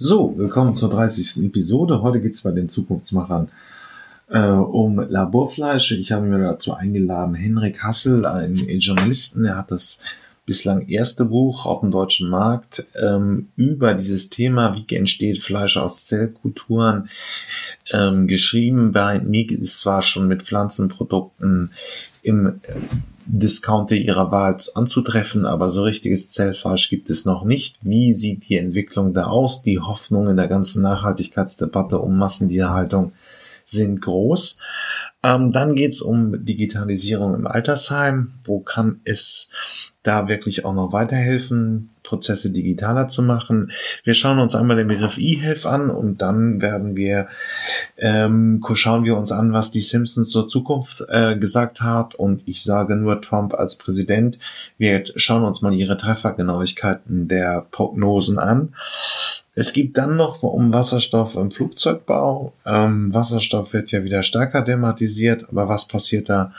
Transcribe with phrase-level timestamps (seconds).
[0.00, 1.44] So, willkommen zur 30.
[1.46, 2.02] Episode.
[2.02, 3.48] Heute geht's bei den Zukunftsmachern
[4.28, 5.90] äh, um Laborfleisch.
[5.90, 9.44] Ich habe mir dazu eingeladen Henrik Hassel, einen Journalisten.
[9.44, 9.98] Er hat das
[10.48, 16.06] bislang erste Buch auf dem deutschen Markt ähm, über dieses Thema, wie entsteht Fleisch aus
[16.06, 17.10] Zellkulturen,
[17.92, 18.92] ähm, geschrieben.
[18.92, 21.70] Bei mir ist zwar schon mit Pflanzenprodukten
[22.22, 22.62] im
[23.26, 27.76] Discounter ihrer Wahl anzutreffen, aber so richtiges Zellfleisch gibt es noch nicht.
[27.82, 29.62] Wie sieht die Entwicklung da aus?
[29.62, 33.12] Die Hoffnung in der ganzen Nachhaltigkeitsdebatte um Massentierhaltung
[33.66, 34.56] sind groß.
[35.22, 38.32] Ähm, dann geht's um Digitalisierung im Altersheim.
[38.44, 39.50] Wo kann es
[40.08, 41.90] da wirklich auch noch weiterhelfen?
[42.08, 43.70] Prozesse digitaler zu machen.
[44.02, 47.28] Wir schauen uns einmal den Begriff E-Health an und dann werden wir
[47.98, 52.62] ähm, schauen wir uns an, was die Simpsons zur Zukunft äh, gesagt hat und ich
[52.62, 54.38] sage nur Trump als Präsident.
[54.78, 58.74] Wir schauen uns mal ihre Treffergenauigkeiten der Prognosen an.
[59.54, 62.54] Es gibt dann noch um Wasserstoff im Flugzeugbau.
[62.64, 66.54] Ähm, Wasserstoff wird ja wieder stärker thematisiert, aber was passiert da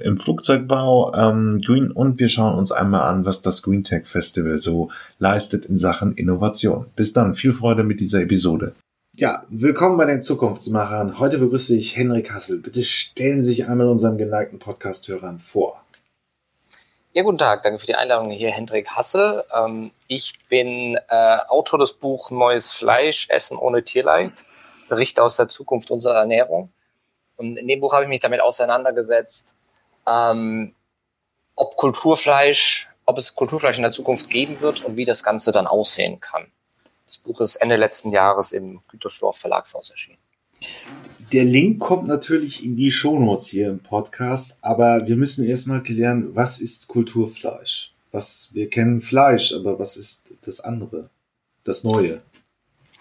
[0.00, 4.58] im Flugzeugbau, ähm, Green und wir schauen uns einmal an, was das Green Tech Festival
[4.58, 6.86] so leistet in Sachen Innovation.
[6.96, 8.74] Bis dann, viel Freude mit dieser Episode.
[9.14, 11.18] Ja, willkommen bei den Zukunftsmachern.
[11.18, 12.58] Heute begrüße ich Henrik Hassel.
[12.58, 15.82] Bitte stellen Sie sich einmal unseren geneigten Podcast-Hörern vor.
[17.16, 17.62] Ja, guten Tag.
[17.62, 19.42] Danke für die Einladung hier, Hendrik Hassel.
[19.54, 24.32] Ähm, ich bin äh, Autor des Buch Neues Fleisch, Essen ohne Tierleid,
[24.90, 26.70] Berichte aus der Zukunft unserer Ernährung.
[27.36, 29.54] Und in dem Buch habe ich mich damit auseinandergesetzt,
[30.08, 30.74] ähm,
[31.54, 35.66] ob Kulturfleisch, ob es Kulturfleisch in der Zukunft geben wird und wie das Ganze dann
[35.66, 36.46] aussehen kann.
[37.06, 40.18] Das Buch ist Ende letzten Jahres im Gütersdorf Verlagshaus erschienen.
[41.32, 46.34] Der Link kommt natürlich in die Shownotes hier im Podcast, aber wir müssen erstmal klären,
[46.34, 47.92] was ist Kulturfleisch?
[48.12, 51.10] Was, wir kennen Fleisch, aber was ist das andere?
[51.64, 52.22] Das Neue?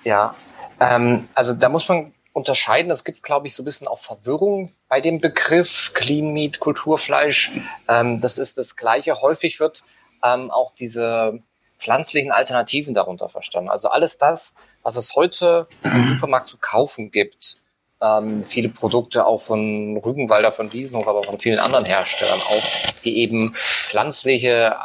[0.03, 0.35] Ja,
[0.79, 2.91] ähm, also da muss man unterscheiden.
[2.91, 7.51] Es gibt, glaube ich, so ein bisschen auch Verwirrung bei dem Begriff Clean Meat, Kulturfleisch.
[7.87, 9.21] Ähm, das ist das Gleiche.
[9.21, 9.85] Häufig wird
[10.21, 11.39] ähm, auch diese
[11.79, 13.69] pflanzlichen Alternativen darunter verstanden.
[13.69, 17.57] Also alles das, was es heute im Supermarkt zu kaufen gibt.
[18.01, 23.17] Ähm, viele Produkte auch von Rügenwalder, von Wiesenhof, aber von vielen anderen Herstellern auch, die
[23.19, 24.75] eben pflanzliche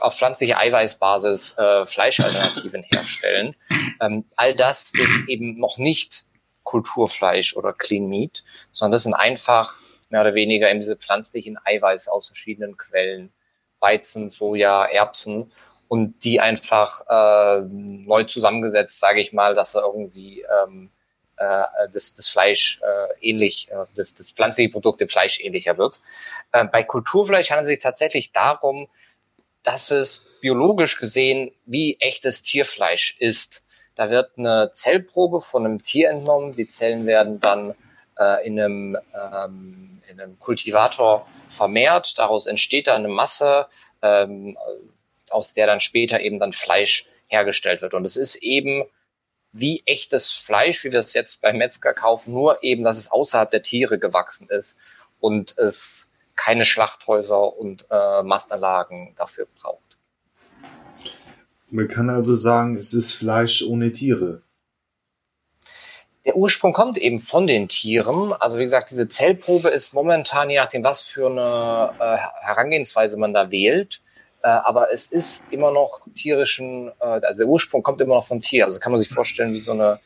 [0.00, 3.54] auf pflanzliche Eiweißbasis äh, Fleischalternativen herstellen.
[4.00, 6.24] Ähm, all das ist eben noch nicht
[6.64, 9.72] Kulturfleisch oder Clean Meat, sondern das sind einfach
[10.08, 13.32] mehr oder weniger eben diese pflanzlichen Eiweiß aus verschiedenen Quellen,
[13.78, 15.50] Weizen, Soja, Erbsen
[15.88, 20.90] und die einfach äh, neu zusammengesetzt, sage ich mal, dass er irgendwie ähm,
[21.36, 26.00] äh, das, das Fleisch äh, ähnlich, äh, das, das pflanzliche Produkt dem Fleisch ähnlicher wird.
[26.52, 28.88] Äh, bei Kulturfleisch handelt es sich tatsächlich darum,
[29.62, 33.64] dass es biologisch gesehen wie echtes Tierfleisch ist.
[33.94, 36.56] Da wird eine Zellprobe von einem Tier entnommen.
[36.56, 37.74] Die Zellen werden dann
[38.18, 42.18] äh, in, einem, ähm, in einem Kultivator vermehrt.
[42.18, 43.66] Daraus entsteht dann eine Masse,
[44.02, 44.56] ähm,
[45.28, 47.94] aus der dann später eben dann Fleisch hergestellt wird.
[47.94, 48.84] Und es ist eben
[49.52, 53.50] wie echtes Fleisch, wie wir es jetzt beim Metzger kaufen, nur eben, dass es außerhalb
[53.50, 54.78] der Tiere gewachsen ist
[55.18, 59.89] und es keine Schlachthäuser und äh, Mastanlagen dafür braucht.
[61.70, 64.42] Man kann also sagen, es ist Fleisch ohne Tiere.
[66.24, 68.32] Der Ursprung kommt eben von den Tieren.
[68.32, 73.32] Also wie gesagt, diese Zellprobe ist momentan, je nachdem, was für eine äh, Herangehensweise man
[73.32, 74.00] da wählt,
[74.42, 78.40] äh, aber es ist immer noch tierischen, äh, also der Ursprung kommt immer noch vom
[78.40, 78.64] Tier.
[78.64, 80.00] Also kann man sich vorstellen wie so eine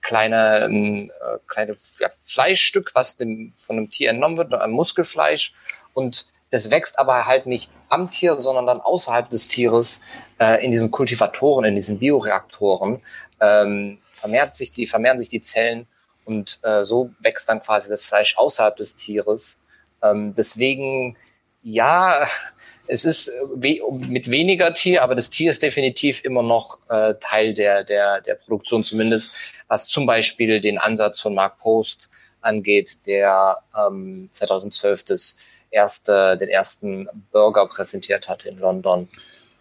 [0.00, 5.54] kleine, ähm, äh, kleine ja, Fleischstück, was dem, von einem Tier entnommen wird, ein Muskelfleisch.
[5.92, 10.02] Und das wächst aber halt nicht am Tier, sondern dann außerhalb des Tieres
[10.38, 13.00] äh, in diesen Kultivatoren, in diesen Bioreaktoren
[13.40, 15.86] ähm, vermehrt sich die, vermehren sich die Zellen
[16.24, 19.62] und äh, so wächst dann quasi das Fleisch außerhalb des Tieres.
[20.02, 21.16] Ähm, deswegen,
[21.62, 22.26] ja,
[22.86, 27.14] es ist äh, we mit weniger Tier, aber das Tier ist definitiv immer noch äh,
[27.20, 29.36] Teil der, der, der Produktion, zumindest
[29.68, 32.10] was zum Beispiel den Ansatz von Mark Post
[32.40, 35.38] angeht, der ähm, 2012 das
[35.70, 39.08] erste, den ersten Burger präsentiert hat in London,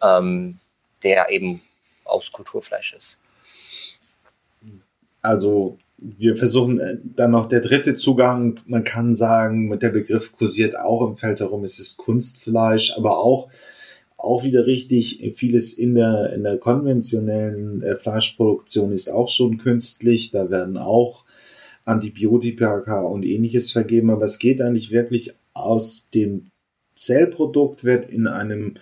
[0.01, 0.59] ähm,
[1.03, 1.61] der eben
[2.06, 3.19] aus Kulturfleisch ist.
[5.21, 10.35] Also wir versuchen äh, dann noch der dritte Zugang, man kann sagen, mit der Begriff
[10.35, 13.50] kursiert auch im Feld herum, es ist Kunstfleisch, aber auch
[14.19, 20.31] auch wieder richtig, vieles in der, in der konventionellen äh, Fleischproduktion ist auch schon künstlich,
[20.31, 21.23] da werden auch
[21.85, 26.51] Antibiotika und ähnliches vergeben, aber es geht eigentlich wirklich aus dem
[26.95, 28.75] Zellprodukt wird in einem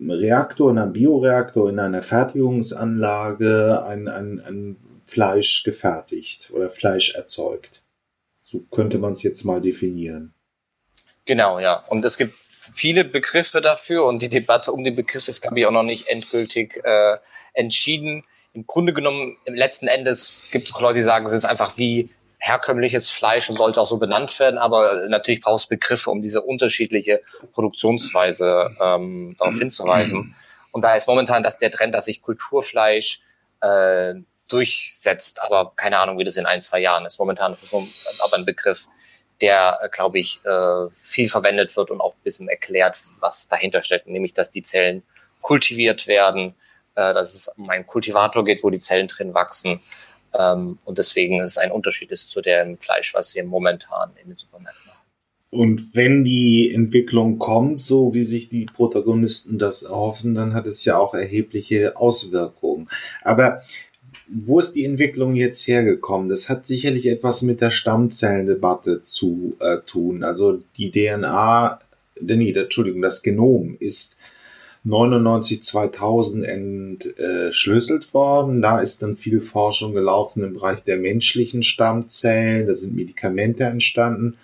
[0.00, 4.76] Reaktor, in einem Bioreaktor, in einer Fertigungsanlage ein, ein, ein
[5.06, 7.82] Fleisch gefertigt oder Fleisch erzeugt.
[8.44, 10.32] So könnte man es jetzt mal definieren.
[11.26, 11.84] Genau, ja.
[11.88, 15.66] Und es gibt viele Begriffe dafür und die Debatte um den Begriff ist, glaube ich,
[15.66, 17.18] auch noch nicht endgültig äh,
[17.52, 18.22] entschieden.
[18.52, 22.10] Im Grunde genommen, im letzten Endes gibt es Leute, die sagen, es ist einfach wie
[22.40, 26.40] herkömmliches Fleisch und sollte auch so benannt werden, aber natürlich braucht es Begriffe, um diese
[26.42, 27.20] unterschiedliche
[27.52, 30.34] Produktionsweise ähm, darauf hinzuweisen.
[30.72, 33.20] Und da ist momentan das der Trend, dass sich Kulturfleisch
[33.60, 34.14] äh,
[34.48, 37.18] durchsetzt, aber keine Ahnung, wie das in ein, zwei Jahren ist.
[37.18, 38.88] Momentan ist es aber ein Begriff,
[39.42, 43.82] der, äh, glaube ich, äh, viel verwendet wird und auch ein bisschen erklärt, was dahinter
[43.82, 45.02] steckt, nämlich dass die Zellen
[45.42, 46.54] kultiviert werden,
[46.94, 49.80] äh, dass es um einen Kultivator geht, wo die Zellen drin wachsen
[50.38, 54.30] ähm, und deswegen ist es ein Unterschied ist zu dem Fleisch, was wir momentan in
[54.30, 55.00] den Supermärkten haben.
[55.50, 60.84] Und wenn die Entwicklung kommt, so wie sich die Protagonisten das erhoffen, dann hat es
[60.84, 62.88] ja auch erhebliche Auswirkungen.
[63.22, 63.62] Aber
[64.32, 66.28] wo ist die Entwicklung jetzt hergekommen?
[66.28, 70.22] Das hat sicherlich etwas mit der Stammzellendebatte zu äh, tun.
[70.22, 71.80] Also die DNA,
[72.20, 74.16] nee, Entschuldigung, das Genom ist
[74.82, 78.62] 99 2000 entschlüsselt worden.
[78.62, 82.66] Da ist dann viel Forschung gelaufen im Bereich der menschlichen Stammzellen.
[82.66, 84.36] Da sind Medikamente entstanden.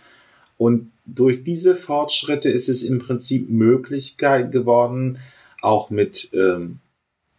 [0.58, 5.18] Und durch diese Fortschritte ist es im Prinzip Möglichkeit geworden,
[5.62, 6.80] auch mit ähm,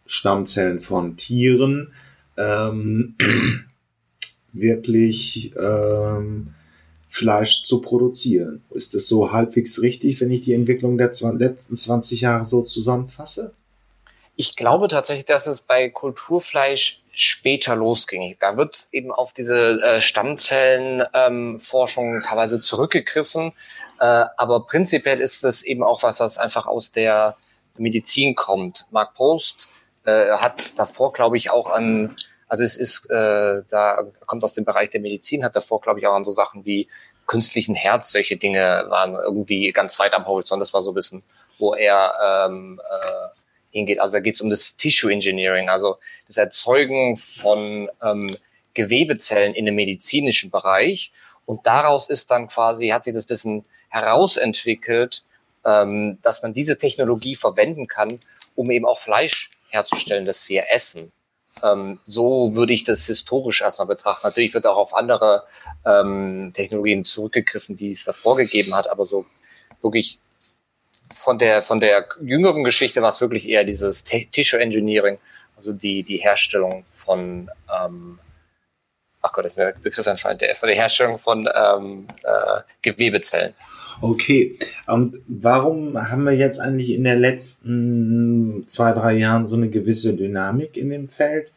[0.06, 1.92] Stammzellen von Tieren
[2.36, 3.14] ähm,
[4.52, 6.54] wirklich ähm,
[7.18, 8.62] Fleisch zu produzieren.
[8.70, 13.54] Ist das so halbwegs richtig, wenn ich die Entwicklung der letzten 20 Jahre so zusammenfasse?
[14.36, 18.36] Ich glaube tatsächlich, dass es bei Kulturfleisch später losging.
[18.38, 23.50] Da wird eben auf diese äh, Stammzellenforschung ähm, teilweise zurückgegriffen.
[23.98, 27.36] Äh, aber prinzipiell ist das eben auch was, was einfach aus der
[27.76, 28.86] Medizin kommt.
[28.92, 29.70] Mark Post
[30.04, 32.14] äh, hat davor, glaube ich, auch an
[32.48, 36.06] also es ist, äh, da kommt aus dem Bereich der Medizin, hat davor, glaube ich,
[36.06, 36.88] auch an so Sachen wie
[37.26, 40.60] künstlichen Herz, solche Dinge waren irgendwie ganz weit am Horizont.
[40.60, 41.22] Das war so ein bisschen,
[41.58, 43.38] wo er ähm, äh,
[43.70, 44.00] hingeht.
[44.00, 48.34] Also da geht es um das Tissue Engineering, also das Erzeugen von ähm,
[48.74, 51.12] Gewebezellen in dem medizinischen Bereich.
[51.44, 55.22] Und daraus ist dann quasi, hat sich das bisschen herausentwickelt,
[55.64, 58.20] ähm, dass man diese Technologie verwenden kann,
[58.54, 61.12] um eben auch Fleisch herzustellen, das wir essen.
[61.62, 64.26] Ähm, so würde ich das historisch erstmal betrachten.
[64.26, 65.44] Natürlich wird auch auf andere
[65.84, 69.26] ähm, Technologien zurückgegriffen, die es davor gegeben hat, aber so
[69.80, 70.18] wirklich
[71.12, 75.18] von der, von der jüngeren Geschichte war es wirklich eher dieses Tissue Engineering,
[75.56, 78.18] also die, die Herstellung von, ähm,
[79.22, 83.54] ach Gott, ist mir der Begriff entfallen, von der Herstellung von ähm, äh, Gewebezellen.
[84.00, 84.56] Okay,
[84.86, 90.14] und warum haben wir jetzt eigentlich in den letzten zwei, drei Jahren so eine gewisse
[90.14, 91.50] Dynamik in dem Feld?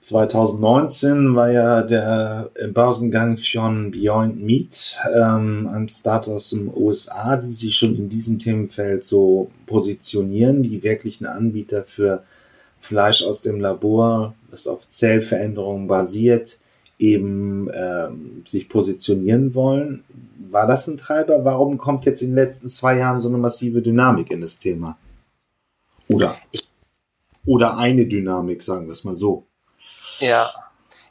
[0.00, 7.50] 2019 war ja der Börsengang von Beyond Meat, ähm, ein Startup aus den USA, die
[7.50, 12.24] sich schon in diesem Themenfeld so positionieren, die wirklichen Anbieter für
[12.80, 16.59] Fleisch aus dem Labor, das auf Zellveränderungen basiert,
[17.00, 20.04] eben ähm, sich positionieren wollen.
[20.50, 21.44] War das ein Treiber?
[21.44, 24.98] Warum kommt jetzt in den letzten zwei Jahren so eine massive Dynamik in das Thema?
[26.08, 26.36] Oder?
[27.46, 29.46] Oder eine Dynamik, sagen wir es mal so.
[30.18, 30.48] Ja.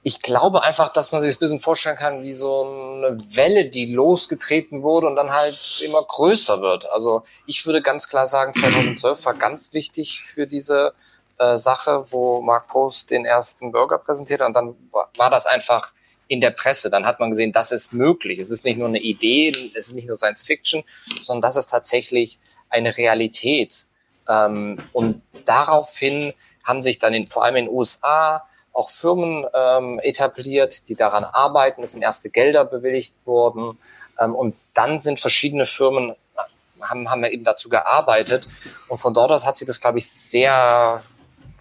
[0.02, 3.92] Ich glaube einfach, dass man sich ein bisschen vorstellen kann, wie so eine Welle, die
[3.92, 6.90] losgetreten wurde und dann halt immer größer wird.
[6.92, 10.94] Also ich würde ganz klar sagen, 2012 war ganz wichtig für diese
[11.40, 15.94] äh, Sache, wo Mark Post den ersten Burger präsentiert und dann war, das einfach
[16.28, 16.90] in der Presse.
[16.90, 18.40] Dann hat man gesehen, das ist möglich.
[18.40, 20.84] Es ist nicht nur eine Idee, es ist nicht nur Science Fiction,
[21.22, 23.86] sondern das ist tatsächlich eine Realität.
[24.28, 28.44] Ähm, und daraufhin haben sich dann in, vor allem in den USA
[28.74, 31.84] auch Firmen ähm, etabliert, die daran arbeiten.
[31.84, 33.78] Es sind erste Gelder bewilligt worden.
[34.20, 36.16] Ähm, und dann sind verschiedene Firmen,
[36.82, 38.48] haben, haben wir eben dazu gearbeitet.
[38.88, 41.02] Und von dort aus hat sich das, glaube ich, sehr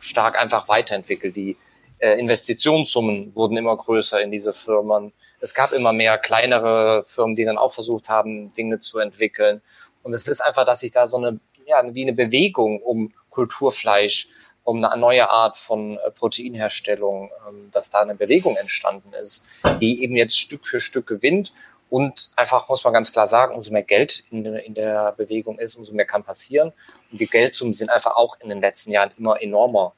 [0.01, 1.37] stark einfach weiterentwickelt.
[1.37, 1.57] Die
[1.99, 5.13] äh, Investitionssummen wurden immer größer in diese Firmen.
[5.41, 9.63] Es gab immer mehr kleinere Firmen, die dann auch versucht haben, Dinge zu entwickeln.
[10.03, 14.29] Und es ist einfach, dass sich da so eine, ja, wie eine Bewegung um Kulturfleisch,
[14.65, 19.47] um eine neue Art von äh, Proteinherstellung, ähm, dass da eine Bewegung entstanden ist,
[19.81, 21.53] die eben jetzt Stück für Stück gewinnt.
[21.91, 25.77] Und einfach muss man ganz klar sagen, umso mehr Geld in, in der Bewegung ist,
[25.77, 26.73] umso mehr kann passieren.
[27.11, 29.95] Und die Geldsummen sind einfach auch in den letzten Jahren immer enormer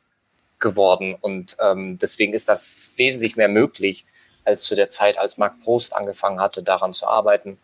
[0.61, 1.17] geworden.
[1.21, 2.57] Und ähm, deswegen ist da
[2.97, 4.07] wesentlich mehr möglich
[4.45, 7.59] als zu der Zeit, als Mark Prost angefangen hatte, daran zu arbeiten.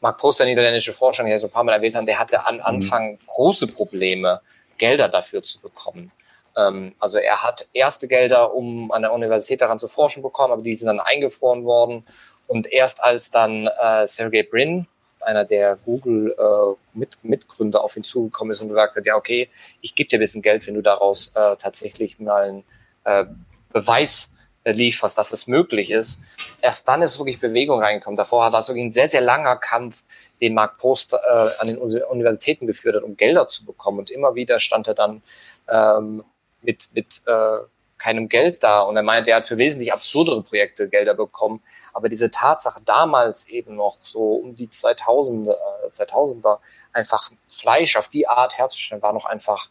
[0.00, 2.46] Mark Post, der niederländische Forscher, den ich so ein paar Mal erwähnt habe, der hatte
[2.46, 2.62] am mhm.
[2.62, 4.40] Anfang große Probleme,
[4.78, 6.12] Gelder dafür zu bekommen.
[6.56, 10.62] Ähm, also er hat erste Gelder, um an der Universität daran zu forschen, bekommen, aber
[10.62, 12.06] die sind dann eingefroren worden.
[12.48, 14.88] Und erst als dann äh, Sergey Brin,
[15.20, 19.48] einer der Google-Mitgründer, äh, auf ihn zugekommen ist und gesagt hat, ja, okay,
[19.80, 22.64] ich gebe dir ein bisschen Geld, wenn du daraus äh, tatsächlich mal einen
[23.04, 23.26] äh,
[23.72, 24.32] Beweis
[24.64, 26.22] lieferst, dass es möglich ist.
[26.60, 28.16] Erst dann ist wirklich Bewegung reingekommen.
[28.16, 30.02] Davor war es wirklich ein sehr, sehr langer Kampf,
[30.40, 31.16] den Mark Post äh,
[31.58, 34.00] an den Universitäten geführt hat, um Gelder zu bekommen.
[34.00, 35.22] Und immer wieder stand er dann
[35.68, 36.24] ähm,
[36.62, 37.58] mit, mit äh,
[37.98, 38.80] keinem Geld da.
[38.82, 41.62] Und er meinte, er hat für wesentlich absurdere Projekte Gelder bekommen.
[41.98, 45.52] Aber diese Tatsache damals eben noch so um die 2000, äh,
[45.90, 46.60] 2000er
[46.92, 49.70] einfach Fleisch auf die Art herzustellen, war noch einfach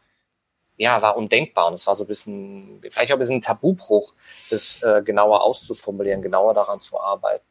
[0.76, 1.68] ja, war undenkbar.
[1.68, 4.14] Und es war so ein bisschen, vielleicht auch ein bisschen ein Tabubruch,
[4.50, 7.46] das äh, genauer auszuformulieren, genauer daran zu arbeiten.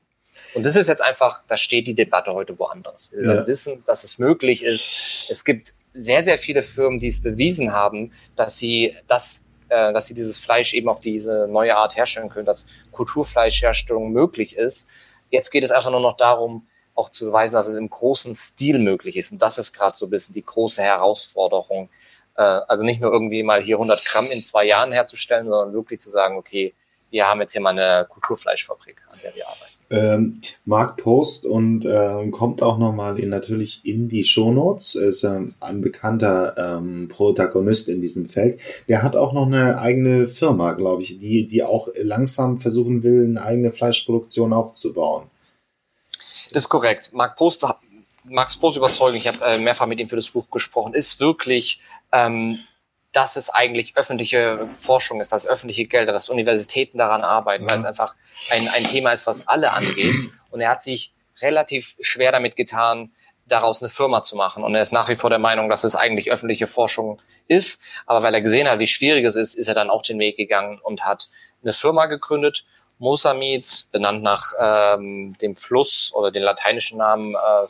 [0.53, 3.13] Und das ist jetzt einfach, da steht die Debatte heute woanders.
[3.13, 3.47] Wir ja.
[3.47, 5.27] wissen, dass es möglich ist.
[5.31, 10.07] Es gibt sehr, sehr viele Firmen, die es bewiesen haben, dass sie das, äh, dass
[10.07, 14.89] sie dieses Fleisch eben auf diese neue Art herstellen können, dass Kulturfleischherstellung möglich ist.
[15.31, 18.79] Jetzt geht es einfach nur noch darum, auch zu beweisen, dass es im großen Stil
[18.79, 19.33] möglich ist.
[19.33, 21.91] Und das ist gerade so ein bisschen die große Herausforderung,
[22.37, 26.01] äh, also nicht nur irgendwie mal hier 100 Gramm in zwei Jahren herzustellen, sondern wirklich
[26.01, 26.75] zu sagen, okay,
[27.11, 29.76] wir haben jetzt hier mal eine Kulturfleischfabrik, an der wir arbeiten.
[29.89, 35.55] Ähm, Mark Post und ähm, kommt auch nochmal in, natürlich in die Shownotes, ist ein,
[35.61, 38.59] ein bekannter ähm, Protagonist in diesem Feld.
[38.89, 43.25] Der hat auch noch eine eigene Firma, glaube ich, die, die auch langsam versuchen will,
[43.25, 45.31] eine eigene Fleischproduktion aufzubauen.
[46.53, 47.11] Das ist korrekt.
[47.13, 47.67] Mark Post,
[48.25, 51.81] Max Post überzeugen, ich habe äh, mehrfach mit ihm für das Buch gesprochen, ist wirklich
[52.13, 52.59] ähm,
[53.17, 57.71] dass es eigentlich öffentliche Forschung ist, dass öffentliche Gelder, dass Universitäten daran arbeiten, mhm.
[57.71, 58.15] weil es einfach
[58.51, 60.31] ein, ein Thema ist, was alle angeht.
[60.51, 63.11] Und er hat sich relativ schwer damit getan,
[63.47, 64.63] daraus eine Firma zu machen.
[64.63, 67.19] Und er ist nach wie vor der Meinung, dass es eigentlich öffentliche Forschung
[67.49, 67.83] ist.
[68.05, 70.37] Aber weil er gesehen hat, wie schwierig es ist, ist er dann auch den Weg
[70.37, 71.31] gegangen und hat
[71.63, 72.67] eine Firma gegründet,
[72.99, 77.67] Mosamids, benannt nach ähm, dem Fluss oder den lateinischen Namen äh,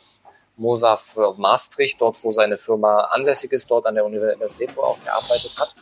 [0.57, 4.87] Mosa für Maastricht, dort wo seine Firma ansässig ist, dort an der Universität, wo er
[4.87, 5.75] auch gearbeitet hat.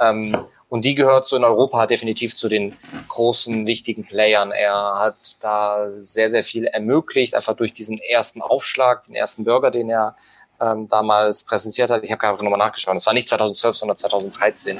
[0.00, 2.76] Ähm, und die gehört so in Europa definitiv zu den
[3.08, 4.52] großen, wichtigen Playern.
[4.52, 9.70] Er hat da sehr, sehr viel ermöglicht, einfach durch diesen ersten Aufschlag, den ersten Burger,
[9.70, 10.14] den er
[10.60, 12.04] ähm, damals präsentiert hat.
[12.04, 12.96] Ich habe gerade nochmal nachgeschaut.
[12.96, 14.78] Es war nicht 2012, sondern 2013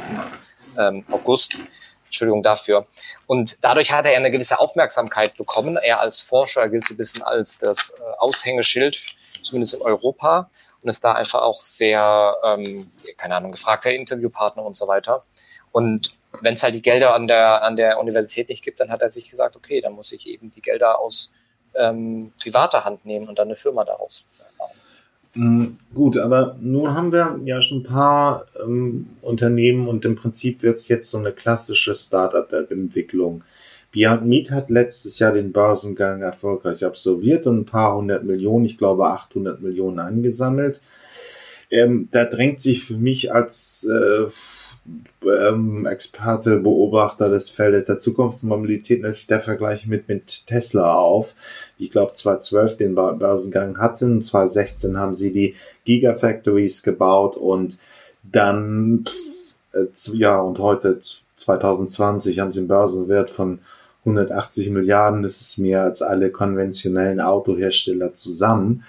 [0.76, 1.62] ähm, August.
[2.04, 2.86] Entschuldigung dafür.
[3.26, 5.76] Und dadurch hat er eine gewisse Aufmerksamkeit bekommen.
[5.76, 8.96] Er als Forscher gilt so ein bisschen als das äh, Aushängeschild
[9.42, 10.50] zumindest in Europa,
[10.82, 15.24] und ist da einfach auch sehr, ähm, keine Ahnung, gefragter Interviewpartner und so weiter.
[15.72, 19.02] Und wenn es halt die Gelder an der, an der Universität nicht gibt, dann hat
[19.02, 21.32] er sich gesagt, okay, dann muss ich eben die Gelder aus
[21.74, 24.24] ähm, privater Hand nehmen und dann eine Firma daraus
[24.56, 24.70] bauen.
[25.34, 30.62] Mm, gut, aber nun haben wir ja schon ein paar ähm, Unternehmen und im Prinzip
[30.62, 33.42] wird es jetzt so eine klassische Startup-Entwicklung.
[33.92, 38.76] Beyond Meat hat letztes Jahr den Börsengang erfolgreich absolviert und ein paar hundert Millionen, ich
[38.76, 40.82] glaube 800 Millionen angesammelt.
[41.70, 44.26] Ähm, da drängt sich für mich als äh,
[45.26, 51.34] ähm, Experte, Beobachter des Feldes der Zukunftsmobilität natürlich der Vergleich mit, mit Tesla auf.
[51.78, 55.54] Ich glaube 2012 den Börsengang hatten, 2016 haben sie die
[55.84, 57.78] Gigafactories gebaut und
[58.22, 59.04] dann,
[59.72, 60.98] äh, ja, und heute
[61.36, 63.60] 2020 haben sie einen Börsenwert von
[64.04, 68.84] 180 Milliarden, das ist mehr als alle konventionellen Autohersteller zusammen.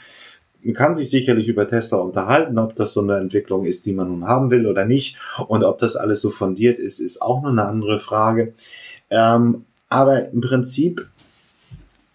[0.62, 4.10] Man kann sich sicherlich über Tesla unterhalten, ob das so eine Entwicklung ist, die man
[4.10, 5.18] nun haben will oder nicht.
[5.48, 8.54] Und ob das alles so fundiert ist, ist auch noch eine andere Frage.
[9.10, 11.08] Ähm, aber im Prinzip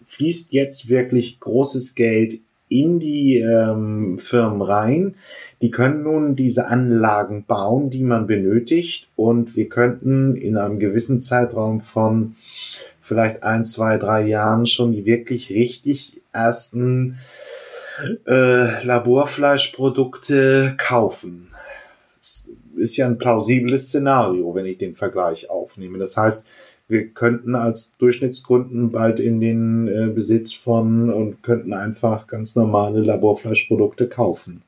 [0.05, 5.15] fließt jetzt wirklich großes Geld in die ähm, Firmen rein.
[5.61, 9.09] Die können nun diese Anlagen bauen, die man benötigt.
[9.15, 12.35] Und wir könnten in einem gewissen Zeitraum von
[13.05, 17.19] vielleicht ein, zwei, drei Jahren schon die wirklich richtig ersten
[18.25, 21.49] äh, Laborfleischprodukte kaufen.
[22.17, 25.99] Das ist ja ein plausibles Szenario, wenn ich den Vergleich aufnehme.
[25.99, 26.47] Das heißt,
[26.87, 33.01] wir könnten als Durchschnittskunden bald in den äh, Besitz von und könnten einfach ganz normale
[33.01, 34.63] Laborfleischprodukte kaufen.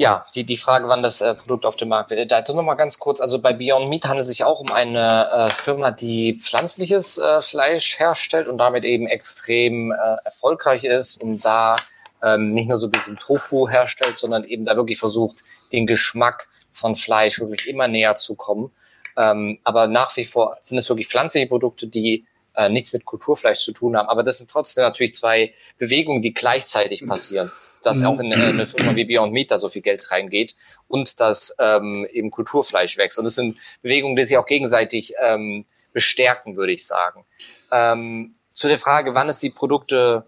[0.00, 2.32] Ja, die, die Frage, wann das äh, Produkt auf dem Markt wird.
[2.32, 3.20] Dazu nochmal ganz kurz.
[3.20, 7.42] Also bei Beyond Meat handelt es sich auch um eine äh, Firma, die pflanzliches äh,
[7.42, 11.76] Fleisch herstellt und damit eben extrem äh, erfolgreich ist und da
[12.22, 16.48] ähm, nicht nur so ein bisschen Tofu herstellt, sondern eben da wirklich versucht, den Geschmack
[16.72, 18.72] von Fleisch wirklich immer näher zu kommen.
[19.18, 23.60] Ähm, aber nach wie vor sind es wirklich pflanzliche Produkte, die äh, nichts mit Kulturfleisch
[23.60, 24.08] zu tun haben.
[24.08, 27.52] Aber das sind trotzdem natürlich zwei Bewegungen, die gleichzeitig passieren.
[27.82, 28.06] Dass mhm.
[28.06, 30.54] auch in eine Firma wie Beyond Meat da so viel Geld reingeht
[30.88, 33.18] und dass ähm, eben Kulturfleisch wächst.
[33.18, 37.24] Und das sind Bewegungen, die sich auch gegenseitig ähm, bestärken, würde ich sagen.
[37.72, 40.26] Ähm, zu der Frage, wann es die Produkte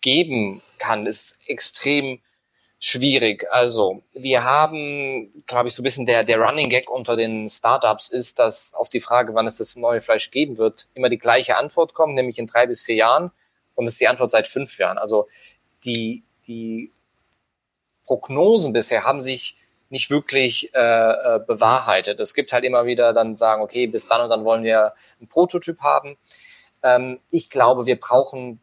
[0.00, 2.20] geben kann, ist extrem
[2.84, 3.46] schwierig.
[3.52, 8.08] Also wir haben, glaube ich, so ein bisschen der, der Running Gag unter den Startups
[8.08, 11.56] ist, dass auf die Frage, wann es das neue Fleisch geben wird, immer die gleiche
[11.56, 13.30] Antwort kommt, nämlich in drei bis vier Jahren.
[13.76, 14.98] Und das ist die Antwort seit fünf Jahren.
[14.98, 15.28] Also
[15.84, 16.92] die, die
[18.04, 19.56] Prognosen bisher haben sich
[19.90, 22.18] nicht wirklich äh, äh, bewahrheitet.
[22.18, 25.28] Es gibt halt immer wieder dann sagen, okay, bis dann und dann wollen wir einen
[25.28, 26.16] Prototyp haben.
[26.82, 28.60] Ähm, ich glaube, wir brauchen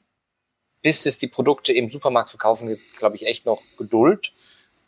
[0.82, 4.34] bis es die Produkte im Supermarkt verkaufen gibt, glaube ich, echt noch Geduld.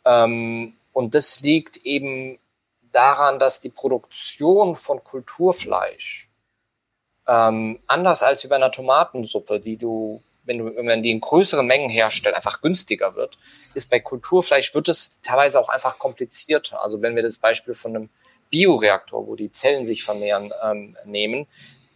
[0.04, 2.38] Ähm, und das liegt eben
[2.92, 6.28] daran, dass die Produktion von Kulturfleisch
[7.26, 10.22] ähm, anders als wie bei einer Tomatensuppe, die du,
[10.52, 13.38] wenn du, wenn man die in größeren Mengen herstellt, einfach günstiger wird,
[13.74, 16.82] ist bei Kulturfleisch wird es teilweise auch einfach komplizierter.
[16.82, 18.10] Also wenn wir das Beispiel von einem
[18.50, 21.46] Bioreaktor, wo die Zellen sich vermehren, ähm, nehmen,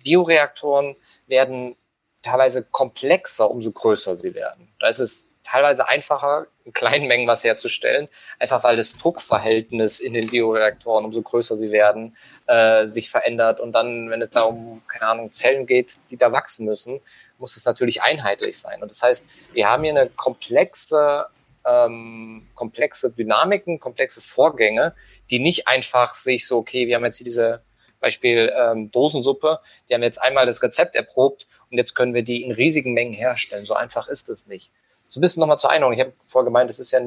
[0.03, 0.97] Bioreaktoren
[1.27, 1.77] werden
[2.23, 4.69] teilweise komplexer, umso größer sie werden.
[4.81, 8.09] Da ist es teilweise einfacher, in kleinen Mengen was herzustellen,
[8.41, 13.61] einfach weil das Druckverhältnis in den Bioreaktoren, umso größer sie werden, äh, sich verändert.
[13.61, 17.01] Und dann, wenn es da um, keine Ahnung, Zellen geht, die da wachsen müssen,
[17.39, 18.83] muss es natürlich einheitlich sein.
[18.83, 21.27] Und das heißt, wir haben hier eine komplexe,
[21.65, 24.95] ähm, komplexe Dynamiken, komplexe Vorgänge,
[25.31, 27.63] die nicht einfach sich so, okay, wir haben jetzt hier diese
[28.01, 32.43] Beispiel ähm, Dosensuppe, die haben jetzt einmal das Rezept erprobt und jetzt können wir die
[32.43, 33.65] in riesigen Mengen herstellen.
[33.65, 34.71] So einfach ist es nicht.
[35.09, 35.99] So ein bisschen nochmal zur Einordnung.
[35.99, 37.01] Ich habe vorher gemeint, das ist ja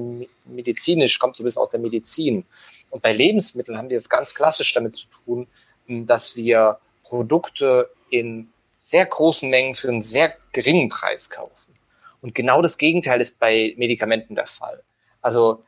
[0.46, 2.46] medizinisch, kommt so ein bisschen aus der Medizin.
[2.90, 5.48] Und bei Lebensmitteln haben wir es ganz klassisch damit zu tun,
[5.88, 11.76] hm, dass wir Produkte in sehr großen Mengen für einen sehr geringen Preis kaufen.
[12.22, 14.82] Und genau das Gegenteil ist bei Medikamenten der Fall.
[15.22, 15.64] Also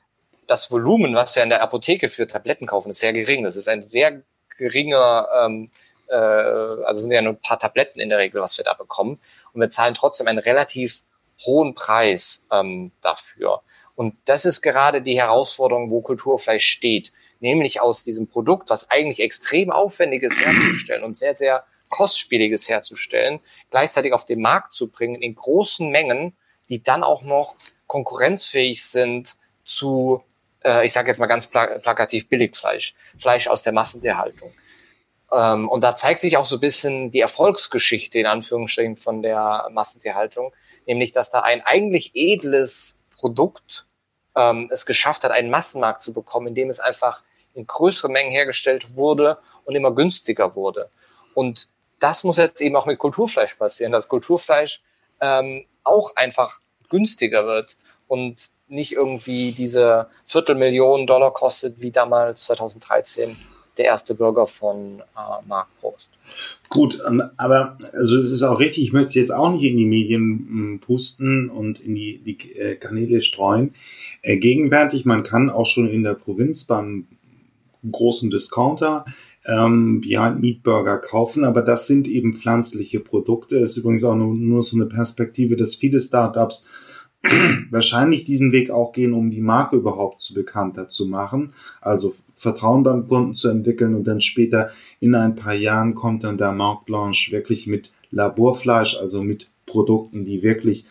[0.48, 3.44] das Volumen, was wir in der Apotheke für Tabletten kaufen, ist sehr gering.
[3.44, 4.24] Das ist ein sehr
[4.58, 5.70] geringer ähm,
[6.12, 9.20] äh, also sind ja nur ein paar Tabletten in der Regel, was wir da bekommen.
[9.54, 11.04] Und wir zahlen trotzdem einen relativ
[11.46, 13.62] hohen Preis ähm, dafür.
[13.96, 17.12] Und das ist gerade die Herausforderung, wo Kulturfleisch steht.
[17.40, 23.40] Nämlich aus diesem Produkt, was eigentlich extrem aufwendig ist herzustellen und sehr, sehr kostspieliges herzustellen,
[23.70, 26.36] gleichzeitig auf den Markt zu bringen in großen Mengen,
[26.70, 30.24] die dann auch noch konkurrenzfähig sind zu,
[30.64, 34.52] äh, ich sage jetzt mal ganz plakativ, Billigfleisch, Fleisch aus der Massentierhaltung.
[35.32, 39.68] Ähm, und da zeigt sich auch so ein bisschen die Erfolgsgeschichte in Anführungsstrichen von der
[39.72, 40.54] Massentierhaltung,
[40.88, 43.86] nämlich dass da ein eigentlich edles Produkt
[44.36, 47.24] ähm, es geschafft hat, einen Massenmarkt zu bekommen, in dem es einfach
[47.54, 50.90] in größeren Mengen hergestellt wurde und immer günstiger wurde.
[51.34, 51.70] Und
[52.02, 54.82] das muss jetzt eben auch mit Kulturfleisch passieren, dass Kulturfleisch
[55.22, 56.60] ähm, auch einfach
[56.90, 58.36] günstiger wird und
[58.68, 63.38] nicht irgendwie diese Viertelmillion Dollar kostet, wie damals 2013
[63.78, 66.12] der erste Bürger von äh, Mark Post.
[66.70, 69.86] Gut, ähm, aber also es ist auch richtig, ich möchte jetzt auch nicht in die
[69.86, 73.74] Medien hm, pusten und in die, die äh, Kanäle streuen.
[74.24, 77.08] Äh, gegenwärtig, man kann auch schon in der Provinz beim
[77.90, 79.06] großen Discounter
[79.46, 83.58] ähm, Behind Meat Burger kaufen, aber das sind eben pflanzliche Produkte.
[83.58, 86.68] Ist übrigens auch nur, nur so eine Perspektive, dass viele Startups
[87.72, 91.54] wahrscheinlich diesen Weg auch gehen, um die Marke überhaupt zu bekannter zu machen.
[91.80, 96.38] Also Vertrauen beim Kunden zu entwickeln und dann später in ein paar Jahren kommt dann
[96.38, 100.86] der Marktlaunch wirklich mit Laborfleisch, also mit Produkten, die wirklich,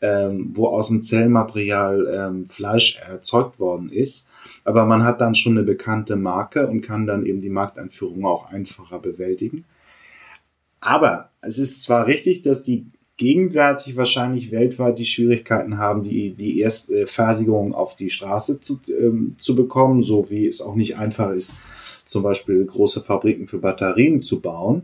[0.00, 4.26] ähm, wo aus dem Zellmaterial ähm, Fleisch erzeugt worden ist.
[4.64, 8.46] Aber man hat dann schon eine bekannte Marke und kann dann eben die Markteinführung auch
[8.46, 9.64] einfacher bewältigen.
[10.80, 16.60] Aber es ist zwar richtig, dass die gegenwärtig wahrscheinlich weltweit die Schwierigkeiten haben, die, die
[16.60, 21.30] erste Fertigung auf die Straße zu, ähm, zu bekommen, so wie es auch nicht einfach
[21.30, 21.56] ist,
[22.04, 24.82] zum Beispiel große Fabriken für Batterien zu bauen.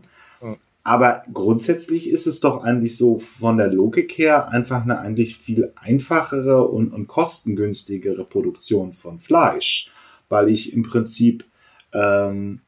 [0.83, 5.71] Aber grundsätzlich ist es doch eigentlich so von der Logik her einfach eine eigentlich viel
[5.75, 9.89] einfachere und, und kostengünstigere Produktion von Fleisch,
[10.27, 11.45] weil ich im Prinzip
[11.93, 12.59] ähm,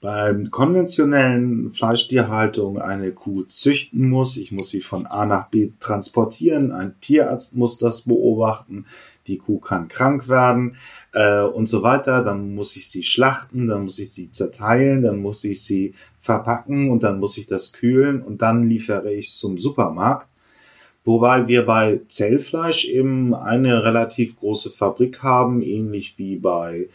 [0.00, 4.36] beim konventionellen Fleischtierhaltung eine Kuh züchten muss.
[4.36, 6.70] Ich muss sie von A nach B transportieren.
[6.70, 8.86] Ein Tierarzt muss das beobachten.
[9.26, 10.76] Die Kuh kann krank werden
[11.12, 12.22] äh, und so weiter.
[12.22, 16.90] Dann muss ich sie schlachten, dann muss ich sie zerteilen, dann muss ich sie verpacken
[16.90, 20.28] und dann muss ich das kühlen und dann liefere ich es zum Supermarkt.
[21.04, 26.88] Wobei wir bei Zellfleisch eben eine relativ große Fabrik haben, ähnlich wie bei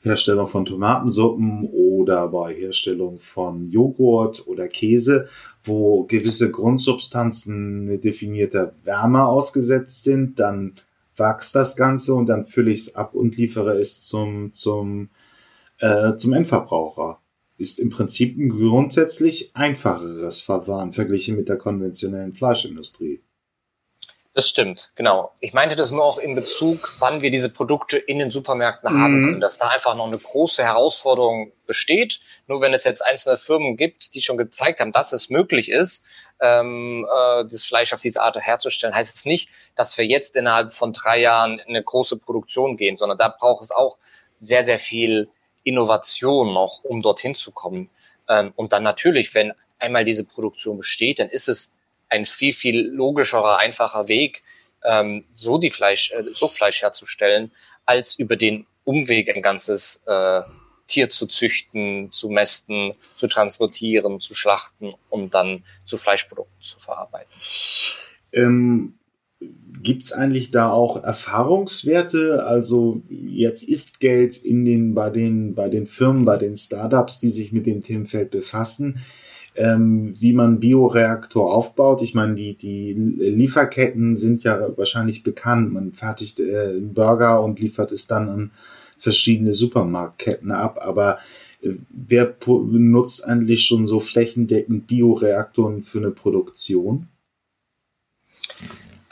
[0.00, 5.28] Herstellung von Tomatensuppen oder bei Herstellung von Joghurt oder Käse,
[5.64, 10.74] wo gewisse Grundsubstanzen eine definierte Wärme ausgesetzt sind, dann
[11.16, 15.10] wächst das Ganze und dann fülle ich es ab und liefere es zum, zum,
[15.78, 17.20] äh, zum Endverbraucher.
[17.56, 23.20] Ist im Prinzip ein grundsätzlich einfacheres Verfahren verglichen mit der konventionellen Fleischindustrie.
[24.34, 25.32] Das stimmt, genau.
[25.40, 29.00] Ich meinte das nur auch in Bezug, wann wir diese Produkte in den Supermärkten mhm.
[29.00, 32.20] haben können, dass da einfach noch eine große Herausforderung besteht.
[32.46, 36.06] Nur wenn es jetzt einzelne Firmen gibt, die schon gezeigt haben, dass es möglich ist,
[36.40, 40.72] ähm, äh, das Fleisch auf diese Art herzustellen, heißt es nicht, dass wir jetzt innerhalb
[40.72, 43.98] von drei Jahren in eine große Produktion gehen, sondern da braucht es auch
[44.34, 45.28] sehr, sehr viel
[45.64, 47.90] Innovation noch, um dorthin zu kommen.
[48.28, 51.77] Ähm, und dann natürlich, wenn einmal diese Produktion besteht, dann ist es
[52.08, 54.42] ein viel, viel logischerer, einfacher Weg,
[54.84, 57.50] ähm, so die Fleisch, äh, so Fleisch herzustellen,
[57.84, 60.42] als über den Umweg ein ganzes äh,
[60.86, 67.30] Tier zu züchten, zu mästen, zu transportieren, zu schlachten und dann zu Fleischprodukten zu verarbeiten.
[68.32, 68.94] Ähm,
[69.82, 72.44] Gibt es eigentlich da auch Erfahrungswerte?
[72.44, 77.28] Also jetzt ist Geld in den, bei, den, bei den Firmen, bei den Startups, die
[77.28, 79.04] sich mit dem Themenfeld befassen
[79.56, 82.02] ähm, wie man Bioreaktor aufbaut.
[82.02, 85.72] Ich meine, die, die Lieferketten sind ja wahrscheinlich bekannt.
[85.72, 88.50] Man fertigt äh, einen Burger und liefert es dann an
[88.98, 90.78] verschiedene Supermarktketten ab.
[90.80, 91.18] Aber
[91.62, 97.08] äh, wer nutzt eigentlich schon so flächendeckend Bioreaktoren für eine Produktion?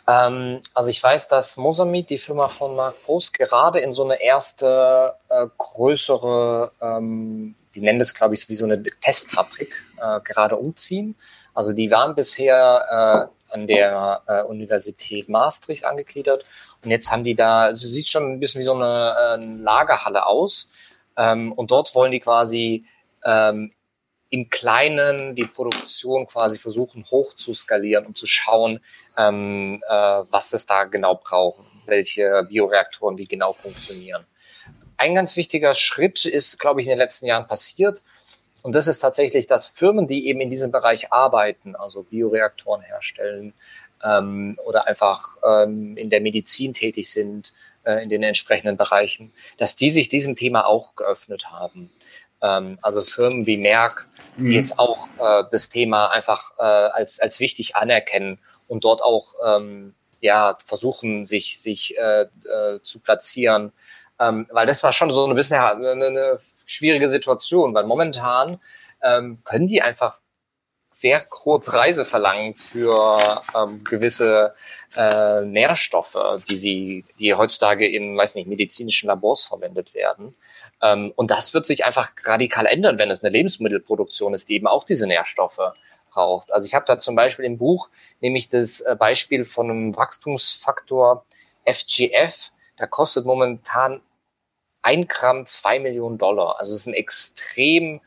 [0.06, 4.22] Ähm, also ich weiß, dass Mosamid, die Firma von Mark Post, gerade in so eine
[4.22, 10.56] erste äh, größere ähm, die nennen das, glaube ich, wie so eine Testfabrik äh, gerade
[10.56, 11.14] umziehen.
[11.52, 16.46] Also die waren bisher äh, an der äh, Universität Maastricht angegliedert.
[16.82, 20.26] Und jetzt haben die da, also sieht schon ein bisschen wie so eine äh, Lagerhalle
[20.26, 20.70] aus.
[21.18, 22.86] Ähm, und dort wollen die quasi
[23.24, 23.72] ähm,
[24.30, 28.80] im Kleinen die Produktion quasi versuchen hoch zu skalieren, um zu schauen,
[29.18, 29.92] ähm, äh,
[30.30, 34.26] was es da genau braucht, welche Bioreaktoren wie genau funktionieren
[34.98, 38.04] ein ganz wichtiger Schritt ist, glaube ich, in den letzten Jahren passiert.
[38.62, 43.54] Und das ist tatsächlich, dass Firmen, die eben in diesem Bereich arbeiten, also Bioreaktoren herstellen
[44.02, 47.52] ähm, oder einfach ähm, in der Medizin tätig sind,
[47.84, 51.90] äh, in den entsprechenden Bereichen, dass die sich diesem Thema auch geöffnet haben.
[52.42, 54.52] Ähm, also Firmen wie Merck, die mhm.
[54.52, 59.94] jetzt auch äh, das Thema einfach äh, als, als wichtig anerkennen und dort auch ähm,
[60.20, 63.72] ja, versuchen, sich, sich äh, äh, zu platzieren
[64.18, 68.60] ähm, weil das war schon so ein bisschen eine, eine schwierige Situation, weil momentan
[69.02, 70.20] ähm, können die einfach
[70.90, 74.54] sehr hohe Preise verlangen für ähm, gewisse
[74.96, 76.16] äh, Nährstoffe,
[76.48, 80.34] die sie, die heutzutage in, weiß nicht, medizinischen Labors verwendet werden.
[80.80, 84.66] Ähm, und das wird sich einfach radikal ändern, wenn es eine Lebensmittelproduktion ist, die eben
[84.66, 85.60] auch diese Nährstoffe
[86.10, 86.50] braucht.
[86.50, 91.26] Also ich habe da zum Beispiel im Buch nämlich das äh, Beispiel von einem Wachstumsfaktor
[91.66, 94.00] FGF, da kostet momentan
[94.86, 96.60] ein Gramm zwei Millionen Dollar.
[96.60, 98.00] Also es ist ein extrem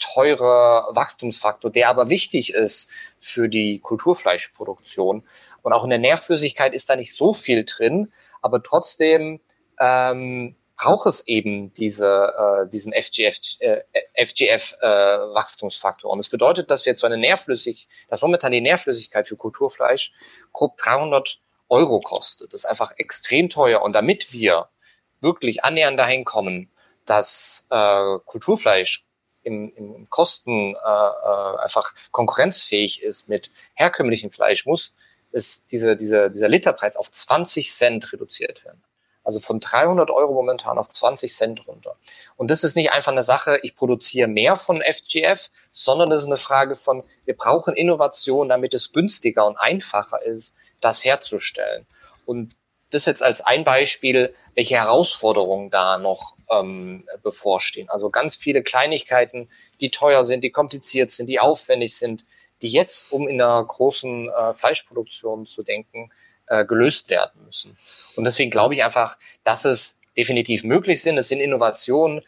[0.00, 5.22] teurer Wachstumsfaktor, der aber wichtig ist für die Kulturfleischproduktion.
[5.62, 9.40] Und auch in der Nährflüssigkeit ist da nicht so viel drin, aber trotzdem
[9.78, 13.82] ähm, braucht es eben diese, äh, diesen FGF, äh,
[14.14, 16.10] FGF äh, Wachstumsfaktor.
[16.10, 19.36] Und es das bedeutet, dass wir jetzt so eine Nährflüssig, dass momentan die Nährflüssigkeit für
[19.36, 20.12] Kulturfleisch
[20.52, 22.52] grob 300 Euro kostet.
[22.52, 23.82] Das ist einfach extrem teuer.
[23.82, 24.68] Und damit wir
[25.24, 26.70] wirklich annähernd dahin kommen,
[27.04, 29.04] dass äh, Kulturfleisch
[29.42, 34.94] im, im Kosten äh, äh, einfach konkurrenzfähig ist mit herkömmlichem Fleisch, muss
[35.32, 38.82] es diese, diese, dieser Literpreis auf 20 Cent reduziert werden.
[39.24, 41.96] Also von 300 Euro momentan auf 20 Cent runter.
[42.36, 46.26] Und das ist nicht einfach eine Sache, ich produziere mehr von FGF, sondern das ist
[46.26, 51.86] eine Frage von, wir brauchen Innovation, damit es günstiger und einfacher ist, das herzustellen.
[52.26, 52.54] Und
[52.94, 57.88] das jetzt als ein Beispiel, welche Herausforderungen da noch ähm, bevorstehen.
[57.88, 59.48] Also ganz viele Kleinigkeiten,
[59.80, 62.24] die teuer sind, die kompliziert sind, die aufwendig sind,
[62.62, 66.10] die jetzt, um in einer großen äh, Fleischproduktion zu denken,
[66.46, 67.76] äh, gelöst werden müssen.
[68.16, 71.18] Und deswegen glaube ich einfach, dass es definitiv möglich sind.
[71.18, 72.22] Es sind Innovationen,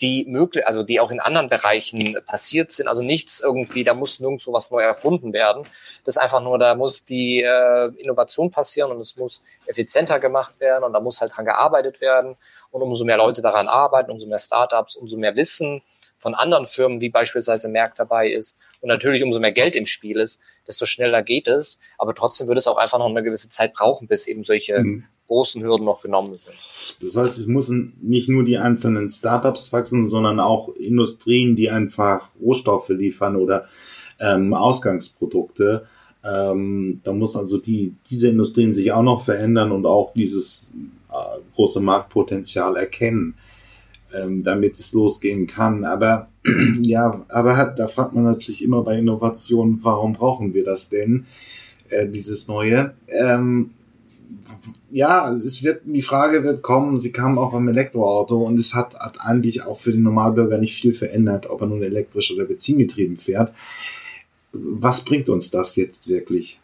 [0.00, 2.88] die möglich, also die auch in anderen Bereichen passiert sind.
[2.88, 5.66] Also nichts irgendwie, da muss nirgendwo was neu erfunden werden.
[6.04, 10.58] Das ist einfach nur, da muss die äh, Innovation passieren und es muss effizienter gemacht
[10.60, 12.36] werden und da muss halt dran gearbeitet werden.
[12.70, 15.82] Und umso mehr Leute daran arbeiten, umso mehr Startups, umso mehr Wissen
[16.16, 20.18] von anderen Firmen, wie beispielsweise Merck dabei ist und natürlich umso mehr Geld im Spiel
[20.18, 21.80] ist, desto schneller geht es.
[21.98, 25.06] Aber trotzdem würde es auch einfach noch eine gewisse Zeit brauchen, bis eben solche mhm.
[25.26, 26.54] Großen Hürden noch genommen sind.
[27.00, 32.28] Das heißt, es müssen nicht nur die einzelnen Startups wachsen, sondern auch Industrien, die einfach
[32.40, 33.66] Rohstoffe liefern oder
[34.20, 35.86] ähm, Ausgangsprodukte.
[36.24, 40.70] Ähm, da muss also die, diese Industrien sich auch noch verändern und auch dieses
[41.10, 43.34] äh, große Marktpotenzial erkennen,
[44.14, 45.84] ähm, damit es losgehen kann.
[45.84, 46.28] Aber
[46.82, 51.26] ja, aber da fragt man natürlich immer bei Innovationen, warum brauchen wir das denn,
[51.90, 52.94] äh, dieses Neue?
[53.22, 53.70] Ähm,
[54.94, 58.94] ja, es wird, die Frage wird kommen, sie kam auch beim Elektroauto und es hat,
[58.94, 63.16] hat eigentlich auch für den Normalbürger nicht viel verändert, ob er nun elektrisch oder benzingetrieben
[63.16, 63.52] fährt.
[64.52, 66.60] Was bringt uns das jetzt wirklich?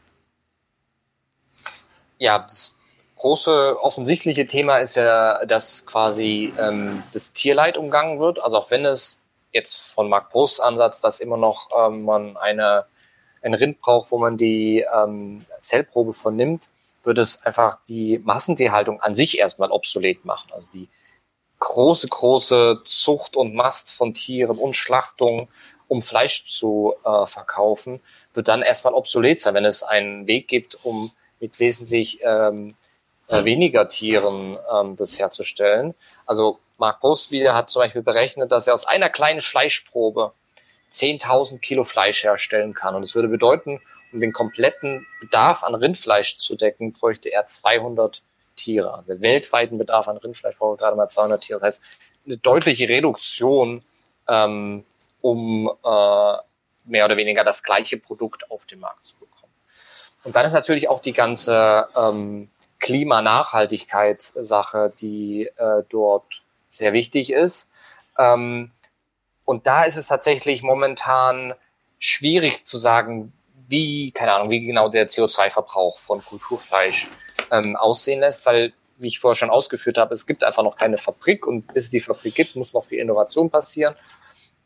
[2.18, 2.78] Ja, das
[3.16, 8.40] große offensichtliche Thema ist ja, dass quasi ähm, das Tierleid umgangen wird.
[8.40, 12.84] Also auch wenn es jetzt von Mark Posts Ansatz, dass immer noch ähm, man eine,
[13.42, 16.70] ein Rind braucht, wo man die ähm, Zellprobe vernimmt,
[17.02, 20.50] wird es einfach die Massentierhaltung an sich erstmal obsolet machen.
[20.52, 20.88] Also die
[21.58, 25.48] große, große Zucht und Mast von Tieren und Schlachtung,
[25.88, 28.00] um Fleisch zu äh, verkaufen,
[28.32, 32.74] wird dann erstmal obsolet sein, wenn es einen Weg gibt, um mit wesentlich ähm,
[33.28, 35.94] äh, weniger Tieren ähm, das herzustellen.
[36.26, 40.32] Also Mark Post wieder hat zum Beispiel berechnet, dass er aus einer kleinen Fleischprobe
[40.90, 42.94] 10.000 Kilo Fleisch herstellen kann.
[42.94, 43.80] Und es würde bedeuten,
[44.12, 48.22] um den kompletten Bedarf an Rindfleisch zu decken, bräuchte er 200
[48.56, 48.94] Tiere.
[48.94, 51.60] Also der weltweiten Bedarf an Rindfleisch braucht er gerade mal 200 Tiere.
[51.60, 51.84] Das heißt,
[52.26, 53.82] eine deutliche Reduktion,
[54.28, 54.84] ähm,
[55.20, 56.36] um äh,
[56.84, 59.52] mehr oder weniger das gleiche Produkt auf den Markt zu bekommen.
[60.24, 67.72] Und dann ist natürlich auch die ganze ähm, Klimanachhaltigkeitssache, die äh, dort sehr wichtig ist.
[68.18, 68.70] Ähm,
[69.44, 71.54] und da ist es tatsächlich momentan
[71.98, 73.32] schwierig zu sagen,
[73.70, 77.06] wie, keine Ahnung, wie genau der CO2-Verbrauch von Kulturfleisch
[77.50, 80.98] ähm, aussehen lässt, weil, wie ich vorher schon ausgeführt habe, es gibt einfach noch keine
[80.98, 83.94] Fabrik und bis es die Fabrik gibt, muss noch viel Innovation passieren.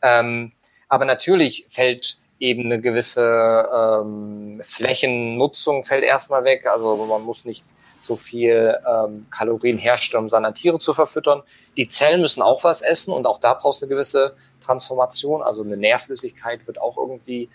[0.02, 0.52] Ähm,
[0.88, 6.66] aber natürlich fällt eben eine gewisse ähm, Flächennutzung fällt erstmal weg.
[6.66, 7.64] Also man muss nicht
[8.02, 11.42] so viel ähm, Kalorien herstellen, um seine Tiere zu verfüttern.
[11.76, 15.42] Die Zellen müssen auch was essen und auch da brauchst du eine gewisse Transformation.
[15.42, 17.48] Also eine Nährflüssigkeit wird auch irgendwie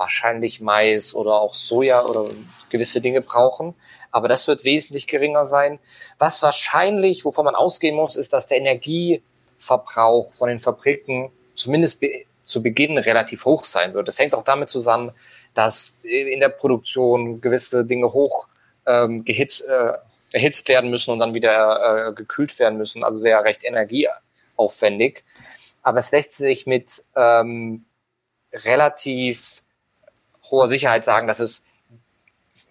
[0.00, 2.28] wahrscheinlich Mais oder auch Soja oder
[2.70, 3.74] gewisse Dinge brauchen.
[4.10, 5.78] Aber das wird wesentlich geringer sein.
[6.18, 12.24] Was wahrscheinlich, wovon man ausgehen muss, ist, dass der Energieverbrauch von den Fabriken zumindest be
[12.44, 14.08] zu Beginn relativ hoch sein wird.
[14.08, 15.12] Das hängt auch damit zusammen,
[15.54, 18.48] dass in der Produktion gewisse Dinge hoch
[18.86, 19.92] ähm, gehitzt, äh,
[20.32, 23.04] erhitzt werden müssen und dann wieder äh, gekühlt werden müssen.
[23.04, 25.22] Also sehr recht energieaufwendig.
[25.84, 27.84] Aber es lässt sich mit ähm,
[28.52, 29.62] relativ
[30.50, 31.66] hoher Sicherheit sagen, dass es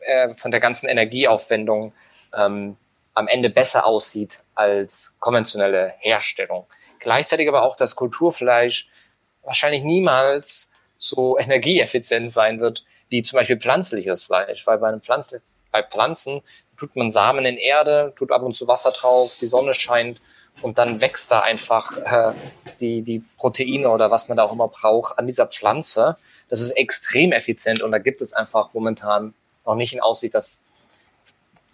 [0.01, 1.93] äh, von der ganzen Energieaufwendung
[2.35, 2.77] ähm,
[3.13, 6.65] am Ende besser aussieht als konventionelle Herstellung.
[6.99, 8.89] Gleichzeitig aber auch, dass Kulturfleisch
[9.43, 15.41] wahrscheinlich niemals so energieeffizient sein wird wie zum Beispiel pflanzliches Fleisch, weil bei einem Pflanzen,
[15.71, 16.41] bei Pflanzen
[16.77, 20.21] tut man Samen in Erde, tut ab und zu Wasser drauf, die Sonne scheint
[20.61, 22.33] und dann wächst da einfach äh,
[22.79, 26.17] die, die Proteine oder was man da auch immer braucht an dieser Pflanze.
[26.49, 29.33] Das ist extrem effizient und da gibt es einfach momentan
[29.65, 30.61] noch nicht in Aussicht, dass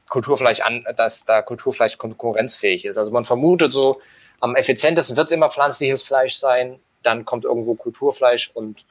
[0.09, 2.97] Kulturfleisch an, dass da Kulturfleisch konkurrenzfähig ist.
[2.97, 4.01] Also man vermutet so,
[4.39, 8.85] am effizientesten wird immer pflanzliches Fleisch sein, dann kommt irgendwo Kulturfleisch und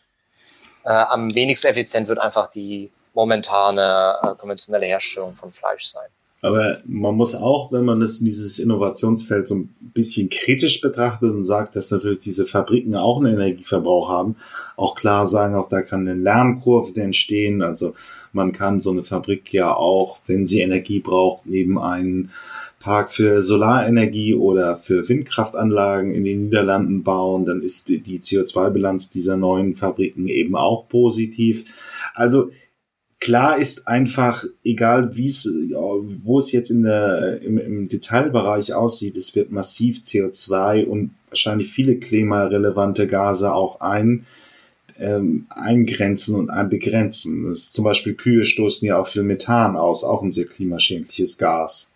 [0.84, 6.08] äh, am wenigsten effizient wird einfach die momentane äh, konventionelle Herstellung von Fleisch sein.
[6.44, 11.44] Aber man muss auch, wenn man das, dieses Innovationsfeld so ein bisschen kritisch betrachtet und
[11.44, 14.36] sagt, dass natürlich diese Fabriken auch einen Energieverbrauch haben,
[14.76, 17.62] auch klar sagen, auch da kann eine Lernkurve entstehen.
[17.62, 17.94] Also
[18.34, 22.30] man kann so eine Fabrik ja auch, wenn sie Energie braucht, neben einen
[22.78, 29.38] Park für Solarenergie oder für Windkraftanlagen in den Niederlanden bauen, dann ist die CO2-Bilanz dieser
[29.38, 31.64] neuen Fabriken eben auch positiv.
[32.12, 32.50] Also
[33.24, 39.16] Klar ist einfach, egal wie es, wo es jetzt in der, im, im Detailbereich aussieht,
[39.16, 44.26] es wird massiv CO2 und wahrscheinlich viele klimarelevante Gase auch ein,
[45.00, 47.48] ähm, eingrenzen und begrenzen.
[47.48, 51.92] Das zum Beispiel Kühe stoßen ja auch viel Methan aus, auch ein sehr klimaschädliches Gas.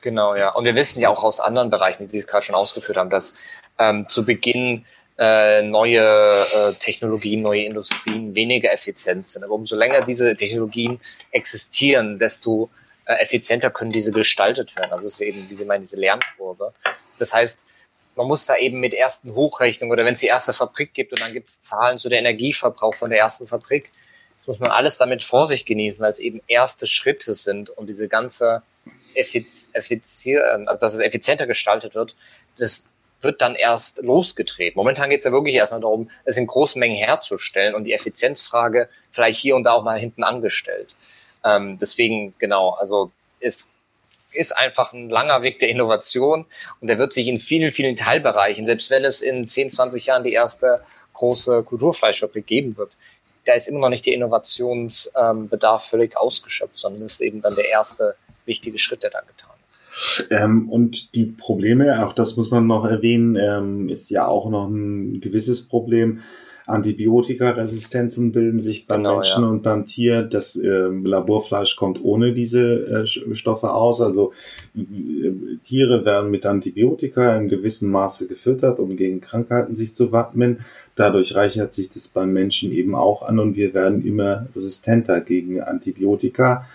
[0.00, 0.54] Genau, ja.
[0.54, 3.10] Und wir wissen ja auch aus anderen Bereichen, wie Sie es gerade schon ausgeführt haben,
[3.10, 3.34] dass
[3.80, 4.84] ähm, zu Beginn
[5.18, 9.44] äh, neue äh, Technologien, neue Industrien weniger effizient sind.
[9.44, 11.00] Aber umso länger diese Technologien
[11.30, 12.70] existieren, desto
[13.06, 14.92] äh, effizienter können diese gestaltet werden.
[14.92, 16.74] Also es ist eben, wie Sie meinen, diese Lernkurve.
[17.18, 17.60] Das heißt,
[18.16, 21.20] man muss da eben mit ersten Hochrechnungen oder wenn es die erste Fabrik gibt und
[21.20, 23.92] dann gibt es Zahlen zu der Energieverbrauch von der ersten Fabrik,
[24.40, 28.08] das muss man alles damit Vorsicht genießen, weil es eben erste Schritte sind und diese
[28.08, 28.62] ganze
[29.14, 32.16] effiz effizient, also dass es effizienter gestaltet wird,
[32.58, 32.88] das
[33.26, 34.78] wird dann erst losgetreten.
[34.78, 38.88] Momentan geht es ja wirklich erstmal darum, es in großen Mengen herzustellen und die Effizienzfrage
[39.10, 40.94] vielleicht hier und da auch mal hinten angestellt.
[41.44, 43.10] Ähm, deswegen, genau, also
[43.40, 43.72] es
[44.32, 46.46] ist einfach ein langer Weg der Innovation
[46.80, 50.24] und der wird sich in vielen, vielen Teilbereichen, selbst wenn es in 10, 20 Jahren
[50.24, 50.82] die erste
[51.14, 52.96] große Kulturfleischfabrik geben wird,
[53.44, 57.54] da ist immer noch nicht der Innovationsbedarf ähm, völlig ausgeschöpft, sondern das ist eben dann
[57.54, 59.45] der erste wichtige Schritt, der dann getan ist.
[60.30, 64.68] Ähm, und die Probleme, auch das muss man noch erwähnen, ähm, ist ja auch noch
[64.68, 66.20] ein gewisses Problem.
[66.66, 69.48] Antibiotikaresistenzen bilden sich beim genau, Menschen ja.
[69.48, 70.22] und beim Tier.
[70.22, 74.00] Das äh, Laborfleisch kommt ohne diese äh, Stoffe aus.
[74.00, 74.32] Also
[74.76, 75.30] äh,
[75.62, 80.58] Tiere werden mit Antibiotika in gewissem Maße gefüttert, um gegen Krankheiten sich zu wappnen.
[80.96, 85.60] Dadurch reichert sich das beim Menschen eben auch an und wir werden immer resistenter gegen
[85.60, 86.66] Antibiotika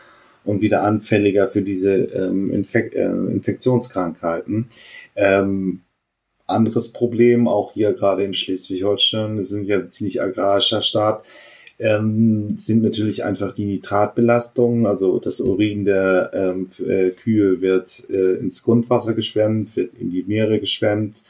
[0.44, 4.68] und wieder anfälliger für diese ähm, Infek äh, Infektionskrankheiten.
[5.16, 5.82] Ähm,
[6.48, 11.24] anderes Problem, auch hier gerade in Schleswig-Holstein, wir sind ja ziemlich agrarischer Staat,
[11.80, 14.86] ähm, sind natürlich einfach die Nitratbelastungen.
[14.86, 20.24] Also das Urin der ähm, äh, Kühe wird äh, ins Grundwasser geschwemmt, wird in die
[20.24, 21.24] Meere geschwemmt.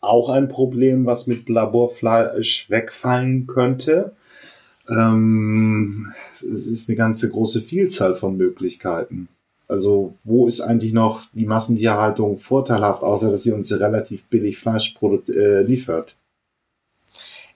[0.00, 4.12] Auch ein Problem, was mit Laborfleisch wegfallen könnte.
[4.88, 9.28] Ähm, es ist eine ganze große Vielzahl von Möglichkeiten.
[9.66, 14.94] Also wo ist eigentlich noch die Massentierhaltung vorteilhaft, außer dass sie uns relativ billig Fleisch
[15.28, 16.16] äh, liefert?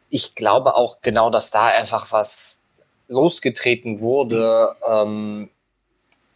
[0.09, 2.63] Ich glaube auch genau, dass da einfach was
[3.09, 5.51] losgetreten wurde, ähm,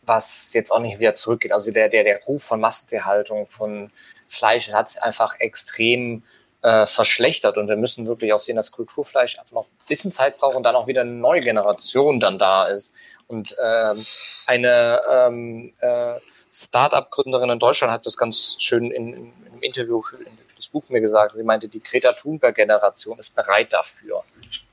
[0.04, 1.52] was jetzt auch nicht wieder zurückgeht.
[1.52, 3.90] Also der, der, der Ruf von Massentierhaltung, von
[4.28, 6.22] Fleisch hat es einfach extrem
[6.62, 10.38] äh, verschlechtert und wir müssen wirklich auch sehen, dass Kulturfleisch einfach noch ein bisschen Zeit
[10.38, 12.94] braucht und dann auch wieder eine neue Generation dann da ist.
[13.26, 14.04] Und ähm,
[14.46, 16.20] eine ähm, äh,
[16.52, 20.84] Start-up-Gründerin in Deutschland hat das ganz schön in, in, im Interview für, für das Buch
[20.88, 21.34] mir gesagt.
[21.34, 24.22] Sie meinte, die Greta Thunberg-Generation ist bereit dafür,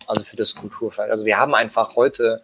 [0.08, 1.10] also für das Kulturfleisch.
[1.10, 2.42] Also wir haben einfach heute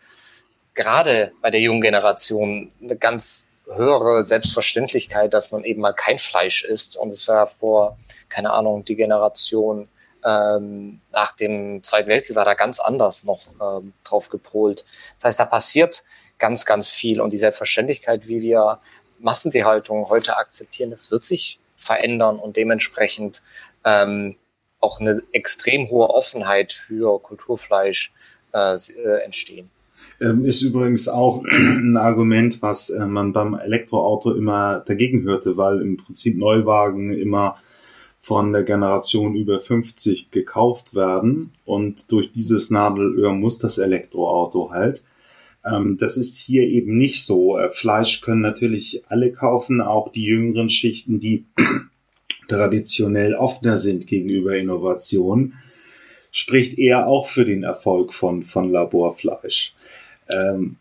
[0.73, 6.63] gerade bei der jungen Generation eine ganz höhere Selbstverständlichkeit, dass man eben mal kein Fleisch
[6.63, 6.97] isst.
[6.97, 7.97] Und es war vor,
[8.29, 9.87] keine Ahnung, die Generation
[10.23, 14.83] ähm, nach dem Zweiten Weltkrieg war da ganz anders noch ähm, drauf gepolt.
[15.15, 16.03] Das heißt, da passiert
[16.39, 18.79] ganz, ganz viel und die Selbstverständlichkeit, wie wir
[19.19, 23.43] Massentierhaltung heute akzeptieren, das wird sich verändern und dementsprechend
[23.83, 24.35] ähm,
[24.79, 28.11] auch eine extrem hohe Offenheit für Kulturfleisch
[28.53, 29.69] äh, äh entstehen.
[30.21, 35.81] Ähm, ist übrigens auch ein Argument, was äh, man beim Elektroauto immer dagegen hörte, weil
[35.81, 37.57] im Prinzip Neuwagen immer
[38.19, 45.03] von der Generation über 50 gekauft werden und durch dieses Nadelöhr muss das Elektroauto halt.
[45.65, 47.57] Ähm, das ist hier eben nicht so.
[47.57, 51.45] Äh, Fleisch können natürlich alle kaufen, auch die jüngeren Schichten, die
[52.47, 55.53] traditionell offener sind gegenüber Innovation,
[56.31, 59.75] spricht eher auch für den Erfolg von, von Laborfleisch.
[60.29, 60.77] Ähm,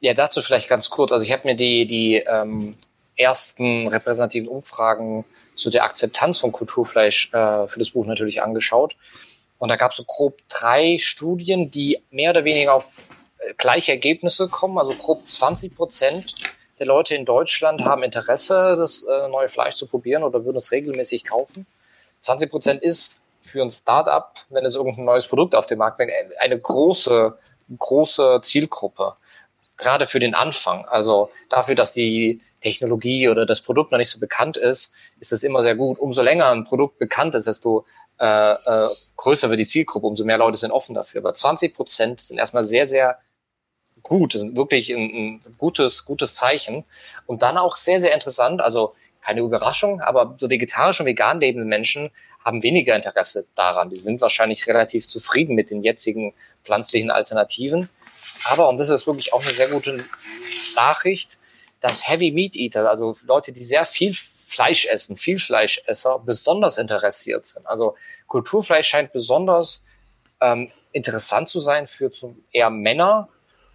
[0.00, 1.12] ja, dazu vielleicht ganz kurz.
[1.12, 2.76] Also ich habe mir die, die ähm,
[3.16, 8.96] ersten repräsentativen Umfragen zu der Akzeptanz von Kulturfleisch äh, für das Buch natürlich angeschaut.
[9.58, 13.02] Und da gab es so grob drei Studien, die mehr oder weniger auf
[13.38, 14.78] äh, gleiche Ergebnisse kommen.
[14.78, 16.34] Also grob 20 Prozent
[16.78, 20.72] der Leute in Deutschland haben Interesse, das äh, neue Fleisch zu probieren oder würden es
[20.72, 21.64] regelmäßig kaufen.
[22.18, 26.12] 20 Prozent ist für ein Startup, wenn es irgendein neues Produkt auf dem Markt bringt,
[26.40, 27.38] eine große,
[27.78, 29.14] große Zielgruppe.
[29.76, 30.84] Gerade für den Anfang.
[30.86, 35.42] Also dafür, dass die Technologie oder das Produkt noch nicht so bekannt ist, ist das
[35.42, 35.98] immer sehr gut.
[35.98, 37.84] Umso länger ein Produkt bekannt ist, desto
[38.18, 41.20] äh, äh, größer wird die Zielgruppe, umso mehr Leute sind offen dafür.
[41.20, 43.18] Aber 20 Prozent sind erstmal sehr, sehr
[44.02, 44.34] gut.
[44.34, 46.84] Das ist wirklich ein, ein gutes, gutes Zeichen.
[47.26, 51.66] Und dann auch sehr, sehr interessant, also keine Überraschung, aber so vegetarisch und vegan lebende
[51.66, 52.10] Menschen
[52.44, 53.90] haben weniger Interesse daran.
[53.90, 57.88] Die sind wahrscheinlich relativ zufrieden mit den jetzigen pflanzlichen Alternativen.
[58.50, 60.04] Aber, und das ist wirklich auch eine sehr gute
[60.76, 61.38] Nachricht,
[61.80, 67.44] dass Heavy Meat Eater, also Leute, die sehr viel Fleisch essen, viel Fleischesser, besonders interessiert
[67.46, 67.66] sind.
[67.66, 67.96] Also
[68.28, 69.84] Kulturfleisch scheint besonders
[70.40, 73.28] ähm, interessant zu sein für zum, eher Männer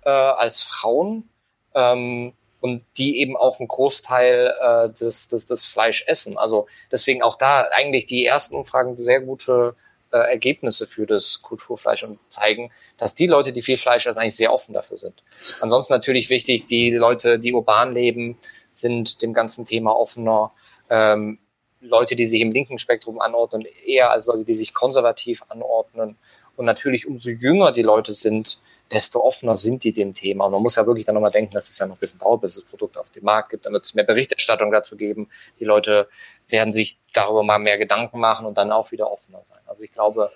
[0.04, 1.30] äh, als Frauen
[1.74, 2.34] ähm,
[2.68, 6.38] und die eben auch einen Großteil äh, des, des, des Fleisch essen.
[6.38, 9.76] Also deswegen auch da eigentlich die ersten Umfragen sehr gute
[10.12, 14.36] äh, Ergebnisse für das Kulturfleisch und zeigen, dass die Leute, die viel Fleisch essen, eigentlich
[14.36, 15.24] sehr offen dafür sind.
[15.62, 18.38] Ansonsten natürlich wichtig, die Leute, die urban leben,
[18.74, 20.52] sind dem ganzen Thema offener.
[20.90, 21.40] Ähm,
[21.80, 26.18] Leute, die sich im linken Spektrum anordnen, eher als Leute, die sich konservativ anordnen.
[26.56, 28.60] Und natürlich umso jünger die Leute sind,
[28.92, 30.46] desto offener sind die dem Thema.
[30.46, 32.42] Und man muss ja wirklich dann nochmal denken, dass es ja noch ein bisschen dauert,
[32.42, 33.66] bis das Produkt auf den Markt gibt.
[33.66, 35.30] Dann wird es mehr Berichterstattung dazu geben.
[35.60, 36.08] Die Leute
[36.48, 39.60] werden sich darüber mal mehr Gedanken machen und dann auch wieder offener sein.
[39.66, 40.32] Also ich glaube,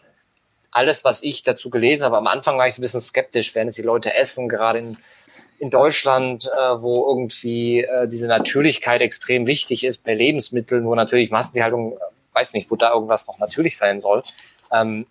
[0.71, 3.75] alles, was ich dazu gelesen habe, am Anfang war ich ein bisschen skeptisch, werden es
[3.75, 4.97] die Leute essen, gerade in,
[5.59, 11.29] in Deutschland, äh, wo irgendwie äh, diese Natürlichkeit extrem wichtig ist bei Lebensmitteln, wo natürlich
[11.29, 11.99] Massentierhaltung, äh,
[12.33, 14.23] weiß nicht, wo da irgendwas noch natürlich sein soll.
[14.71, 15.05] Ähm,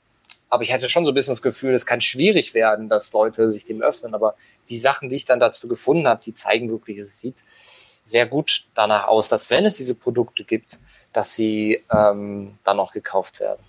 [0.51, 3.51] aber ich hatte schon so ein bisschen das Gefühl, es kann schwierig werden, dass Leute
[3.53, 4.15] sich dem öffnen.
[4.15, 4.35] Aber
[4.69, 7.37] die Sachen, die ich dann dazu gefunden habe, die zeigen wirklich, es sieht
[8.03, 10.81] sehr gut danach aus, dass wenn es diese Produkte gibt,
[11.13, 13.63] dass sie ähm, dann auch gekauft werden.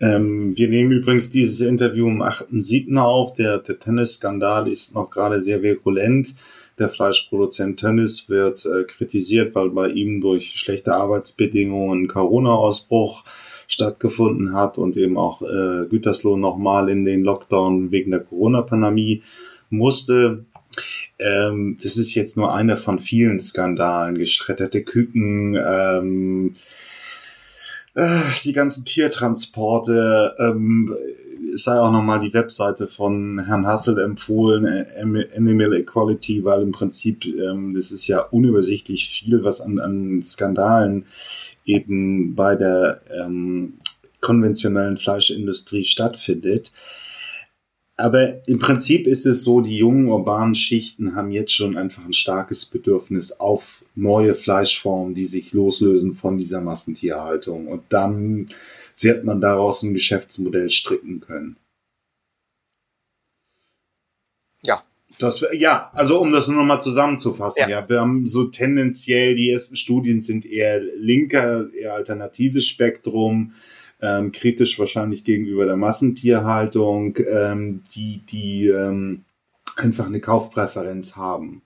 [0.00, 2.96] Ähm, wir nehmen übrigens dieses Interview am 8.7.
[2.98, 3.32] auf.
[3.32, 6.34] Der, der Tennis-Skandal ist noch gerade sehr virulent.
[6.78, 13.24] Der Fleischproduzent Tönnis wird äh, kritisiert, weil bei ihm durch schlechte Arbeitsbedingungen Corona-Ausbruch
[13.72, 19.22] stattgefunden hat und eben auch äh, Gütersloh nochmal in den Lockdown wegen der Corona-Pandemie
[19.70, 20.44] musste.
[21.18, 24.18] Ähm, das ist jetzt nur einer von vielen Skandalen.
[24.18, 26.54] Geschredderte Küken, ähm,
[27.94, 30.94] äh, die ganzen Tiertransporte, ähm,
[31.54, 36.72] es sei auch nochmal die Webseite von Herrn Hassel empfohlen, äh, Animal Equality, weil im
[36.72, 41.06] Prinzip, ähm, das ist ja unübersichtlich viel, was an, an Skandalen
[41.64, 43.74] eben bei der ähm,
[44.20, 46.72] konventionellen Fleischindustrie stattfindet.
[47.96, 52.14] Aber im Prinzip ist es so, die jungen urbanen Schichten haben jetzt schon einfach ein
[52.14, 57.68] starkes Bedürfnis auf neue Fleischformen, die sich loslösen von dieser Massentierhaltung.
[57.68, 58.48] Und dann
[58.98, 61.56] wird man daraus ein Geschäftsmodell stricken können.
[65.18, 67.68] Das, ja, also um das nur noch mal zusammenzufassen, ja.
[67.68, 73.54] ja, wir haben so tendenziell, die ersten Studien sind eher linker, eher alternatives Spektrum,
[74.00, 79.24] ähm, kritisch wahrscheinlich gegenüber der Massentierhaltung, ähm, die, die ähm,
[79.76, 81.62] einfach eine Kaufpräferenz haben.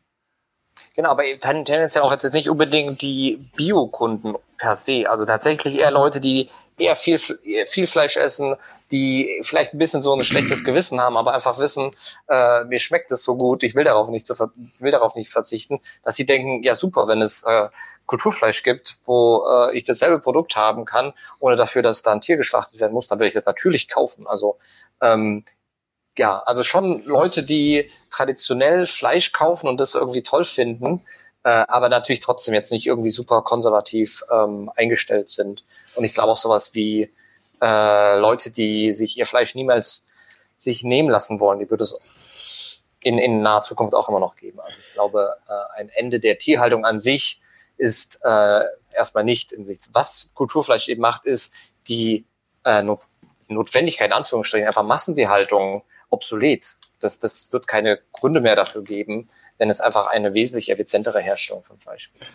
[0.94, 5.08] Genau, aber tendenziell auch jetzt nicht unbedingt die Biokunden per se.
[5.08, 6.48] Also tatsächlich eher Leute, die
[6.78, 8.54] eher viel, viel Fleisch essen,
[8.90, 11.90] die vielleicht ein bisschen so ein schlechtes Gewissen haben, aber einfach wissen,
[12.28, 14.34] äh, mir schmeckt es so gut, ich will darauf nicht, zu,
[14.78, 17.68] will darauf nicht verzichten, dass sie denken, ja super, wenn es äh,
[18.06, 22.36] Kulturfleisch gibt, wo äh, ich dasselbe Produkt haben kann, ohne dafür, dass da ein Tier
[22.36, 24.26] geschlachtet werden muss, dann würde ich das natürlich kaufen.
[24.26, 24.58] Also
[25.00, 25.44] ähm,
[26.18, 31.02] ja, also schon Leute, die traditionell Fleisch kaufen und das irgendwie toll finden,
[31.42, 35.64] äh, aber natürlich trotzdem jetzt nicht irgendwie super konservativ ähm, eingestellt sind.
[35.96, 37.10] Und ich glaube auch sowas wie
[37.60, 40.08] äh, Leute, die sich ihr Fleisch niemals
[40.56, 41.98] sich nehmen lassen wollen, die wird es
[43.00, 44.60] in, in naher Zukunft auch immer noch geben.
[44.60, 47.40] Also ich glaube, äh, ein Ende der Tierhaltung an sich
[47.76, 49.88] ist äh, erstmal nicht in Sicht.
[49.92, 51.54] Was Kulturfleisch eben macht, ist
[51.88, 52.26] die
[52.64, 52.82] äh,
[53.48, 56.78] Notwendigkeit, in Anführungsstrichen, einfach Massentierhaltung obsolet.
[57.00, 59.28] Das, das wird keine Gründe mehr dafür geben,
[59.58, 62.32] wenn es einfach eine wesentlich effizientere Herstellung von Fleisch gibt.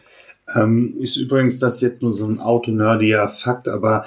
[0.56, 4.06] Ähm, ist übrigens das jetzt nur so ein autonerdiger Fakt, aber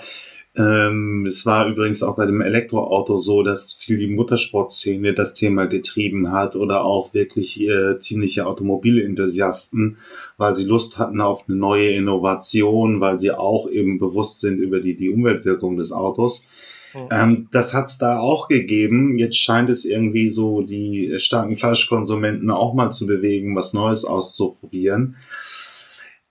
[0.57, 5.66] ähm, es war übrigens auch bei dem Elektroauto so, dass viel die Muttersportszene das Thema
[5.66, 9.99] getrieben hat oder auch wirklich äh, ziemliche Automobilenthusiasten,
[10.37, 14.80] weil sie Lust hatten auf eine neue Innovation, weil sie auch eben bewusst sind über
[14.80, 16.47] die, die Umweltwirkung des Autos.
[16.95, 17.09] Mhm.
[17.11, 19.18] Ähm, das hat es da auch gegeben.
[19.18, 25.16] Jetzt scheint es irgendwie so die starken Fleischkonsumenten auch mal zu bewegen, was Neues auszuprobieren.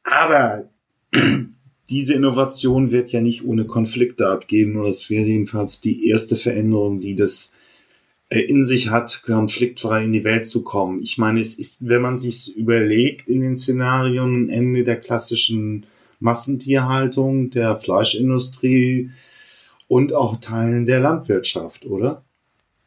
[0.04, 0.70] Aber
[1.90, 4.78] diese Innovation wird ja nicht ohne Konflikte abgeben.
[4.78, 7.56] Oder es wäre jedenfalls die erste Veränderung, die das
[8.30, 11.02] äh, in sich hat, konfliktfrei in die Welt zu kommen.
[11.02, 15.86] Ich meine, es ist, wenn man sich überlegt in den Szenarien, Ende der klassischen
[16.20, 19.12] Massentierhaltung, der Fleischindustrie
[19.88, 22.24] und auch Teilen der Landwirtschaft, oder?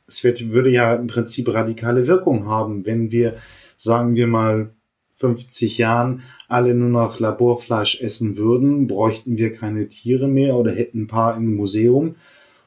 [0.08, 3.36] Es wird, würde ja im Prinzip radikale Wirkung haben, wenn wir,
[3.76, 4.70] sagen wir mal,
[5.16, 11.02] 50 Jahren alle nur noch Laborfleisch essen würden, bräuchten wir keine Tiere mehr oder hätten
[11.02, 12.16] ein paar im Museum,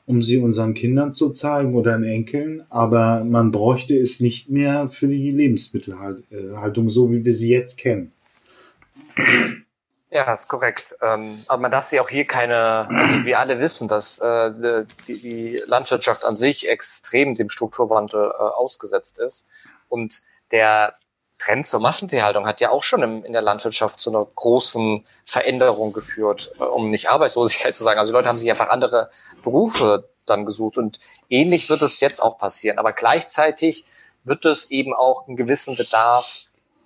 [0.05, 2.65] um sie unseren Kindern zu zeigen oder den Enkeln.
[2.69, 8.11] Aber man bräuchte es nicht mehr für die Lebensmittelhaltung, so wie wir sie jetzt kennen.
[10.11, 10.95] Ja, ist korrekt.
[11.01, 15.21] Ähm, aber man darf sich auch hier keine, also wir alle wissen, dass äh, die,
[15.21, 19.47] die Landwirtschaft an sich extrem dem Strukturwandel äh, ausgesetzt ist.
[19.87, 20.95] Und der
[21.39, 25.93] Trend zur Massentierhaltung hat ja auch schon im, in der Landwirtschaft zu einer großen Veränderung
[25.93, 27.99] geführt, äh, um nicht Arbeitslosigkeit zu sagen.
[27.99, 29.09] Also die Leute haben sich einfach andere
[29.41, 32.77] Berufe dann gesucht und ähnlich wird es jetzt auch passieren.
[32.77, 33.85] Aber gleichzeitig
[34.23, 36.43] wird es eben auch einen gewissen Bedarf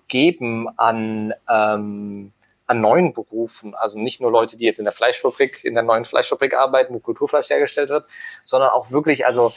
[0.08, 2.32] geben an ähm,
[2.66, 6.06] an neuen Berufen, also nicht nur Leute, die jetzt in der Fleischfabrik, in der neuen
[6.06, 8.06] Fleischfabrik arbeiten, wo Kulturfleisch hergestellt wird,
[8.44, 9.52] sondern auch wirklich, also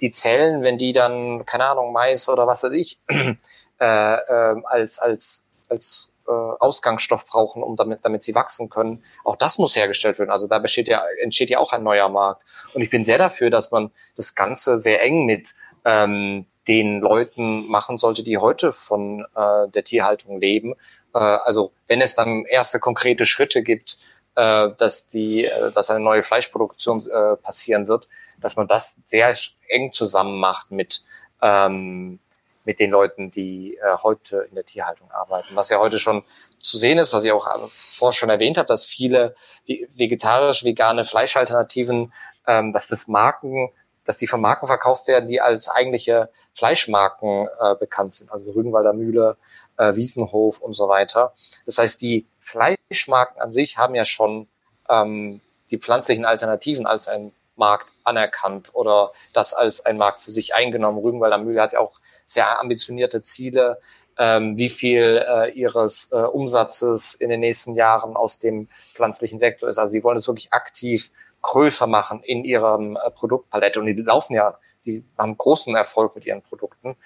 [0.00, 3.00] die Zellen, wenn die dann, keine Ahnung, Mais oder was weiß ich,
[3.80, 9.02] äh, äh, als, als, als äh, Ausgangsstoff brauchen, um damit, damit sie wachsen können.
[9.24, 10.30] Auch das muss hergestellt werden.
[10.30, 12.42] Also da besteht ja, entsteht ja auch ein neuer Markt.
[12.72, 15.54] Und ich bin sehr dafür, dass man das Ganze sehr eng mit
[15.84, 20.74] ähm, den Leuten machen sollte, die heute von äh, der Tierhaltung leben.
[21.14, 23.98] Äh, also wenn es dann erste konkrete Schritte gibt,
[24.34, 28.08] äh, dass die, äh, dass eine neue Fleischproduktion äh, passieren wird,
[28.40, 29.34] dass man das sehr
[29.68, 31.04] eng zusammen macht mit
[31.42, 32.18] ähm,
[32.64, 35.54] mit den Leuten, die äh, heute in der Tierhaltung arbeiten.
[35.54, 36.24] Was ja heute schon
[36.58, 39.36] zu sehen ist, was ich auch vorher schon erwähnt habe, dass viele
[39.66, 42.12] vegetarisch vegane Fleischalternativen,
[42.46, 43.70] ähm, dass das Marken
[44.04, 48.92] dass die von Marken verkauft werden, die als eigentliche Fleischmarken äh, bekannt sind, also Rügenwalder
[48.92, 49.36] Mühle,
[49.76, 51.32] äh, Wiesenhof und so weiter.
[51.66, 54.46] Das heißt, die Fleischmarken an sich haben ja schon
[54.88, 55.40] ähm,
[55.70, 60.98] die pflanzlichen Alternativen als ein Markt anerkannt oder das als ein Markt für sich eingenommen.
[60.98, 63.80] Rügenwalder Mühle hat ja auch sehr ambitionierte Ziele,
[64.18, 69.68] ähm, wie viel äh, ihres äh, Umsatzes in den nächsten Jahren aus dem pflanzlichen Sektor
[69.68, 69.78] ist.
[69.78, 71.10] Also sie wollen es wirklich aktiv
[71.42, 73.80] größer machen in ihrem äh, Produktpalette.
[73.80, 76.96] Und die laufen ja, die haben großen Erfolg mit ihren Produkten.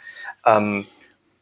[0.44, 0.86] Ähm,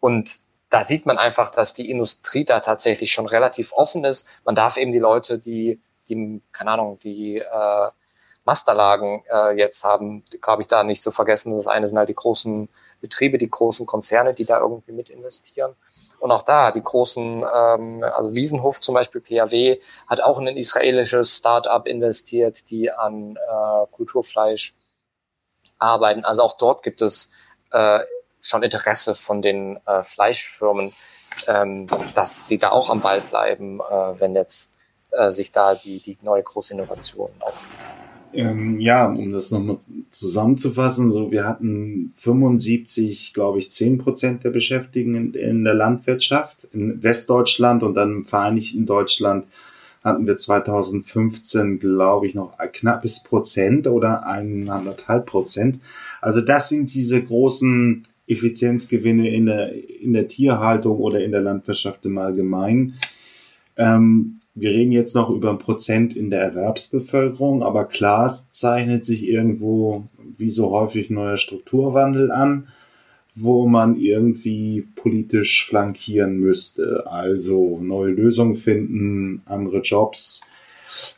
[0.01, 0.31] und
[0.71, 4.29] da sieht man einfach, dass die Industrie da tatsächlich schon relativ offen ist.
[4.45, 7.91] Man darf eben die Leute, die, die keine Ahnung, die äh,
[8.47, 11.55] Masterlagen äh, jetzt haben, glaube ich, da nicht zu vergessen.
[11.57, 12.69] Das eine sind halt die großen
[13.01, 15.75] Betriebe, die großen Konzerne, die da irgendwie mit investieren.
[16.19, 20.57] Und auch da, die großen, ähm, also Wiesenhof zum Beispiel, PAW, hat auch in ein
[20.57, 24.75] israelisches Start-up investiert, die an äh, Kulturfleisch
[25.79, 26.25] arbeiten.
[26.25, 27.33] Also auch dort gibt es
[27.73, 28.01] äh,
[28.41, 30.95] schon Interesse von den äh, Fleischfirmen,
[31.49, 34.75] ähm, dass die da auch am Ball bleiben, äh, wenn jetzt
[35.11, 37.73] äh, sich da die, die neue große Innovation auftut.
[38.37, 39.79] Ähm, ja, um das nochmal
[40.11, 46.69] zusammenzufassen, so wir hatten 75, glaube ich, 10 Prozent der Beschäftigten in, in, der Landwirtschaft
[46.73, 49.47] in Westdeutschland und dann im Vereinigten Deutschland
[50.05, 55.81] hatten wir 2015, glaube ich, noch ein knappes Prozent oder eineinhalb Prozent.
[56.21, 59.73] Also das sind diese großen Effizienzgewinne in der,
[60.03, 62.99] in der Tierhaltung oder in der Landwirtschaft im Allgemeinen.
[63.79, 69.29] Ähm, wir reden jetzt noch über ein Prozent in der Erwerbsbevölkerung, aber klar zeichnet sich
[69.29, 70.05] irgendwo
[70.39, 72.69] wie so häufig neuer Strukturwandel an,
[73.35, 77.05] wo man irgendwie politisch flankieren müsste.
[77.07, 80.49] Also neue Lösungen finden, andere Jobs.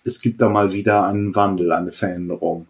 [0.05, 2.67] Es gibt da mal wieder einen Wandel, eine Veränderung.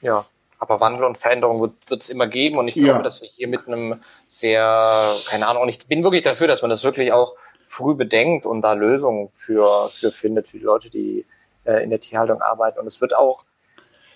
[0.00, 0.24] Ja,
[0.60, 3.02] aber Wandel und Veränderung wird es immer geben und ich glaube, ja.
[3.02, 6.70] dass wir hier mit einem sehr, keine Ahnung, und ich bin wirklich dafür, dass man
[6.70, 11.26] das wirklich auch früh bedenkt und da Lösungen für, für findet, für die Leute, die
[11.64, 12.78] äh, in der Tierhaltung arbeiten.
[12.78, 13.44] Und es wird auch,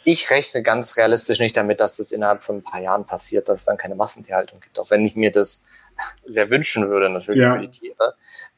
[0.05, 3.61] ich rechne ganz realistisch nicht damit, dass das innerhalb von ein paar Jahren passiert, dass
[3.61, 5.64] es dann keine Massentierhaltung gibt, auch wenn ich mir das
[6.24, 7.55] sehr wünschen würde, natürlich ja.
[7.55, 8.14] für die Tiere.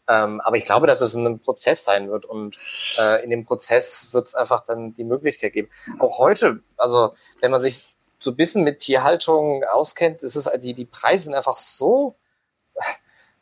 [0.08, 2.56] Ähm, aber ich glaube, dass es ein Prozess sein wird und
[2.98, 5.68] äh, in dem Prozess wird es einfach dann die Möglichkeit geben.
[5.98, 10.74] Auch heute, also wenn man sich so ein bisschen mit Tierhaltung auskennt, ist es die
[10.74, 12.14] die Preise sind einfach so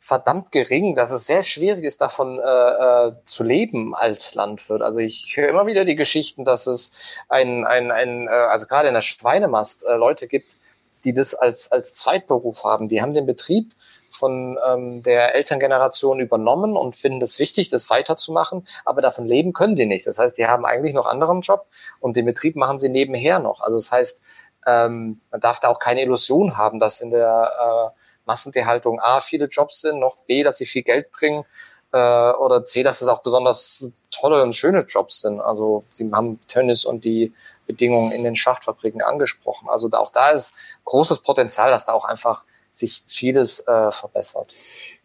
[0.05, 4.83] verdammt gering, dass es sehr schwierig ist, davon äh, äh, zu leben als Landwirt.
[4.83, 6.91] Also ich höre immer wieder die Geschichten, dass es
[7.27, 10.57] ein, ein, ein äh, also gerade in der Schweinemast äh, Leute gibt,
[11.05, 12.87] die das als, als Zweitberuf haben.
[12.87, 13.73] Die haben den Betrieb
[14.11, 19.75] von ähm, der Elterngeneration übernommen und finden es wichtig, das weiterzumachen, aber davon leben können
[19.75, 20.05] sie nicht.
[20.05, 21.65] Das heißt, die haben eigentlich noch anderen Job
[21.99, 23.59] und den Betrieb machen sie nebenher noch.
[23.59, 24.23] Also das heißt,
[24.67, 29.45] ähm, man darf da auch keine Illusion haben, dass in der äh, Massentierhaltung A, viele
[29.45, 31.43] Jobs sind, noch B, dass sie viel Geld bringen
[31.91, 35.39] äh, oder C, dass es auch besonders tolle und schöne Jobs sind.
[35.39, 37.33] Also sie haben Tennis und die
[37.67, 39.69] Bedingungen in den Schachtfabriken angesprochen.
[39.69, 44.53] Also da, auch da ist großes Potenzial, dass da auch einfach sich vieles äh, verbessert.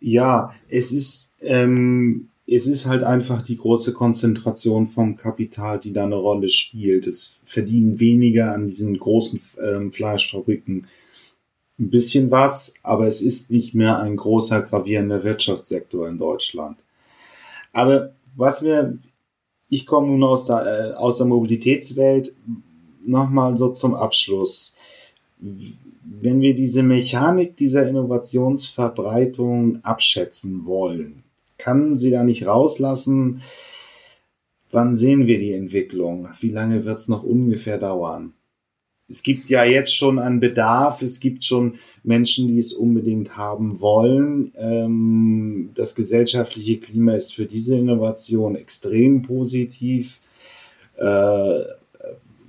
[0.01, 6.03] Ja, es ist ähm, es ist halt einfach die große Konzentration vom Kapital, die da
[6.03, 7.07] eine Rolle spielt.
[7.07, 10.89] Es verdienen weniger an diesen großen ähm, Fleischfabriken
[11.81, 16.76] ein bisschen was, aber es ist nicht mehr ein großer gravierender Wirtschaftssektor in Deutschland.
[17.72, 18.99] Aber was wir,
[19.68, 22.35] ich komme nun aus der, äh, aus der Mobilitätswelt,
[23.05, 24.76] nochmal so zum Abschluss.
[25.39, 31.22] Wenn wir diese Mechanik dieser Innovationsverbreitung abschätzen wollen,
[31.57, 33.43] kann sie da nicht rauslassen,
[34.70, 36.28] wann sehen wir die Entwicklung?
[36.41, 38.35] Wie lange wird es noch ungefähr dauern?
[39.11, 43.80] Es gibt ja jetzt schon einen Bedarf, es gibt schon Menschen, die es unbedingt haben
[43.80, 44.52] wollen.
[44.56, 50.20] Ähm, das gesellschaftliche Klima ist für diese Innovation extrem positiv.
[50.96, 51.61] Äh,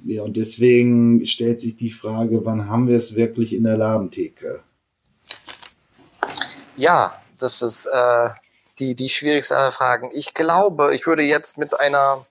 [0.05, 4.61] ja, und deswegen stellt sich die Frage, wann haben wir es wirklich in der Ladentheke?
[6.77, 8.29] Ja, das ist äh,
[8.79, 10.11] die, die schwierigste aller Fragen.
[10.13, 12.25] Ich glaube, ich würde jetzt mit einer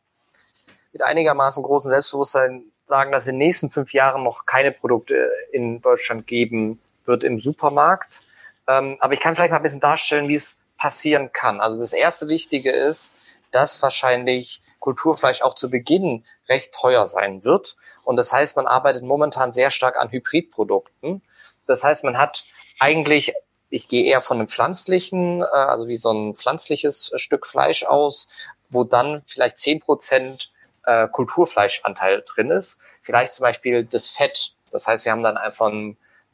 [0.92, 5.80] mit einigermaßen großem Selbstbewusstsein sagen, dass in den nächsten fünf Jahren noch keine Produkte in
[5.80, 8.22] Deutschland geben wird im Supermarkt.
[8.68, 11.60] Ähm, aber ich kann vielleicht mal ein bisschen darstellen, wie es passieren kann.
[11.60, 13.16] Also das erste Wichtige ist,
[13.50, 17.76] dass wahrscheinlich Kulturfleisch auch zu Beginn recht teuer sein wird.
[18.04, 21.22] Und das heißt, man arbeitet momentan sehr stark an Hybridprodukten.
[21.66, 22.44] Das heißt, man hat
[22.78, 23.32] eigentlich,
[23.70, 28.30] ich gehe eher von einem pflanzlichen, äh, also wie so ein pflanzliches Stück Fleisch aus,
[28.68, 30.52] wo dann vielleicht zehn Prozent
[30.90, 32.82] äh, Kulturfleischanteil drin ist.
[33.00, 34.54] Vielleicht zum Beispiel das Fett.
[34.70, 35.72] Das heißt, wir haben dann einfach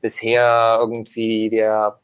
[0.00, 2.00] bisher irgendwie der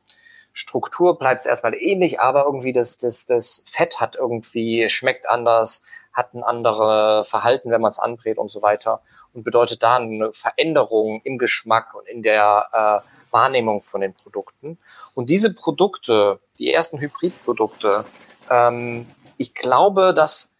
[0.52, 5.84] Struktur bleibt es erstmal ähnlich, aber irgendwie das, das, das Fett hat irgendwie, schmeckt anders,
[6.12, 9.00] hat ein anderes Verhalten, wenn man es anbrät und so weiter
[9.32, 14.78] und bedeutet da eine Veränderung im Geschmack und in der äh, Wahrnehmung von den Produkten.
[15.14, 18.04] Und diese Produkte, die ersten Hybridprodukte,
[18.50, 19.06] ähm,
[19.38, 20.51] ich glaube, dass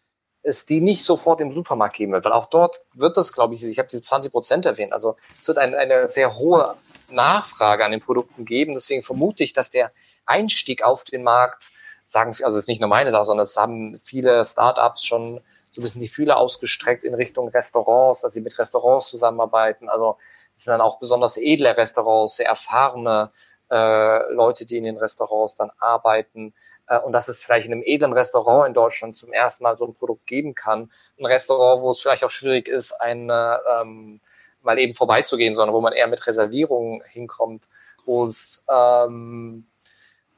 [0.43, 3.65] es die nicht sofort im Supermarkt geben wird, weil auch dort wird es, glaube ich,
[3.65, 6.77] ich habe diese 20 Prozent erwähnt, also es wird eine, eine sehr hohe
[7.11, 8.75] Nachfrage an den Produkten geben.
[8.75, 9.93] Deswegen vermute ich, dass der
[10.27, 11.71] Einstieg auf den Markt,
[12.07, 15.41] sagen Sie, also es ist nicht nur meine Sache, sondern es haben viele Startups schon
[15.71, 19.89] so ein bisschen die Fühler ausgestreckt in Richtung Restaurants, dass sie mit Restaurants zusammenarbeiten.
[19.89, 20.19] Also
[20.55, 23.31] es sind dann auch besonders edle Restaurants, sehr erfahrene
[23.71, 26.53] äh, Leute, die in den Restaurants dann arbeiten.
[26.93, 29.87] Äh, und dass es vielleicht in einem edlen Restaurant in Deutschland zum ersten Mal so
[29.87, 30.91] ein Produkt geben kann.
[31.19, 34.21] Ein Restaurant, wo es vielleicht auch schwierig ist, eine ähm,
[34.63, 37.69] mal eben vorbeizugehen, sondern wo man eher mit Reservierungen hinkommt,
[38.05, 39.67] wo es ähm,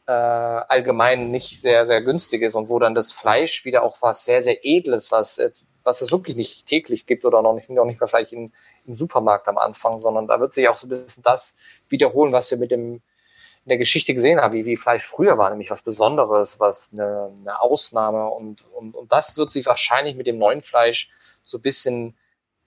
[0.07, 4.25] äh, allgemein nicht sehr, sehr günstig ist und wo dann das Fleisch wieder auch was
[4.25, 5.41] sehr, sehr Edles, was,
[5.83, 8.53] was es wirklich nicht täglich gibt oder noch nicht, noch nicht mal vielleicht in,
[8.87, 12.51] im Supermarkt am Anfang, sondern da wird sich auch so ein bisschen das wiederholen, was
[12.51, 13.03] wir mit dem
[13.65, 17.33] in der Geschichte gesehen haben, wie, wie Fleisch früher war, nämlich was Besonderes, was eine,
[17.41, 21.11] eine Ausnahme und, und, und das wird sich wahrscheinlich mit dem neuen Fleisch
[21.43, 22.17] so ein bisschen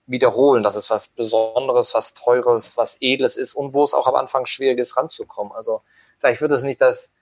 [0.06, 4.16] wiederholen, dass es was Besonderes, was Teures, was Edles ist und wo es auch am
[4.16, 5.52] Anfang schwierig ist, ranzukommen.
[5.52, 5.82] Also
[6.18, 7.14] vielleicht wird es nicht das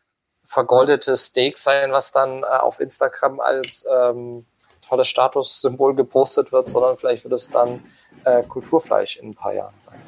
[0.44, 4.46] vergoldete Steak sein, was dann äh, auf Instagram als ähm,
[4.88, 7.84] tolles Statussymbol gepostet wird, sondern vielleicht wird es dann
[8.24, 10.00] äh, Kulturfleisch in ein paar Jahren sein.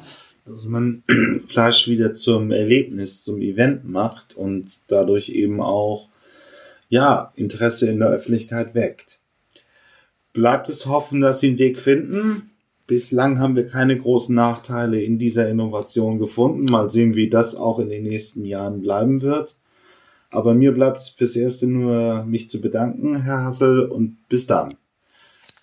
[0.49, 1.03] Dass man
[1.45, 6.09] Fleisch wieder zum Erlebnis, zum Event macht und dadurch eben auch
[6.89, 9.19] ja, Interesse in der Öffentlichkeit weckt.
[10.33, 12.49] Bleibt es hoffen, dass sie einen Weg finden.
[12.87, 16.65] Bislang haben wir keine großen Nachteile in dieser Innovation gefunden.
[16.65, 19.55] Mal sehen, wie das auch in den nächsten Jahren bleiben wird.
[20.31, 24.75] Aber mir bleibt es fürs Erste nur, mich zu bedanken, Herr Hassel, und bis dann.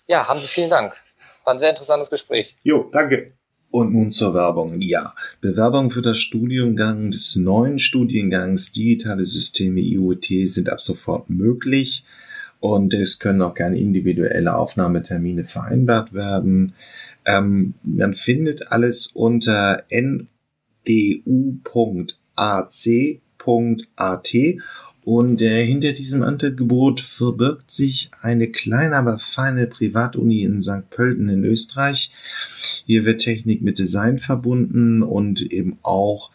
[0.07, 0.95] Ja, haben Sie vielen Dank.
[1.43, 2.55] War ein sehr interessantes Gespräch.
[2.63, 3.36] Jo, danke.
[3.77, 4.81] Und nun zur Werbung.
[4.81, 12.03] Ja, Bewerbungen für das Studiengang des neuen Studiengangs Digitale Systeme IoT sind ab sofort möglich
[12.59, 16.73] und es können auch gerne individuelle Aufnahmetermine vereinbart werden.
[17.23, 20.87] Ähm, man findet alles unter ndu.ac.at
[25.07, 30.89] und äh, hinter diesem Angebot verbirgt sich eine kleine, aber feine Privatuni in St.
[30.89, 32.11] Pölten in Österreich.
[32.85, 36.29] Hier wird Technik mit Design verbunden und eben auch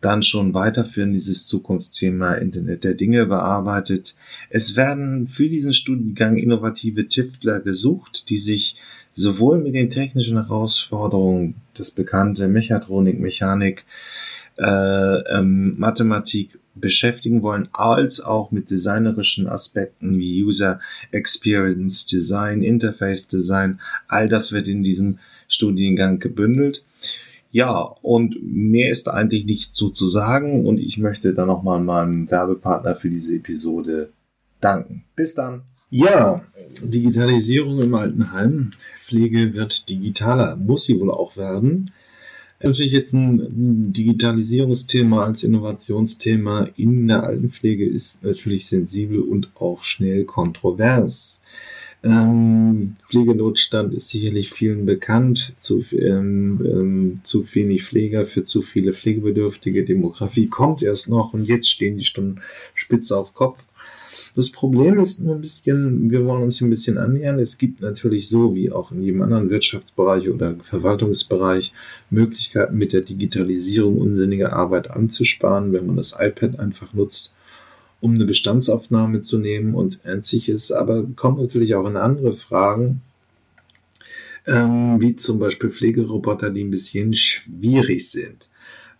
[0.00, 4.14] dann schon weiterführen dieses Zukunftsthema Internet der Dinge bearbeitet.
[4.48, 8.76] Es werden für diesen Studiengang innovative Tüftler gesucht, die sich
[9.12, 13.84] sowohl mit den technischen Herausforderungen, das bekannte Mechatronik, Mechanik,
[14.56, 14.64] äh,
[15.36, 20.80] ähm, Mathematik beschäftigen wollen, als auch mit designerischen Aspekten wie User
[21.12, 23.80] Experience Design, Interface Design.
[24.08, 25.18] All das wird in diesem
[25.48, 26.84] Studiengang gebündelt.
[27.50, 32.28] Ja, und mehr ist eigentlich nicht so zu sagen und ich möchte dann nochmal meinem
[32.28, 34.10] Werbepartner für diese Episode
[34.60, 35.04] danken.
[35.14, 35.62] Bis dann.
[35.90, 36.42] Ja,
[36.82, 38.72] Digitalisierung im Altenheim.
[39.04, 41.92] Pflege wird digitaler, muss sie wohl auch werden.
[42.64, 50.24] Natürlich jetzt ein Digitalisierungsthema als Innovationsthema in der Altenpflege ist natürlich sensibel und auch schnell
[50.24, 51.40] kontrovers.
[52.04, 55.54] Ähm, Pflegenotstand ist sicherlich vielen bekannt.
[55.58, 59.84] Zu, ähm, ähm, zu wenig Pfleger für zu viele Pflegebedürftige.
[59.84, 62.42] Demografie kommt erst noch und jetzt stehen die Stunden
[62.74, 63.64] spitze auf Kopf.
[64.36, 67.38] Das Problem ist nur ein bisschen, wir wollen uns ein bisschen annähern.
[67.38, 71.72] Es gibt natürlich so wie auch in jedem anderen Wirtschaftsbereich oder Verwaltungsbereich
[72.10, 77.32] Möglichkeiten mit der Digitalisierung unsinnige Arbeit anzusparen, wenn man das iPad einfach nutzt,
[78.00, 80.72] um eine Bestandsaufnahme zu nehmen und ähnliches.
[80.72, 83.02] Aber kommt natürlich auch in andere Fragen,
[84.48, 88.48] ähm, wie zum Beispiel Pflegeroboter, die ein bisschen schwierig sind.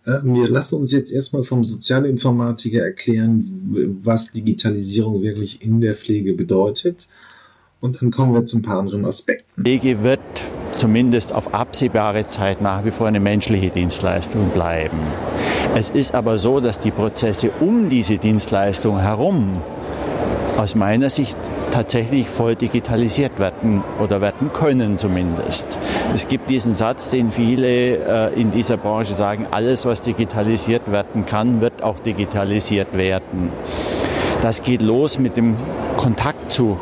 [0.05, 6.33] Äh, wir lassen uns jetzt erstmal vom Sozialinformatiker erklären, was Digitalisierung wirklich in der Pflege
[6.33, 7.07] bedeutet.
[7.81, 9.61] Und dann kommen wir zu ein paar anderen Aspekten.
[9.61, 10.19] Pflege wird
[10.77, 14.97] zumindest auf absehbare Zeit nach wie vor eine menschliche Dienstleistung bleiben.
[15.75, 19.61] Es ist aber so, dass die Prozesse um diese Dienstleistung herum
[20.57, 21.35] aus meiner Sicht
[21.71, 25.67] tatsächlich voll digitalisiert werden oder werden können zumindest.
[26.13, 27.97] Es gibt diesen Satz, den viele
[28.29, 33.49] äh, in dieser Branche sagen, alles, was digitalisiert werden kann, wird auch digitalisiert werden.
[34.41, 35.55] Das geht los mit dem
[35.97, 36.77] Kontakt zu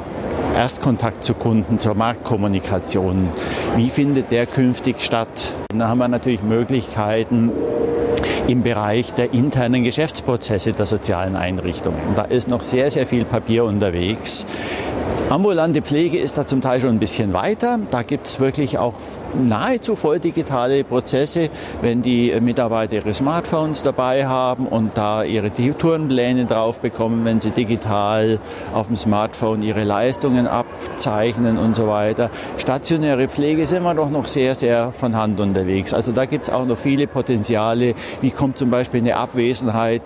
[0.56, 3.30] Erstkontakt zu Kunden, zur Marktkommunikation.
[3.76, 5.51] Wie findet der künftig statt?
[5.76, 7.51] Da haben wir natürlich Möglichkeiten,
[8.47, 11.99] im Bereich der internen Geschäftsprozesse der sozialen Einrichtungen.
[12.16, 14.45] Da ist noch sehr, sehr viel Papier unterwegs.
[15.30, 17.80] Ambulante Pflege ist da zum Teil schon ein bisschen weiter.
[17.89, 18.93] Da gibt es wirklich auch
[19.34, 21.49] nahezu voll digitale Prozesse,
[21.82, 27.51] wenn die Mitarbeiter ihre Smartphones dabei haben und da ihre Tourenpläne drauf bekommen, wenn sie
[27.51, 28.39] digital
[28.74, 32.30] auf dem Smartphone ihre Leistungen abzeichnen und so weiter.
[32.58, 35.94] Stationäre Pflege sind wir doch noch sehr, sehr von Hand unterwegs.
[35.94, 37.96] Also da gibt es auch noch viele Potenziale.
[38.22, 40.02] Wie kommt zum Beispiel eine Abwesenheit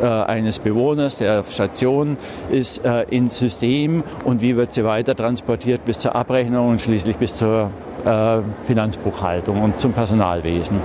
[0.00, 2.16] äh, eines Bewohners der Station
[2.50, 7.16] ist äh, ins System und wie wird sie weiter transportiert bis zur Abrechnung und schließlich
[7.16, 7.70] bis zur
[8.04, 10.80] äh, Finanzbuchhaltung und zum Personalwesen.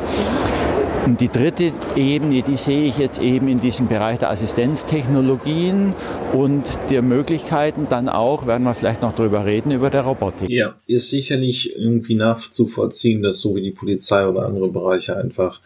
[1.07, 5.95] Und die dritte Ebene, die sehe ich jetzt eben in diesem Bereich der Assistenztechnologien
[6.33, 10.49] und der Möglichkeiten dann auch, werden wir vielleicht noch drüber reden, über der Robotik.
[10.49, 15.61] Ja, ist sicherlich irgendwie nachzuvollziehen, dass so wie die Polizei oder andere Bereiche einfach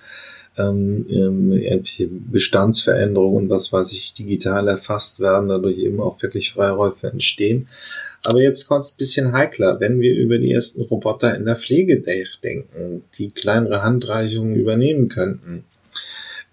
[0.60, 7.08] ähm, irgendwelche Bestandsveränderungen und was weiß ich, digital erfasst werden, dadurch eben auch wirklich Freiräufe
[7.08, 7.68] entstehen.
[8.24, 12.02] Aber jetzt kommt ein bisschen heikler, wenn wir über die ersten Roboter in der Pflege
[12.02, 15.64] denken, die kleinere Handreichungen übernehmen könnten.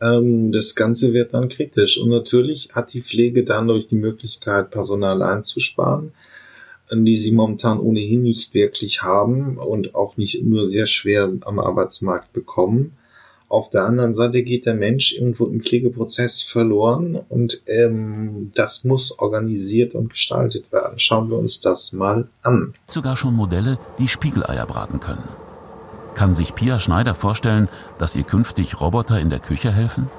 [0.00, 1.98] Ähm, das Ganze wird dann kritisch.
[1.98, 6.12] Und natürlich hat die Pflege dann durch die Möglichkeit, Personal einzusparen,
[6.90, 12.32] die sie momentan ohnehin nicht wirklich haben und auch nicht nur sehr schwer am Arbeitsmarkt
[12.32, 12.96] bekommen,
[13.48, 19.18] auf der anderen Seite geht der Mensch irgendwo im Pflegeprozess verloren und ähm, das muss
[19.18, 20.98] organisiert und gestaltet werden.
[20.98, 22.74] Schauen wir uns das mal an.
[22.86, 25.24] Sogar schon Modelle, die Spiegeleier braten können.
[26.14, 30.10] Kann sich Pia Schneider vorstellen, dass ihr künftig Roboter in der Küche helfen?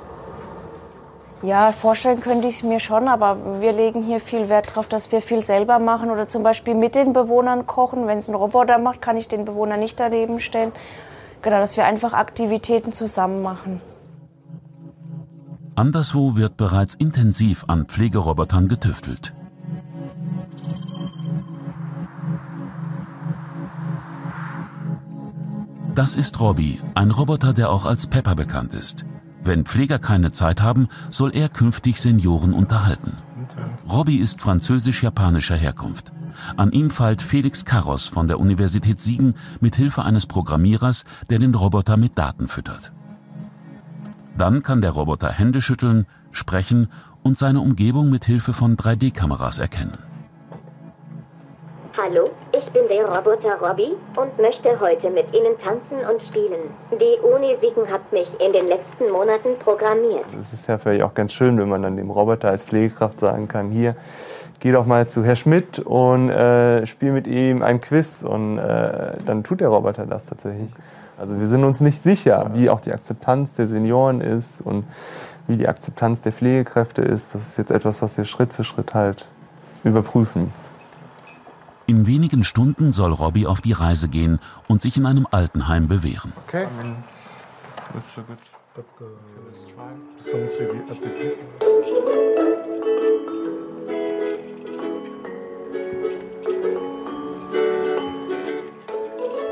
[1.41, 5.11] Ja, vorstellen könnte ich es mir schon, aber wir legen hier viel Wert darauf, dass
[5.11, 8.07] wir viel selber machen oder zum Beispiel mit den Bewohnern kochen.
[8.07, 10.73] Wenn es ein Roboter macht, kann ich den Bewohner nicht daneben stellen.
[11.41, 13.81] Genau, dass wir einfach Aktivitäten zusammen machen.
[15.75, 19.33] Anderswo wird bereits intensiv an Pflegerobotern getüftelt.
[25.95, 29.05] Das ist Robby, ein Roboter, der auch als Pepper bekannt ist.
[29.41, 33.17] Wenn Pfleger keine Zeit haben, soll er künftig Senioren unterhalten.
[33.89, 36.11] Robby ist französisch-japanischer Herkunft.
[36.57, 41.55] An ihm feilt Felix Karros von der Universität Siegen mit Hilfe eines Programmierers, der den
[41.55, 42.91] Roboter mit Daten füttert.
[44.38, 46.88] Dann kann der Roboter Hände schütteln, sprechen
[47.23, 49.97] und seine Umgebung mit Hilfe von 3D-Kameras erkennen.
[52.01, 56.69] Hallo, ich bin der Roboter Robby und möchte heute mit Ihnen tanzen und spielen.
[56.91, 60.23] Die Uni Siegen hat mich in den letzten Monaten programmiert.
[60.39, 63.49] Es ist ja vielleicht auch ganz schön, wenn man dann dem Roboter als Pflegekraft sagen
[63.49, 63.97] kann, hier,
[64.60, 69.18] geh doch mal zu Herr Schmidt und äh, spiel mit ihm ein Quiz und äh,
[69.26, 70.70] dann tut der Roboter das tatsächlich.
[71.18, 74.86] Also wir sind uns nicht sicher, wie auch die Akzeptanz der Senioren ist und
[75.47, 77.36] wie die Akzeptanz der Pflegekräfte ist.
[77.36, 79.28] Das ist jetzt etwas, was wir Schritt für Schritt halt
[79.84, 80.51] überprüfen.
[81.88, 86.34] In wenigen Stunden soll Robby auf die Reise gehen und sich in einem Altenheim bewähren.
[86.47, 86.68] Okay.
[87.93, 88.38] That's so good.
[88.76, 89.05] But, uh,
[89.47, 89.89] let's try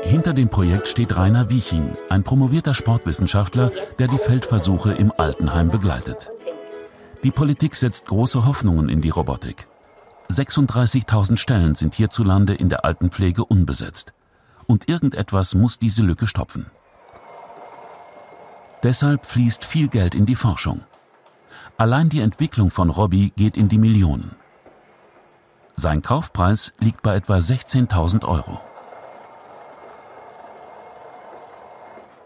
[0.08, 6.32] Hinter dem Projekt steht Rainer Wieching, ein promovierter Sportwissenschaftler, der die Feldversuche im Altenheim begleitet.
[7.24, 9.66] Die Politik setzt große Hoffnungen in die Robotik.
[10.30, 14.14] 36.000 Stellen sind hierzulande in der Altenpflege unbesetzt.
[14.66, 16.70] Und irgendetwas muss diese Lücke stopfen.
[18.82, 20.84] Deshalb fließt viel Geld in die Forschung.
[21.76, 24.36] Allein die Entwicklung von Robby geht in die Millionen.
[25.74, 28.58] Sein Kaufpreis liegt bei etwa 16.000 Euro.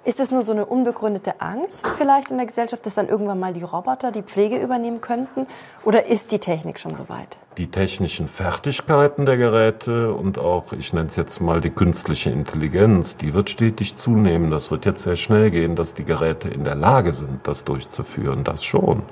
[0.04, 3.52] Ist das nur so eine unbegründete Angst vielleicht in der Gesellschaft, dass dann irgendwann mal
[3.52, 5.46] die Roboter die Pflege übernehmen könnten?
[5.84, 7.38] Oder ist die Technik schon so weit?
[7.58, 13.16] Die technischen Fertigkeiten der Geräte und auch, ich nenne es jetzt mal die künstliche Intelligenz,
[13.16, 14.50] die wird stetig zunehmen.
[14.50, 18.44] Das wird jetzt sehr schnell gehen, dass die Geräte in der Lage sind, das durchzuführen.
[18.44, 19.02] Das schon.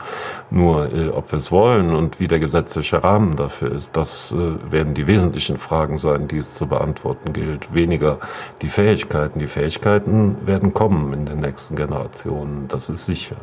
[0.50, 4.72] Nur, äh, ob wir es wollen und wie der gesetzliche Rahmen dafür ist, das äh,
[4.72, 7.74] werden die wesentlichen Fragen sein, die es zu beantworten gilt.
[7.74, 8.18] Weniger
[8.62, 9.38] die Fähigkeiten.
[9.38, 12.68] Die Fähigkeiten werden kommen in den nächsten Generationen.
[12.68, 13.36] Das ist sicher.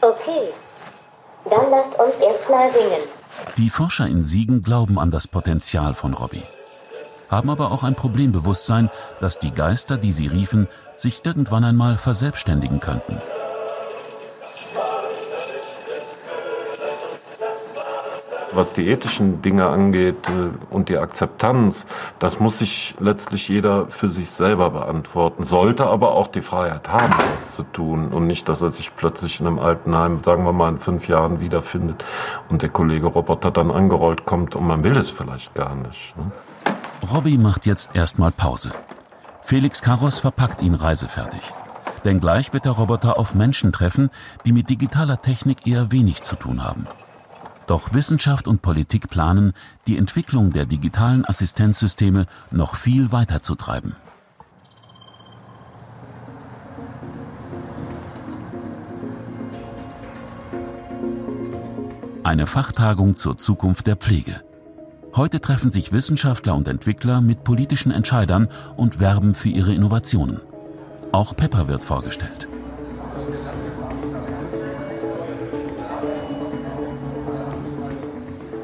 [0.00, 0.50] Okay,
[1.44, 3.17] dann lasst uns erstmal singen.
[3.56, 6.44] Die Forscher in Siegen glauben an das Potenzial von Robbie,
[7.30, 12.80] haben aber auch ein Problembewusstsein, dass die Geister, die sie riefen, sich irgendwann einmal verselbstständigen
[12.80, 13.18] könnten.
[18.52, 21.86] Was die ethischen Dinge angeht äh, und die Akzeptanz,
[22.18, 27.14] das muss sich letztlich jeder für sich selber beantworten, sollte aber auch die Freiheit haben,
[27.32, 30.70] das zu tun und nicht, dass er sich plötzlich in einem Altenheim, sagen wir mal
[30.70, 32.04] in fünf Jahren wiederfindet
[32.48, 36.16] und der Kollege Roboter dann angerollt kommt und man will es vielleicht gar nicht.
[36.16, 36.30] Ne?
[37.12, 38.72] Robbie macht jetzt erstmal Pause.
[39.42, 41.40] Felix Karos verpackt ihn reisefertig.
[42.04, 44.10] Denn gleich wird der Roboter auf Menschen treffen,
[44.44, 46.86] die mit digitaler Technik eher wenig zu tun haben.
[47.68, 49.52] Doch Wissenschaft und Politik planen,
[49.86, 53.94] die Entwicklung der digitalen Assistenzsysteme noch viel weiter zu treiben.
[62.24, 64.42] Eine Fachtagung zur Zukunft der Pflege.
[65.14, 70.40] Heute treffen sich Wissenschaftler und Entwickler mit politischen Entscheidern und werben für ihre Innovationen.
[71.12, 72.47] Auch Pepper wird vorgestellt.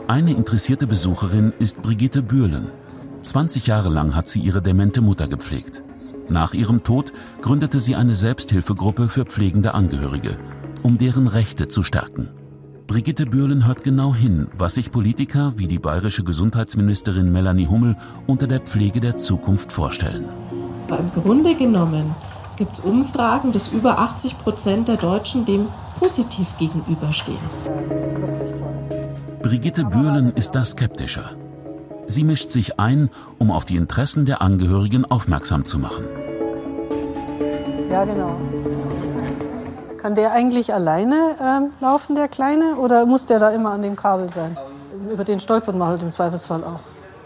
[0.06, 2.70] Eine interessierte Besucherin ist Brigitte Bürlen.
[3.22, 5.82] 20 Jahre lang hat sie ihre demente Mutter gepflegt.
[6.28, 10.36] Nach ihrem Tod gründete sie eine Selbsthilfegruppe für pflegende Angehörige,
[10.82, 12.28] um deren Rechte zu stärken.
[12.86, 17.96] Brigitte Bürlen hört genau hin, was sich Politiker wie die bayerische Gesundheitsministerin Melanie Hummel
[18.26, 20.28] unter der Pflege der Zukunft vorstellen.
[20.90, 22.14] Im Grunde genommen
[22.58, 25.64] gibt es Umfragen, dass über 80 Prozent der Deutschen dem
[25.98, 27.38] positiv gegenüberstehen.
[27.64, 29.13] Ja, wirklich toll.
[29.44, 31.32] Brigitte Bürlen ist da skeptischer.
[32.06, 36.06] Sie mischt sich ein, um auf die Interessen der Angehörigen aufmerksam zu machen.
[37.90, 38.36] Ja, genau.
[40.00, 43.96] Kann der eigentlich alleine äh, laufen, der Kleine, oder muss der da immer an dem
[43.96, 44.56] Kabel sein?
[45.12, 46.80] Über den stolpert man halt im Zweifelsfall auch.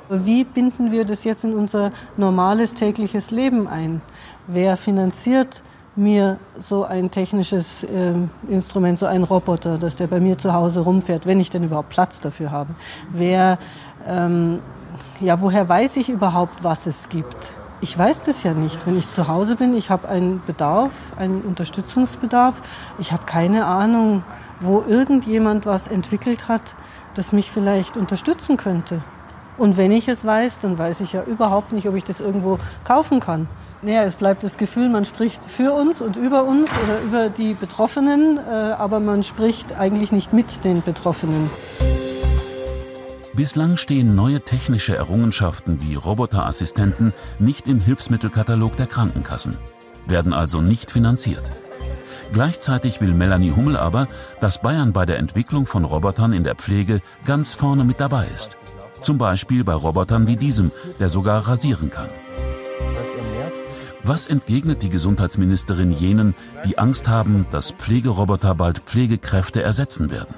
[0.08, 4.00] Wie binden wir das jetzt in unser normales tägliches Leben ein?
[4.48, 5.62] Wer finanziert
[5.98, 8.14] mir so ein technisches äh,
[8.48, 11.88] Instrument, so ein Roboter, dass der bei mir zu Hause rumfährt, wenn ich denn überhaupt
[11.90, 12.74] Platz dafür habe.
[13.10, 13.58] Wer,
[14.06, 14.60] ähm,
[15.20, 17.52] ja, woher weiß ich überhaupt, was es gibt?
[17.80, 18.86] Ich weiß das ja nicht.
[18.86, 22.62] Wenn ich zu Hause bin, ich habe einen Bedarf, einen Unterstützungsbedarf.
[22.98, 24.22] Ich habe keine Ahnung,
[24.60, 26.74] wo irgendjemand was entwickelt hat,
[27.14, 29.02] das mich vielleicht unterstützen könnte.
[29.56, 32.58] Und wenn ich es weiß, dann weiß ich ja überhaupt nicht, ob ich das irgendwo
[32.84, 33.48] kaufen kann.
[33.80, 37.54] Naja, es bleibt das Gefühl, man spricht für uns und über uns oder über die
[37.54, 41.48] Betroffenen, äh, aber man spricht eigentlich nicht mit den Betroffenen.
[43.34, 49.56] Bislang stehen neue technische Errungenschaften wie Roboterassistenten nicht im Hilfsmittelkatalog der Krankenkassen,
[50.08, 51.48] werden also nicht finanziert.
[52.32, 54.08] Gleichzeitig will Melanie Hummel aber,
[54.40, 58.56] dass Bayern bei der Entwicklung von Robotern in der Pflege ganz vorne mit dabei ist.
[59.00, 62.08] Zum Beispiel bei Robotern wie diesem, der sogar rasieren kann.
[64.08, 66.34] Was entgegnet die Gesundheitsministerin jenen,
[66.64, 70.34] die Angst haben, dass Pflegeroboter bald Pflegekräfte ersetzen werden?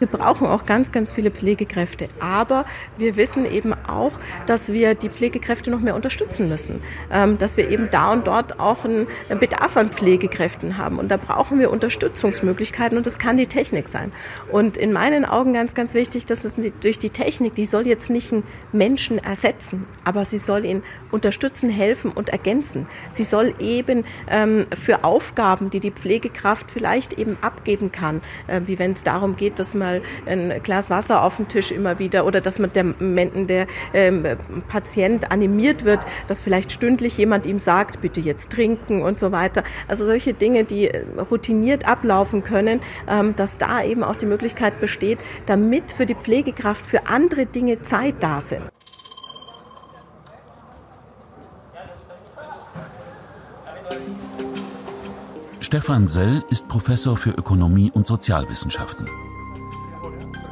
[0.00, 2.06] Wir brauchen auch ganz, ganz viele Pflegekräfte.
[2.20, 2.64] Aber
[2.96, 4.12] wir wissen eben auch,
[4.46, 6.80] dass wir die Pflegekräfte noch mehr unterstützen müssen.
[7.12, 9.06] Ähm, dass wir eben da und dort auch einen
[9.38, 10.98] Bedarf an Pflegekräften haben.
[10.98, 14.10] Und da brauchen wir Unterstützungsmöglichkeiten und das kann die Technik sein.
[14.50, 18.08] Und in meinen Augen ganz, ganz wichtig, dass es durch die Technik, die soll jetzt
[18.08, 22.86] nicht einen Menschen ersetzen, aber sie soll ihn unterstützen, helfen und ergänzen.
[23.10, 28.78] Sie soll eben ähm, für Aufgaben, die die Pflegekraft vielleicht eben abgeben kann, äh, wie
[28.78, 32.24] wenn es darum geht, dass man mal ein Glas Wasser auf den Tisch immer wieder
[32.26, 34.24] oder dass man der, der ähm,
[34.68, 39.64] Patient animiert wird, dass vielleicht stündlich jemand ihm sagt, bitte jetzt trinken und so weiter.
[39.88, 44.80] Also solche Dinge, die äh, routiniert ablaufen können, ähm, dass da eben auch die Möglichkeit
[44.80, 48.62] besteht, damit für die Pflegekraft für andere Dinge Zeit da sind.
[55.60, 59.06] Stefan Sell ist Professor für Ökonomie und Sozialwissenschaften.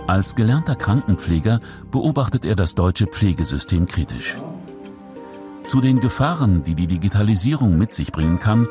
[0.08, 4.40] Als gelernter Krankenpfleger beobachtet er das deutsche Pflegesystem kritisch.
[5.64, 8.66] Zu den Gefahren, die die Digitalisierung mit sich bringen kann,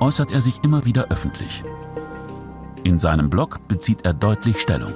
[0.00, 1.64] äußert er sich immer wieder öffentlich.
[2.84, 4.92] In seinem Blog bezieht er deutlich Stellung.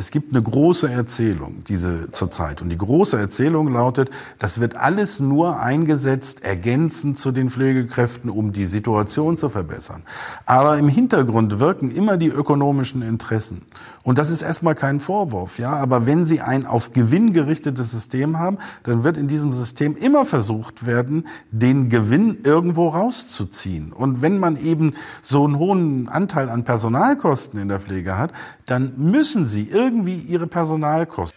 [0.00, 2.62] Es gibt eine große Erzählung, diese zurzeit.
[2.62, 8.54] Und die große Erzählung lautet, das wird alles nur eingesetzt, ergänzend zu den Pflegekräften, um
[8.54, 10.04] die Situation zu verbessern.
[10.46, 13.60] Aber im Hintergrund wirken immer die ökonomischen Interessen.
[14.02, 15.74] Und das ist erstmal kein Vorwurf, ja.
[15.74, 20.24] Aber wenn Sie ein auf Gewinn gerichtetes System haben, dann wird in diesem System immer
[20.24, 23.92] versucht werden, den Gewinn irgendwo rauszuziehen.
[23.92, 28.32] Und wenn man eben so einen hohen Anteil an Personalkosten in der Pflege hat,
[28.70, 31.36] dann müssen Sie irgendwie Ihre Personalkosten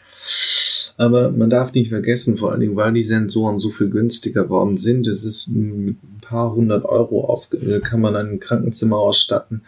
[0.98, 4.78] aber man darf nicht vergessen, vor allen Dingen, weil die Sensoren so viel günstiger worden
[4.78, 7.50] sind, es ist ein paar hundert Euro auf,
[7.84, 9.64] kann man ein Krankenzimmer ausstatten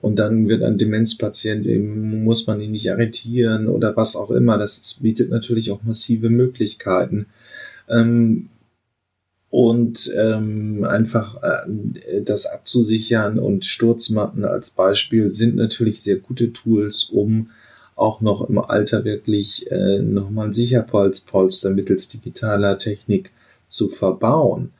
[0.00, 4.58] und dann wird ein Demenzpatient, eben, muss man ihn nicht arretieren oder was auch immer.
[4.58, 7.26] Das bietet natürlich auch massive Möglichkeiten.
[7.88, 8.48] Ähm,
[9.54, 17.04] und ähm, einfach äh, das abzusichern und Sturzmatten als Beispiel sind natürlich sehr gute Tools,
[17.04, 17.50] um
[17.94, 23.30] auch noch im Alter wirklich äh, nochmal ein Sicherpolster mittels digitaler Technik
[23.68, 24.72] zu verbauen.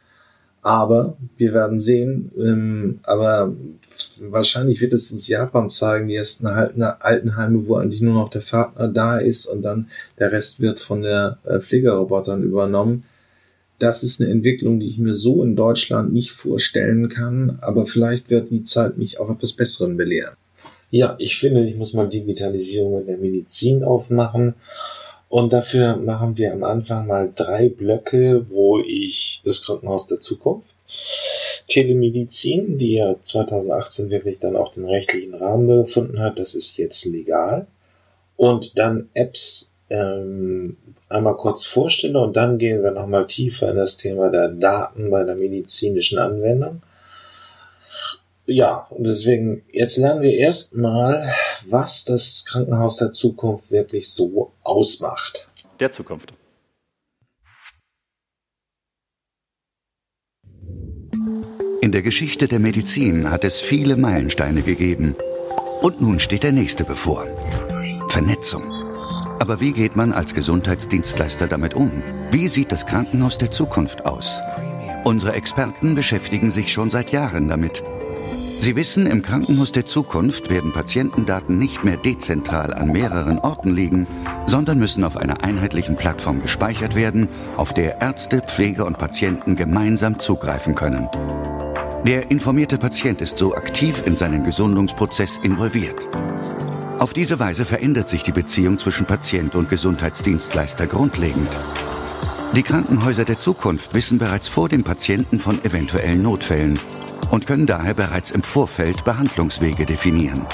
[0.60, 3.54] Aber wir werden sehen, ähm, aber
[4.18, 8.88] wahrscheinlich wird es uns Japan zeigen, die ersten Altenheime, wo eigentlich nur noch der Partner
[8.88, 13.04] da ist und dann der Rest wird von der äh, Pflegerobotern übernommen.
[13.78, 18.30] Das ist eine Entwicklung, die ich mir so in Deutschland nicht vorstellen kann, aber vielleicht
[18.30, 20.36] wird die Zeit mich auch etwas Besseren belehren.
[20.90, 24.54] Ja, ich finde, ich muss mal Digitalisierung in der Medizin aufmachen.
[25.28, 30.76] Und dafür machen wir am Anfang mal drei Blöcke, wo ich das Krankenhaus der Zukunft,
[31.66, 37.04] Telemedizin, die ja 2018 wirklich dann auch den rechtlichen Rahmen gefunden hat, das ist jetzt
[37.06, 37.66] legal.
[38.36, 40.76] Und dann Apps ähm,
[41.08, 45.24] einmal kurz vorstelle und dann gehen wir nochmal tiefer in das Thema der Daten bei
[45.24, 46.82] der medizinischen Anwendung
[48.46, 51.32] ja, und deswegen, jetzt lernen wir erstmal,
[51.66, 55.48] was das Krankenhaus der Zukunft wirklich so ausmacht.
[55.80, 56.34] Der Zukunft.
[61.80, 65.14] In der Geschichte der Medizin hat es viele Meilensteine gegeben.
[65.80, 67.26] Und nun steht der nächste bevor.
[68.08, 68.62] Vernetzung.
[69.38, 72.02] Aber wie geht man als Gesundheitsdienstleister damit um?
[72.30, 74.38] Wie sieht das Krankenhaus der Zukunft aus?
[75.04, 77.82] Unsere Experten beschäftigen sich schon seit Jahren damit
[78.64, 84.06] Sie wissen, im Krankenhaus der Zukunft werden Patientendaten nicht mehr dezentral an mehreren Orten liegen,
[84.46, 87.28] sondern müssen auf einer einheitlichen Plattform gespeichert werden,
[87.58, 91.10] auf der Ärzte, Pfleger und Patienten gemeinsam zugreifen können.
[92.06, 95.98] Der informierte Patient ist so aktiv in seinen Gesundungsprozess involviert.
[97.04, 101.50] Auf diese Weise verändert sich die Beziehung zwischen Patient und Gesundheitsdienstleister grundlegend.
[102.56, 106.78] Die Krankenhäuser der Zukunft wissen bereits vor dem Patienten von eventuellen Notfällen
[107.30, 110.46] und können daher bereits im Vorfeld Behandlungswege definieren.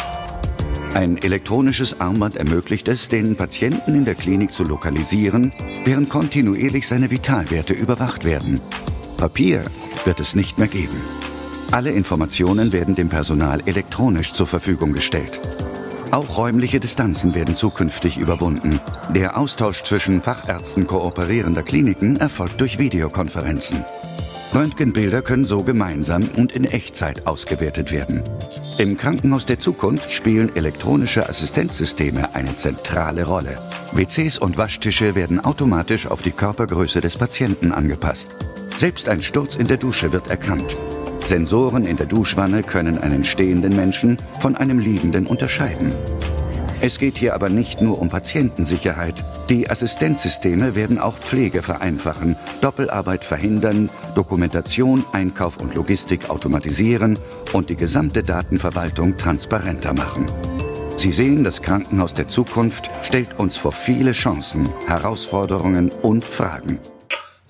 [0.92, 5.52] Ein elektronisches Armband ermöglicht es, den Patienten in der Klinik zu lokalisieren,
[5.84, 8.60] während kontinuierlich seine Vitalwerte überwacht werden.
[9.18, 9.66] Papier
[10.04, 11.00] wird es nicht mehr geben.
[11.70, 15.38] Alle Informationen werden dem Personal elektronisch zur Verfügung gestellt.
[16.10, 18.80] Auch räumliche Distanzen werden zukünftig überwunden.
[19.14, 23.84] Der Austausch zwischen Fachärzten kooperierender Kliniken erfolgt durch Videokonferenzen.
[24.52, 28.24] Röntgenbilder können so gemeinsam und in Echtzeit ausgewertet werden.
[28.78, 33.56] Im Krankenhaus der Zukunft spielen elektronische Assistenzsysteme eine zentrale Rolle.
[33.92, 38.30] WCs und Waschtische werden automatisch auf die Körpergröße des Patienten angepasst.
[38.78, 40.74] Selbst ein Sturz in der Dusche wird erkannt.
[41.26, 45.92] Sensoren in der Duschwanne können einen stehenden Menschen von einem liegenden unterscheiden.
[46.82, 49.14] Es geht hier aber nicht nur um Patientensicherheit.
[49.50, 57.18] Die Assistenzsysteme werden auch Pflege vereinfachen, Doppelarbeit verhindern, Dokumentation, Einkauf und Logistik automatisieren
[57.52, 60.24] und die gesamte Datenverwaltung transparenter machen.
[60.96, 66.78] Sie sehen, das Krankenhaus der Zukunft stellt uns vor viele Chancen, Herausforderungen und Fragen.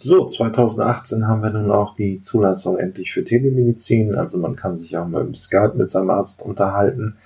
[0.02, 4.14] So, 2018 haben wir nun auch die Zulassung endlich für Telemedizin.
[4.14, 7.18] Also man kann sich auch mal im Skype mit seinem Arzt unterhalten.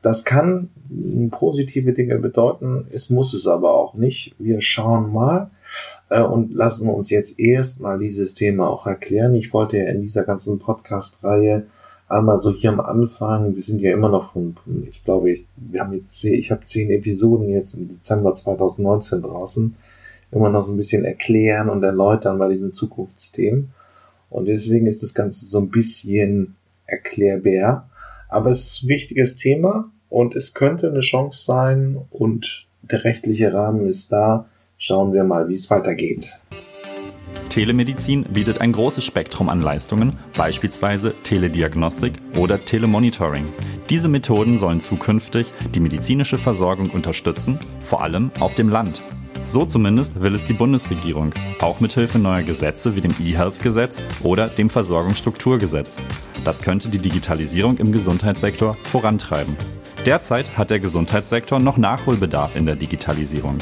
[0.00, 0.70] Das kann
[1.32, 4.36] positive Dinge bedeuten, es muss es aber auch nicht.
[4.38, 5.50] Wir schauen mal
[6.08, 9.34] äh, und lassen uns jetzt erstmal dieses Thema auch erklären.
[9.34, 11.66] Ich wollte ja in dieser ganzen Podcast-Reihe
[12.06, 14.56] einmal so hier am Anfang, wir sind ja immer noch von,
[14.88, 19.74] ich glaube, ich, wir haben jetzt, ich habe zehn Episoden jetzt im Dezember 2019 draußen,
[20.34, 23.72] immer noch so ein bisschen erklären und erläutern bei diesen Zukunftsthemen.
[24.30, 26.56] Und deswegen ist das Ganze so ein bisschen
[26.86, 27.88] erklärbär.
[28.28, 33.52] Aber es ist ein wichtiges Thema Und es könnte eine Chance sein und der rechtliche
[33.52, 34.46] Rahmen ist da.
[34.78, 36.38] Schauen wir mal, wie es weitergeht.
[37.48, 43.46] Telemedizin bietet ein großes Spektrum an Leistungen, beispielsweise Telediagnostik oder Telemonitoring.
[43.90, 49.02] Diese Methoden sollen zukünftig die medizinische Versorgung unterstützen, vor allem auf dem Land.
[49.46, 54.70] So zumindest will es die Bundesregierung, auch mithilfe neuer Gesetze wie dem E-Health-Gesetz oder dem
[54.70, 56.00] Versorgungsstrukturgesetz.
[56.44, 59.54] Das könnte die Digitalisierung im Gesundheitssektor vorantreiben.
[60.06, 63.58] Derzeit hat der Gesundheitssektor noch Nachholbedarf in der Digitalisierung.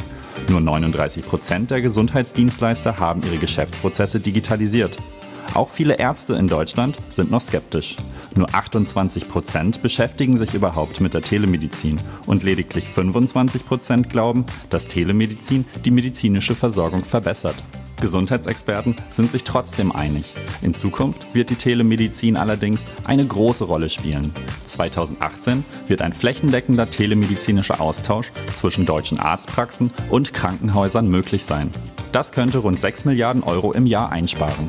[0.49, 4.99] Nur 39 Prozent der Gesundheitsdienstleister haben ihre Geschäftsprozesse digitalisiert.
[5.55, 7.97] Auch viele Ärzte in Deutschland sind noch skeptisch.
[8.35, 14.87] Nur 28 Prozent beschäftigen sich überhaupt mit der Telemedizin und lediglich 25 Prozent glauben, dass
[14.87, 17.57] Telemedizin die medizinische Versorgung verbessert.
[18.01, 20.25] Gesundheitsexperten sind sich trotzdem einig.
[20.63, 24.33] In Zukunft wird die Telemedizin allerdings eine große Rolle spielen.
[24.65, 31.71] 2018 wird ein flächendeckender telemedizinischer Austausch zwischen deutschen Arztpraxen und Krankenhäusern möglich sein.
[32.11, 34.69] Das könnte rund 6 Milliarden Euro im Jahr einsparen.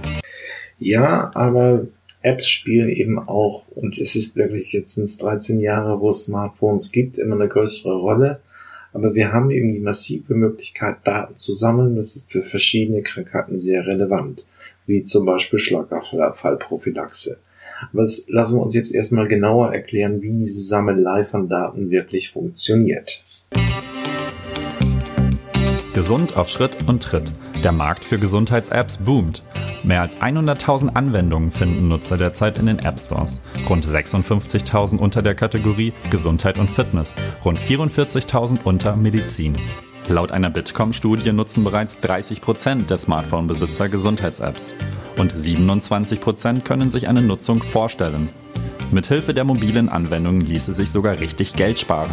[0.83, 1.87] Ja, aber
[2.21, 6.91] Apps spielen eben auch, und es ist wirklich jetzt sind 13 Jahre, wo es Smartphones
[6.91, 8.41] gibt, immer eine größere Rolle.
[8.91, 11.95] Aber wir haben eben die massive Möglichkeit, Daten zu sammeln.
[11.95, 14.45] Das ist für verschiedene Krankheiten sehr relevant,
[14.85, 17.37] wie zum Beispiel Schlaganfallprophylaxe.
[17.93, 22.31] Aber das lassen wir uns jetzt erstmal genauer erklären, wie diese Sammelei von Daten wirklich
[22.31, 23.21] funktioniert.
[25.93, 27.31] Gesund auf Schritt und Tritt.
[27.63, 29.41] Der Markt für Gesundheits-Apps boomt.
[29.83, 33.39] Mehr als 100.000 Anwendungen finden Nutzer derzeit in den App Stores.
[33.69, 37.15] Rund 56.000 unter der Kategorie Gesundheit und Fitness.
[37.45, 39.55] Rund 44.000 unter Medizin.
[40.09, 44.73] Laut einer Bitkom-Studie nutzen bereits 30% der Smartphone-Besitzer Gesundheits-Apps.
[45.15, 48.27] Und 27% können sich eine Nutzung vorstellen.
[48.91, 52.11] Mithilfe der mobilen Anwendungen ließe sich sogar richtig Geld sparen.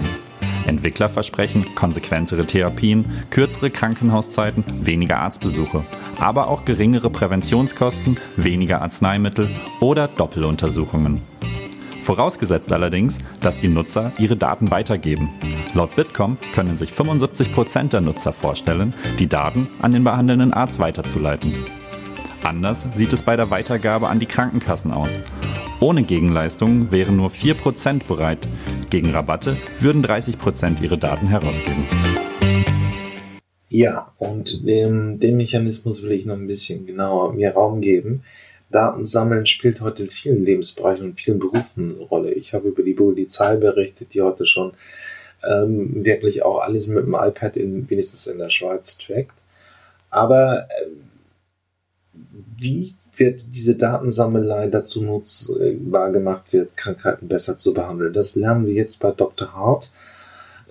[0.71, 5.85] Entwickler versprechen konsequentere Therapien, kürzere Krankenhauszeiten, weniger Arztbesuche,
[6.19, 9.51] aber auch geringere Präventionskosten, weniger Arzneimittel
[9.81, 11.21] oder Doppeluntersuchungen.
[12.03, 15.29] Vorausgesetzt allerdings, dass die Nutzer ihre Daten weitergeben.
[15.75, 21.67] Laut Bitkom können sich 75% der Nutzer vorstellen, die Daten an den behandelnden Arzt weiterzuleiten.
[22.43, 25.21] Anders sieht es bei der Weitergabe an die Krankenkassen aus.
[25.81, 28.47] Ohne Gegenleistungen wären nur 4% bereit.
[28.91, 31.87] Gegen Rabatte würden 30% ihre Daten herausgeben.
[33.71, 38.25] Ja, und dem, dem Mechanismus will ich noch ein bisschen genauer mir Raum geben.
[38.71, 42.33] Daten sammeln spielt heute in vielen Lebensbereichen und vielen Berufen eine Rolle.
[42.35, 44.73] Ich habe über die Polizei berichtet, die heute schon
[45.43, 49.35] ähm, wirklich auch alles mit dem iPad in, wenigstens in der Schweiz trackt.
[50.11, 50.87] Aber äh,
[52.59, 58.13] wie wird diese Datensammelei dazu nutzbar gemacht wird, Krankheiten besser zu behandeln.
[58.13, 59.53] Das lernen wir jetzt bei Dr.
[59.55, 59.93] Hart,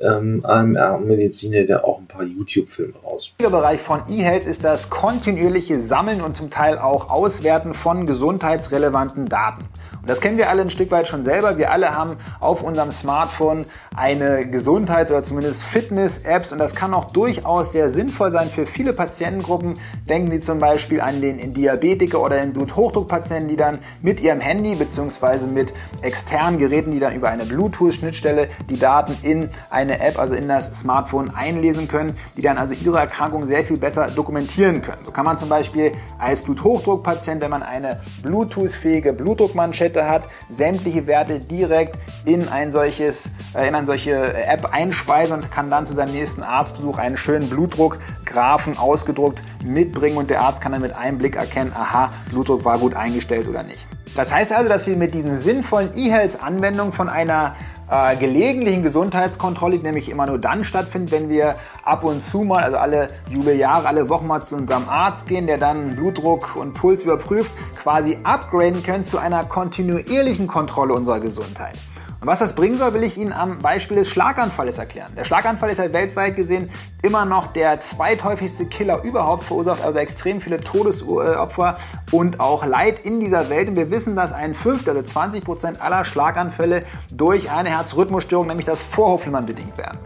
[0.01, 3.33] ähm, einem Mediziner, der auch ein paar YouTube-Filme raus.
[3.39, 9.27] Der Bereich von eHealth ist das kontinuierliche Sammeln und zum Teil auch Auswerten von gesundheitsrelevanten
[9.27, 9.65] Daten.
[10.01, 11.57] Und das kennen wir alle ein Stück weit schon selber.
[11.57, 13.65] Wir alle haben auf unserem Smartphone
[13.99, 18.93] eine Gesundheits- oder zumindest Fitness-Apps und das kann auch durchaus sehr sinnvoll sein für viele
[18.93, 19.73] Patientengruppen.
[20.07, 24.75] Denken Sie zum Beispiel an den Diabetiker oder den Bluthochdruckpatienten, die dann mit ihrem Handy
[24.75, 25.47] bzw.
[25.47, 30.47] mit externen Geräten, die dann über eine Bluetooth-Schnittstelle die Daten in eine App, also in
[30.47, 35.03] das Smartphone einlesen können, die dann also ihre Erkrankung sehr viel besser dokumentieren können.
[35.05, 41.39] So kann man zum Beispiel als Bluthochdruckpatient, wenn man eine Bluetooth-fähige Blutdruckmanschette hat, sämtliche Werte
[41.39, 46.13] direkt in ein solches, äh, in ein solche App einspeisen und kann dann zu seinem
[46.13, 51.35] nächsten Arztbesuch einen schönen Blutdruckgrafen ausgedruckt mitbringen und der Arzt kann dann mit einem Blick
[51.35, 53.87] erkennen, aha, Blutdruck war gut eingestellt oder nicht.
[54.15, 57.55] Das heißt also, dass wir mit diesen sinnvollen E-Health-Anwendungen von einer
[57.89, 62.63] äh, gelegentlichen Gesundheitskontrolle, die nämlich immer nur dann stattfindet, wenn wir ab und zu mal,
[62.63, 67.03] also alle Jubeljahre, alle Wochen mal zu unserem Arzt gehen, der dann Blutdruck und Puls
[67.03, 71.77] überprüft, quasi upgraden können zu einer kontinuierlichen Kontrolle unserer Gesundheit.
[72.21, 75.13] Und was das bringen soll, will ich Ihnen am Beispiel des Schlaganfalles erklären.
[75.15, 76.69] Der Schlaganfall ist ja weltweit gesehen
[77.01, 81.75] immer noch der zweithäufigste Killer überhaupt, verursacht also extrem viele Todesopfer
[82.11, 83.69] und auch Leid in dieser Welt.
[83.69, 86.83] Und wir wissen, dass ein Fünftel, also 20 Prozent aller Schlaganfälle
[87.13, 89.97] durch eine Herzrhythmusstörung, nämlich das Vorhofflimmern, bedingt werden.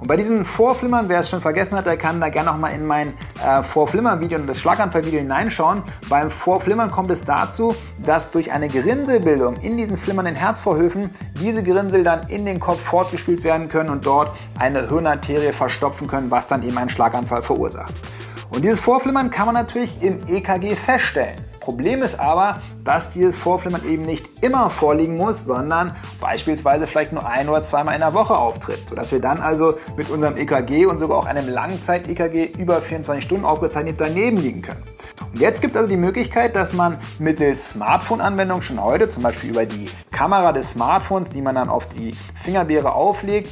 [0.00, 2.86] Und bei diesen Vorflimmern, wer es schon vergessen hat, der kann da gerne nochmal in
[2.86, 3.14] mein
[3.44, 5.82] äh, Vorflimmern-Video und das Schlaganfall-Video hineinschauen.
[6.08, 11.10] Beim Vorflimmern kommt es dazu, dass durch eine Gerinnselbildung in diesen flimmernden Herzvorhöfen
[11.40, 16.30] diese Gerinnsel dann in den Kopf fortgespült werden können und dort eine Hirnarterie verstopfen können,
[16.30, 17.94] was dann eben einen Schlaganfall verursacht.
[18.50, 21.47] Und dieses Vorflimmern kann man natürlich im EKG feststellen.
[21.68, 27.28] Problem ist aber, dass dieses Vorflimmern eben nicht immer vorliegen muss, sondern beispielsweise vielleicht nur
[27.28, 28.88] ein oder zweimal in der Woche auftritt.
[28.88, 33.44] Sodass wir dann also mit unserem EKG und sogar auch einem Langzeit-EKG über 24 Stunden
[33.44, 34.82] aufgezeichnet daneben liegen können.
[35.30, 39.50] Und jetzt gibt es also die Möglichkeit, dass man mittels Smartphone-Anwendung schon heute, zum Beispiel
[39.50, 43.50] über die Kamera des Smartphones, die man dann auf die Fingerbeere auflegt,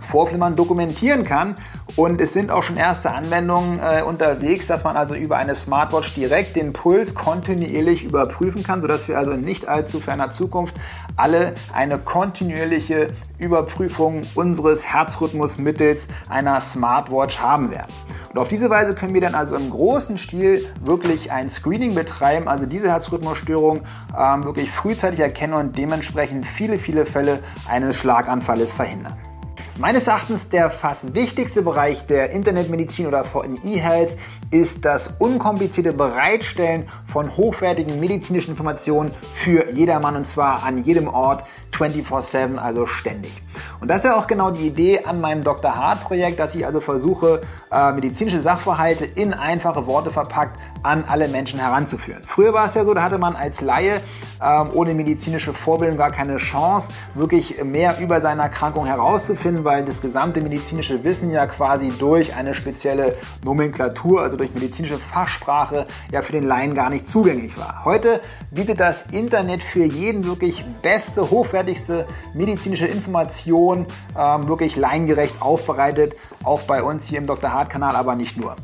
[0.00, 1.54] Vorflimmern dokumentieren kann
[1.96, 6.14] und es sind auch schon erste Anwendungen äh, unterwegs, dass man also über eine Smartwatch
[6.14, 10.76] direkt den Puls kontinuierlich überprüfen kann, sodass wir also in nicht allzu ferner Zukunft
[11.16, 17.92] alle eine kontinuierliche Überprüfung unseres Herzrhythmus mittels einer Smartwatch haben werden.
[18.30, 22.46] Und auf diese Weise können wir dann also im großen Stil wirklich ein Screening betreiben,
[22.46, 23.80] also diese Herzrhythmusstörung
[24.18, 29.16] ähm, wirklich frühzeitig erkennen und dementsprechend viele, viele Fälle eines Schlaganfalles verhindern.
[29.78, 34.16] Meines Erachtens der fast wichtigste Bereich der Internetmedizin oder von E-Health
[34.50, 41.44] ist das unkomplizierte Bereitstellen von hochwertigen medizinischen Informationen für jedermann und zwar an jedem Ort
[41.72, 43.42] 24/7, also ständig.
[43.80, 45.74] Und das ist ja auch genau die Idee an meinem Dr.
[45.74, 51.28] Hart Projekt, dass ich also versuche, äh, medizinische Sachverhalte in einfache Worte verpackt an alle
[51.28, 52.22] Menschen heranzuführen.
[52.26, 54.00] Früher war es ja so, da hatte man als Laie
[54.42, 60.00] ähm, ohne medizinische Vorbildung gar keine Chance, wirklich mehr über seine Erkrankung herauszufinden, weil das
[60.00, 66.32] gesamte medizinische Wissen ja quasi durch eine spezielle Nomenklatur, also durch medizinische Fachsprache, ja für
[66.32, 67.84] den Laien gar nicht zugänglich war.
[67.84, 73.86] Heute bietet das Internet für jeden wirklich beste, hochwertigste medizinische Information,
[74.18, 77.52] ähm, wirklich laiengerecht aufbereitet, auch bei uns hier im Dr.
[77.52, 78.54] Hart Kanal, aber nicht nur.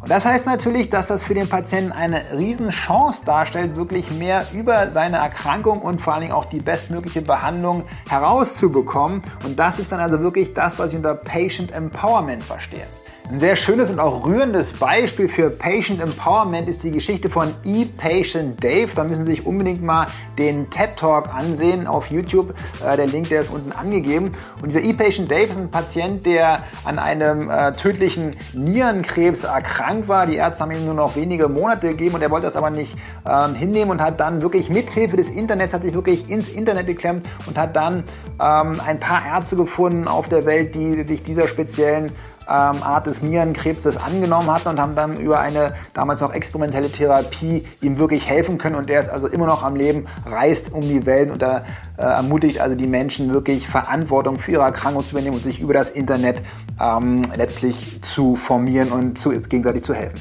[0.00, 4.90] Und das heißt natürlich, dass das für den Patienten eine Riesenchance darstellt, wirklich mehr über
[4.90, 9.22] seine Erkrankung und vor allen Dingen auch die bestmögliche Behandlung herauszubekommen.
[9.44, 12.86] Und das ist dann also wirklich das, was ich unter Patient Empowerment verstehe.
[13.30, 18.62] Ein sehr schönes und auch rührendes Beispiel für Patient Empowerment ist die Geschichte von ePatient
[18.64, 18.88] Dave.
[18.92, 22.52] Da müssen Sie sich unbedingt mal den TED Talk ansehen auf YouTube.
[22.84, 24.32] Äh, der Link, der ist unten angegeben.
[24.60, 30.26] Und dieser ePatient Dave ist ein Patient, der an einem äh, tödlichen Nierenkrebs erkrankt war.
[30.26, 32.96] Die Ärzte haben ihm nur noch wenige Monate gegeben und er wollte das aber nicht
[33.24, 37.24] ähm, hinnehmen und hat dann wirklich mithilfe des Internets, hat sich wirklich ins Internet geklemmt
[37.46, 38.02] und hat dann
[38.42, 42.10] ähm, ein paar Ärzte gefunden auf der Welt, die sich dieser speziellen
[42.52, 47.98] Art des Nierenkrebses angenommen hatten und haben dann über eine damals noch experimentelle Therapie ihm
[47.98, 48.76] wirklich helfen können.
[48.76, 51.64] Und der ist also immer noch am Leben, reist um die Welt und er
[51.96, 55.74] äh, ermutigt also die Menschen wirklich Verantwortung für ihre Erkrankung zu übernehmen und sich über
[55.74, 56.42] das Internet
[56.80, 60.20] ähm, letztlich zu formieren und zu, gegenseitig zu helfen.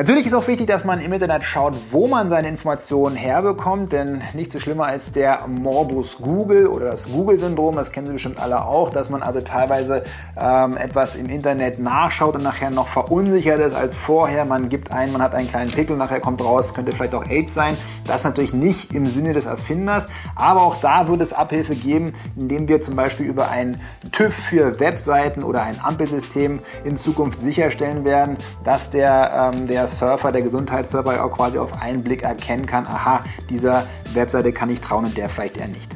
[0.00, 4.22] Natürlich ist auch wichtig, dass man im Internet schaut, wo man seine Informationen herbekommt, denn
[4.32, 8.64] nichts so schlimmer als der Morbus Google oder das Google-Syndrom, das kennen Sie bestimmt alle
[8.64, 10.02] auch, dass man also teilweise
[10.40, 14.46] ähm, etwas im Internet nachschaut und nachher noch verunsichert ist als vorher.
[14.46, 17.52] Man gibt ein, man hat einen kleinen Pickel, nachher kommt raus, könnte vielleicht auch AIDS
[17.52, 17.76] sein.
[18.06, 22.14] Das ist natürlich nicht im Sinne des Erfinders, aber auch da wird es Abhilfe geben,
[22.38, 23.78] indem wir zum Beispiel über einen
[24.12, 30.32] TÜV für Webseiten oder ein Ampelsystem in Zukunft sicherstellen werden, dass der, ähm, der Surfer,
[30.32, 35.04] der Gesundheitssurfer auch quasi auf einen Blick erkennen kann, aha, dieser Webseite kann ich trauen
[35.04, 35.90] und der vielleicht eher nicht.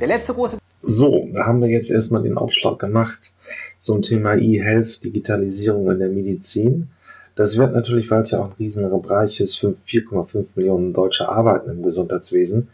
[0.00, 3.32] Der letzte große so, da haben wir jetzt erstmal den Aufschlag gemacht
[3.76, 6.88] zum Thema E-Health, Digitalisierung in der Medizin.
[7.34, 11.70] Das wird natürlich, weil es ja auch ein riesener Bereich ist, 4,5 Millionen Deutsche arbeiten
[11.70, 12.68] im Gesundheitswesen,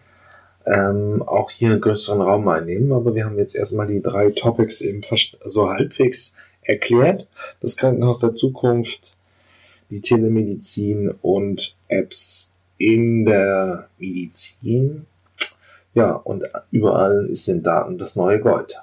[0.66, 2.93] ähm, auch hier einen größeren Raum einnehmen.
[2.93, 5.01] Aber wir haben jetzt erstmal die drei Topics eben
[5.40, 7.28] so halbwegs erklärt.
[7.60, 9.16] Das Krankenhaus der Zukunft,
[9.90, 15.06] die Telemedizin und Apps in der Medizin.
[15.94, 18.77] Ja, und überall ist in Daten das neue Gold.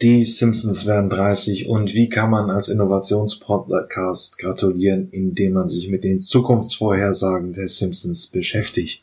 [0.00, 6.02] Die Simpsons werden 30 und wie kann man als Innovationspodcast gratulieren, indem man sich mit
[6.02, 9.02] den Zukunftsvorhersagen der Simpsons beschäftigt.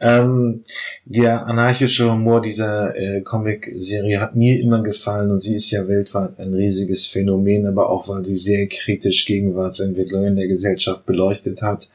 [0.00, 0.64] Ähm,
[1.06, 6.38] der anarchische Humor dieser äh, Comic-Serie hat mir immer gefallen und sie ist ja weltweit
[6.38, 11.88] ein riesiges Phänomen, aber auch weil sie sehr kritisch Gegenwartsentwicklungen in der Gesellschaft beleuchtet hat.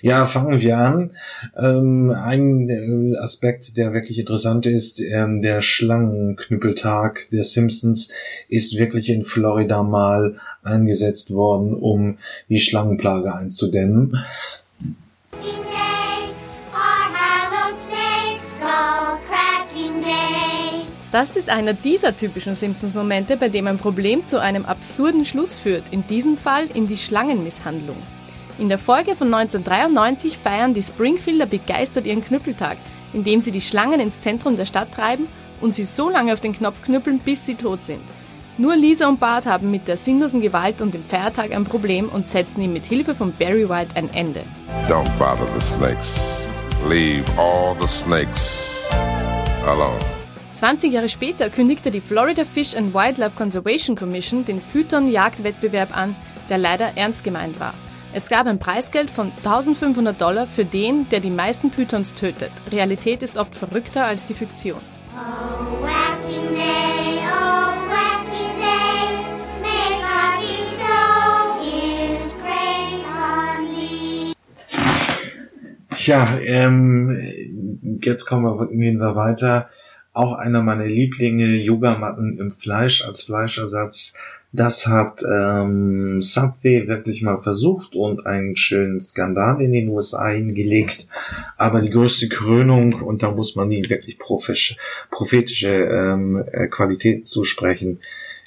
[0.00, 1.10] Ja, fangen wir an.
[1.56, 8.10] Ähm, ein äh, Aspekt, der wirklich interessant ist, ähm, der Schlangenknüppeltag der Simpsons
[8.48, 14.18] ist wirklich in Florida mal eingesetzt worden, um die Schlangenplage einzudämmen.
[21.12, 25.90] Das ist einer dieser typischen Simpsons-Momente, bei dem ein Problem zu einem absurden Schluss führt,
[25.90, 27.98] in diesem Fall in die Schlangenmisshandlung.
[28.62, 32.76] In der Folge von 1993 feiern die Springfielder begeistert ihren Knüppeltag,
[33.12, 35.26] indem sie die Schlangen ins Zentrum der Stadt treiben
[35.60, 38.02] und sie so lange auf den Knopf knüppeln, bis sie tot sind.
[38.58, 42.24] Nur Lisa und Bart haben mit der sinnlosen Gewalt und dem Feiertag ein Problem und
[42.24, 44.44] setzen ihm mit Hilfe von Barry White ein Ende.
[44.88, 46.48] Don't bother the snakes.
[46.88, 48.86] Leave all the snakes
[49.66, 49.98] alone.
[50.52, 56.14] 20 Jahre später kündigte die Florida Fish and Wildlife Conservation Commission den Python-Jagdwettbewerb an,
[56.48, 57.74] der leider ernst gemeint war.
[58.14, 62.52] Es gab ein Preisgeld von 1500 Dollar für den, der die meisten Pythons tötet.
[62.70, 64.80] Realität ist oft verrückter als die Fiktion.
[65.14, 69.16] Oh, whacking day, oh, whacking day,
[69.62, 74.34] may God bestow His grace on thee.
[75.94, 77.18] Tja, ähm,
[78.02, 79.70] jetzt kommen wir, gehen wir weiter.
[80.12, 84.12] Auch einer meiner Lieblinge, Yogamatten im Fleisch als Fleischersatz.
[84.54, 91.06] Das hat ähm, Subway wirklich mal versucht und einen schönen Skandal in den USA hingelegt.
[91.56, 98.00] Aber die größte Krönung, und da muss man ihnen wirklich prophetische ähm, äh, Qualitäten zusprechen,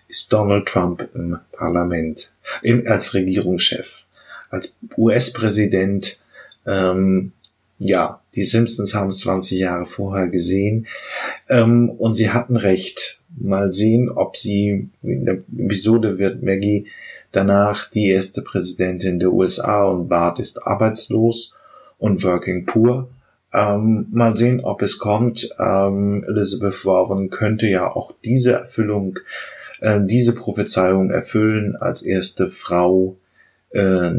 [0.08, 3.88] ist Donald Trump im Parlament, im, als Regierungschef,
[4.52, 6.20] als US-Präsident.
[6.68, 7.32] Ähm,
[7.78, 10.88] ja, die Simpsons haben es 20 Jahre vorher gesehen
[11.50, 13.20] ähm, und sie hatten recht.
[13.38, 16.88] Mal sehen, ob sie, in der Episode wird Maggie
[17.34, 21.54] danach die erste Präsidentin der USA und Bart ist arbeitslos
[21.98, 23.10] und working poor.
[23.54, 25.50] Ähm, mal sehen, ob es kommt.
[25.60, 29.20] Ähm, Elizabeth Warren könnte ja auch diese Erfüllung,
[29.82, 33.18] äh, diese Prophezeiung erfüllen als erste Frau
[33.72, 34.12] äh,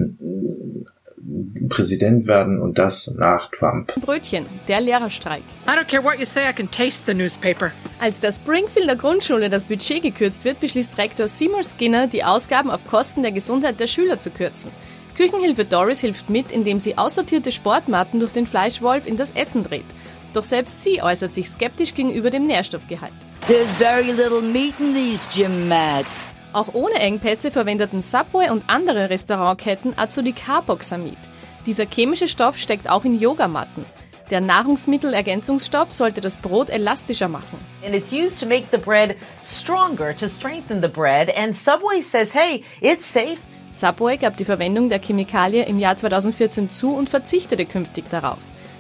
[1.69, 3.95] Präsident werden und das nach Trump.
[4.01, 5.43] Brötchen, der Lehrerstreik.
[5.67, 7.73] I don't care what you say, I can taste the newspaper.
[7.99, 12.87] Als der Springfielder Grundschule das Budget gekürzt wird, beschließt Rektor Seymour Skinner, die Ausgaben auf
[12.87, 14.71] Kosten der Gesundheit der Schüler zu kürzen.
[15.17, 19.87] Küchenhilfe Doris hilft mit, indem sie aussortierte Sportmatten durch den Fleischwolf in das Essen dreht.
[20.35, 23.15] Doch selbst sie äußert sich skeptisch gegenüber dem Nährstoffgehalt.
[23.49, 26.36] There's very little meat in these gym mats.
[26.57, 31.19] Auch ohne Engpässe verwendeten Subway und andere Restaurantketten Azolicarbamid.
[31.67, 33.85] Dieser chemische Stoff steckt auch in Yogamatten.
[34.31, 37.59] Der Nahrungsmittelergänzungsstoff sollte das Brot elastischer machen.
[37.85, 41.31] And it's used to make the bread stronger, to strengthen the bread.
[41.37, 43.37] And Subway says, hey, it's safe.
[43.69, 48.39] Subway gab die Verwendung der Chemikalie im Jahr 2014 zu und verzichtete künftig darauf.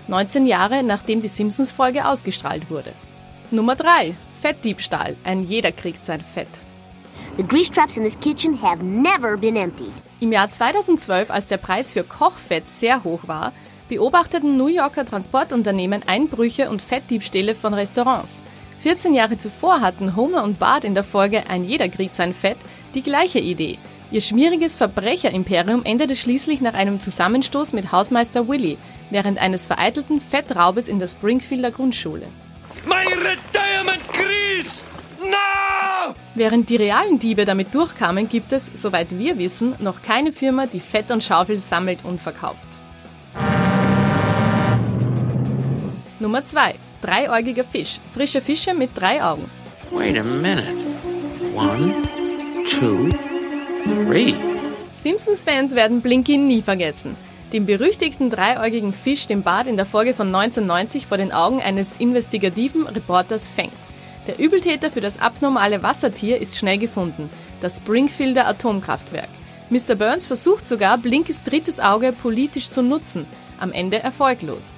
[0.08, 2.92] 19 Jahre nachdem die Simpsons-Folge ausgestrahlt wurde.
[3.50, 4.14] Nummer 3.
[4.40, 5.18] Fettdiebstahl.
[5.24, 6.48] Ein jeder kriegt sein Fett.
[7.36, 9.92] The grease traps in this kitchen have never been emptied.
[10.20, 13.52] Im Jahr 2012, als der Preis für Kochfett sehr hoch war,
[13.90, 18.42] beobachteten New Yorker Transportunternehmen Einbrüche und Fettdiebstähle von Restaurants.
[18.78, 22.56] 14 Jahre zuvor hatten Homer und Bart in der Folge Ein jeder kriegt sein Fett
[22.94, 23.78] die gleiche Idee.
[24.10, 28.78] Ihr schmieriges Verbrecherimperium endete schließlich nach einem Zusammenstoß mit Hausmeister Willy
[29.10, 32.28] während eines vereitelten Fettraubes in der Springfielder Grundschule.
[32.86, 34.84] My retirement grease!
[35.20, 36.14] No!
[36.34, 40.80] Während die realen Diebe damit durchkamen, gibt es, soweit wir wissen, noch keine Firma, die
[40.80, 42.66] Fett und Schaufel sammelt und verkauft.
[46.18, 46.74] Nummer 2.
[47.00, 48.00] Dreiäugiger Fisch.
[48.08, 49.50] Frische Fische mit drei Augen.
[49.92, 50.64] Wait a minute.
[51.54, 51.94] One,
[52.64, 53.08] two,
[53.84, 54.34] three.
[54.92, 57.16] Simpsons-Fans werden Blinky nie vergessen.
[57.52, 61.96] Den berüchtigten dreiäugigen Fisch, den Bart in der Folge von 1990 vor den Augen eines
[61.96, 63.72] investigativen Reporters fängt.
[64.26, 67.30] Der Übeltäter für das abnormale Wassertier ist schnell gefunden,
[67.60, 69.28] das Springfielder Atomkraftwerk.
[69.70, 69.94] Mr.
[69.94, 73.26] Burns versucht sogar, Blinkes drittes Auge politisch zu nutzen,
[73.58, 74.74] am Ende erfolglos.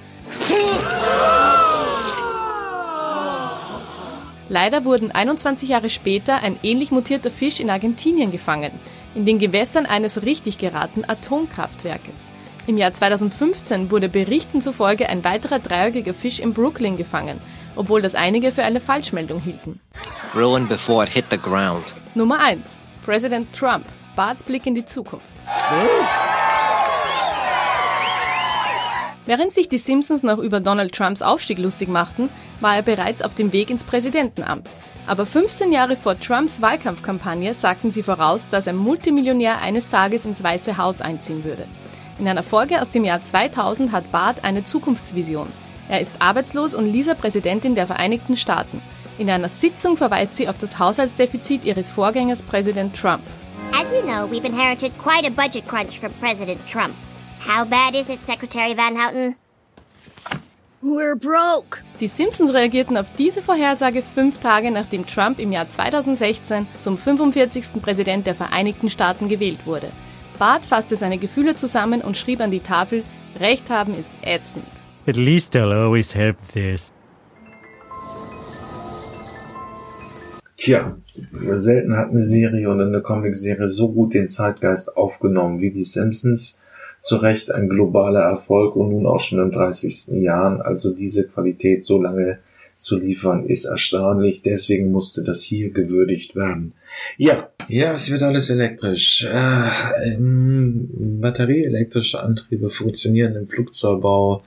[4.49, 8.71] Leider wurden 21 Jahre später ein ähnlich mutierter Fisch in Argentinien gefangen,
[9.13, 12.31] in den Gewässern eines richtig geraten Atomkraftwerkes.
[12.65, 17.39] Im Jahr 2015 wurde Berichten zufolge ein weiterer dreieugiger Fisch in Brooklyn gefangen,
[17.79, 19.79] obwohl das einige für eine Falschmeldung hielten.
[20.35, 21.93] Ruined before it hit the ground.
[22.13, 22.77] Nummer 1.
[23.05, 23.85] Präsident Trump.
[24.17, 25.25] Barts Blick in die Zukunft.
[29.25, 32.29] Während sich die Simpsons noch über Donald Trumps Aufstieg lustig machten,
[32.59, 34.67] war er bereits auf dem Weg ins Präsidentenamt.
[35.07, 40.43] Aber 15 Jahre vor Trumps Wahlkampfkampagne sagten sie voraus, dass ein Multimillionär eines Tages ins
[40.43, 41.65] Weiße Haus einziehen würde.
[42.19, 45.47] In einer Folge aus dem Jahr 2000 hat Bart eine Zukunftsvision.
[45.89, 48.81] Er ist arbeitslos und Lisa Präsidentin der Vereinigten Staaten.
[49.17, 53.23] In einer Sitzung verweist sie auf das Haushaltsdefizit ihres Vorgängers Präsident Trump.
[53.73, 56.93] As you know, we've inherited quite a budget crunch from President Trump.
[57.45, 59.35] How bad is it, Secretary Van Houten?
[60.81, 61.83] We're broke.
[61.99, 67.81] Die Simpsons reagierten auf diese Vorhersage fünf Tage nachdem Trump im Jahr 2016 zum 45.
[67.81, 69.91] Präsident der Vereinigten Staaten gewählt wurde.
[70.37, 73.03] Bart fasste seine Gefühle zusammen und schrieb an die Tafel,
[73.39, 74.78] Recht haben ist ätzend.
[75.07, 76.91] At least I'll always have this.
[80.55, 80.97] Tja,
[81.53, 86.59] selten hat eine Serie oder eine Comicserie so gut den Zeitgeist aufgenommen wie die Simpsons.
[86.99, 90.21] Zu Recht ein globaler Erfolg und nun auch schon im 30.
[90.21, 90.61] Jahren.
[90.61, 92.39] Also diese Qualität so lange
[92.75, 94.41] zu liefern, ist erstaunlich.
[94.41, 96.73] Deswegen musste das hier gewürdigt werden.
[97.17, 99.25] Ja, ja, es wird alles elektrisch.
[99.25, 100.89] Äh, ähm,
[101.21, 104.43] batterieelektrische Antriebe funktionieren im Flugzeugbau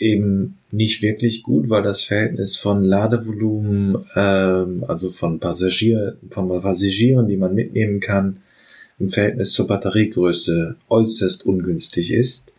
[0.00, 7.28] eben nicht wirklich gut, weil das Verhältnis von Ladevolumen, ähm, also von Passagier, von Passagieren,
[7.28, 8.38] die man mitnehmen kann,
[8.98, 12.52] im Verhältnis zur Batteriegröße äußerst ungünstig ist.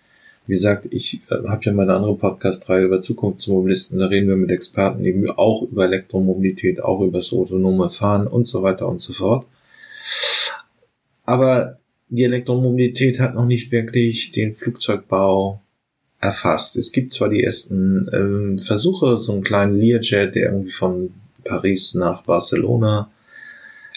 [0.47, 4.51] Wie gesagt, ich äh, habe ja meine andere Podcast-Reihe über Zukunftsmobilisten, da reden wir mit
[4.51, 9.13] Experten eben auch über Elektromobilität, auch über das autonome Fahren und so weiter und so
[9.13, 9.45] fort.
[11.25, 11.77] Aber
[12.09, 15.61] die Elektromobilität hat noch nicht wirklich den Flugzeugbau
[16.21, 16.77] erfasst.
[16.77, 21.11] Es gibt zwar die ersten ähm, Versuche, so einen kleinen Learjet, der irgendwie von
[21.43, 23.09] Paris nach Barcelona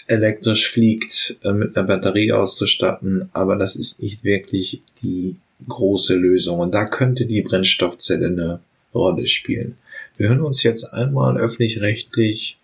[0.07, 5.35] elektrisch fliegt, äh, mit einer Batterie auszustatten, aber das ist nicht wirklich die
[5.67, 6.59] große Lösung.
[6.59, 8.59] Und da könnte die Brennstoffzelle eine
[8.93, 9.77] Rolle spielen.
[10.17, 12.57] Wir hören uns jetzt einmal öffentlich-rechtlich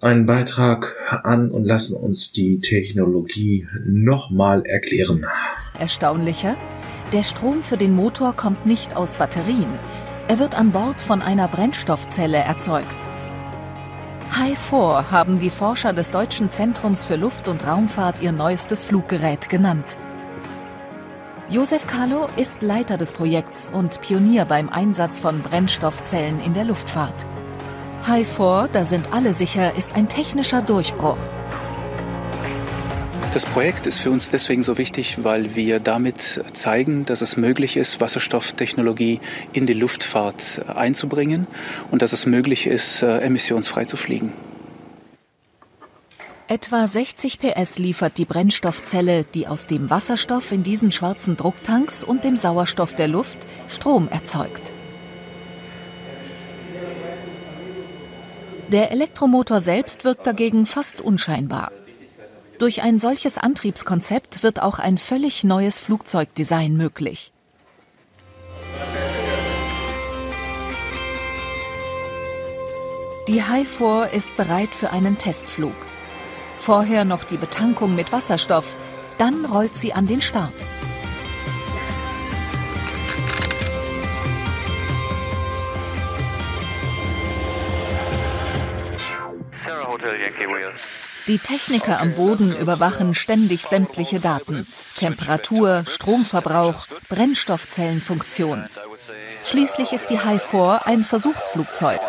[0.00, 5.24] einen Beitrag an und lassen uns die Technologie nochmal erklären.
[5.78, 6.56] Erstaunlicher,
[7.14, 9.72] der Strom für den Motor kommt nicht aus Batterien.
[10.26, 12.96] Er wird an Bord von einer Brennstoffzelle erzeugt.
[14.32, 19.96] Hi4 haben die Forscher des Deutschen Zentrums für Luft- und Raumfahrt ihr neuestes Fluggerät genannt.
[21.48, 27.26] Josef Kahlo ist Leiter des Projekts und Pionier beim Einsatz von Brennstoffzellen in der Luftfahrt.
[28.08, 31.18] Hi4, da sind alle sicher, ist ein technischer Durchbruch.
[33.34, 37.76] Das Projekt ist für uns deswegen so wichtig, weil wir damit zeigen, dass es möglich
[37.76, 39.18] ist, Wasserstofftechnologie
[39.52, 41.48] in die Luftfahrt einzubringen
[41.90, 44.32] und dass es möglich ist, äh, emissionsfrei zu fliegen.
[46.46, 52.22] Etwa 60 PS liefert die Brennstoffzelle, die aus dem Wasserstoff in diesen schwarzen Drucktanks und
[52.22, 54.70] dem Sauerstoff der Luft Strom erzeugt.
[58.68, 61.72] Der Elektromotor selbst wirkt dagegen fast unscheinbar.
[62.58, 67.32] Durch ein solches Antriebskonzept wird auch ein völlig neues Flugzeugdesign möglich.
[73.26, 75.74] Die Hi4 ist bereit für einen Testflug.
[76.58, 78.76] Vorher noch die Betankung mit Wasserstoff,
[79.18, 80.52] dann rollt sie an den Start.
[89.66, 90.72] Sarah Hotel Yankee Wheel.
[91.26, 94.66] Die Techniker am Boden überwachen ständig sämtliche Daten.
[94.96, 98.66] Temperatur, Stromverbrauch, Brennstoffzellenfunktion.
[99.44, 102.00] Schließlich ist die Hi4 ein Versuchsflugzeug.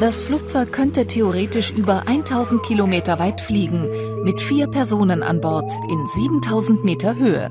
[0.00, 6.06] Das Flugzeug könnte theoretisch über 1000 Kilometer weit fliegen, mit vier Personen an Bord in
[6.06, 7.50] 7000 Meter Höhe.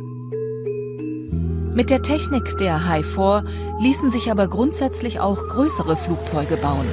[1.77, 3.43] Mit der Technik der Hi4
[3.79, 6.87] ließen sich aber grundsätzlich auch größere Flugzeuge bauen.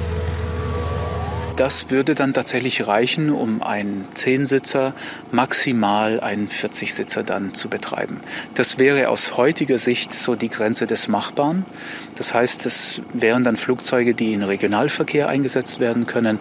[1.55, 4.93] Das würde dann tatsächlich reichen, um einen Zehnsitzer,
[5.31, 8.19] maximal einen 40-Sitzer dann zu betreiben.
[8.53, 11.65] Das wäre aus heutiger Sicht so die Grenze des Machbaren.
[12.13, 16.37] Das heißt, es wären dann Flugzeuge, die in Regionalverkehr eingesetzt werden können,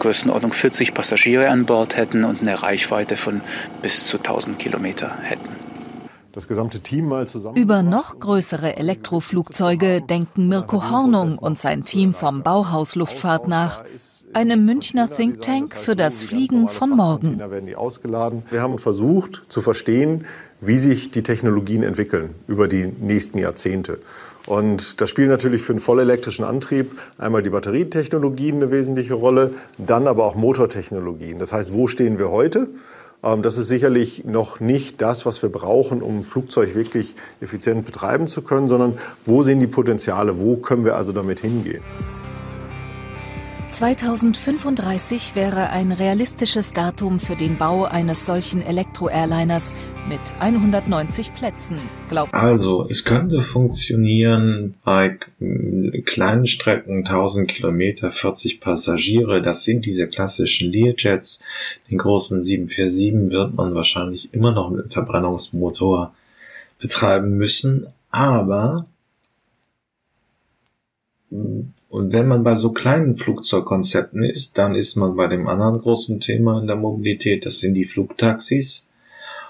[0.00, 3.40] Größenordnung 40 Passagiere an Bord hätten und eine Reichweite von
[3.80, 5.69] bis zu 1000 Kilometer hätten.
[6.32, 7.56] Das gesamte Team mal zusammen.
[7.56, 13.82] Über noch größere Elektroflugzeuge denken Mirko Hornung und sein Team vom Bauhaus Luftfahrt nach.
[14.32, 17.40] Einem Münchner Think Tank für das Fliegen von morgen.
[18.50, 20.24] Wir haben versucht zu verstehen,
[20.60, 23.98] wie sich die Technologien entwickeln über die nächsten Jahrzehnte.
[24.46, 30.06] Und da spielen natürlich für einen vollelektrischen Antrieb einmal die Batterietechnologien eine wesentliche Rolle, dann
[30.06, 31.40] aber auch Motortechnologien.
[31.40, 32.68] Das heißt, wo stehen wir heute?
[33.22, 37.84] Ähm, Das ist sicherlich noch nicht das, was wir brauchen, um ein Flugzeug wirklich effizient
[37.84, 40.38] betreiben zu können, sondern wo sind die Potenziale?
[40.38, 41.82] Wo können wir also damit hingehen?
[43.70, 49.74] 2035 wäre ein realistisches Datum für den Bau eines solchen Elektro-Airliners
[50.08, 51.76] mit 190 Plätzen,
[52.08, 55.18] glaubt Also, es könnte funktionieren bei
[56.04, 59.40] kleinen Strecken, 1000 Kilometer, 40 Passagiere.
[59.40, 61.42] Das sind diese klassischen Learjets.
[61.90, 66.12] Den großen 747 wird man wahrscheinlich immer noch mit Verbrennungsmotor
[66.80, 67.86] betreiben müssen.
[68.10, 68.86] Aber
[71.90, 76.20] und wenn man bei so kleinen Flugzeugkonzepten ist, dann ist man bei dem anderen großen
[76.20, 78.86] Thema in der Mobilität, das sind die Flugtaxis.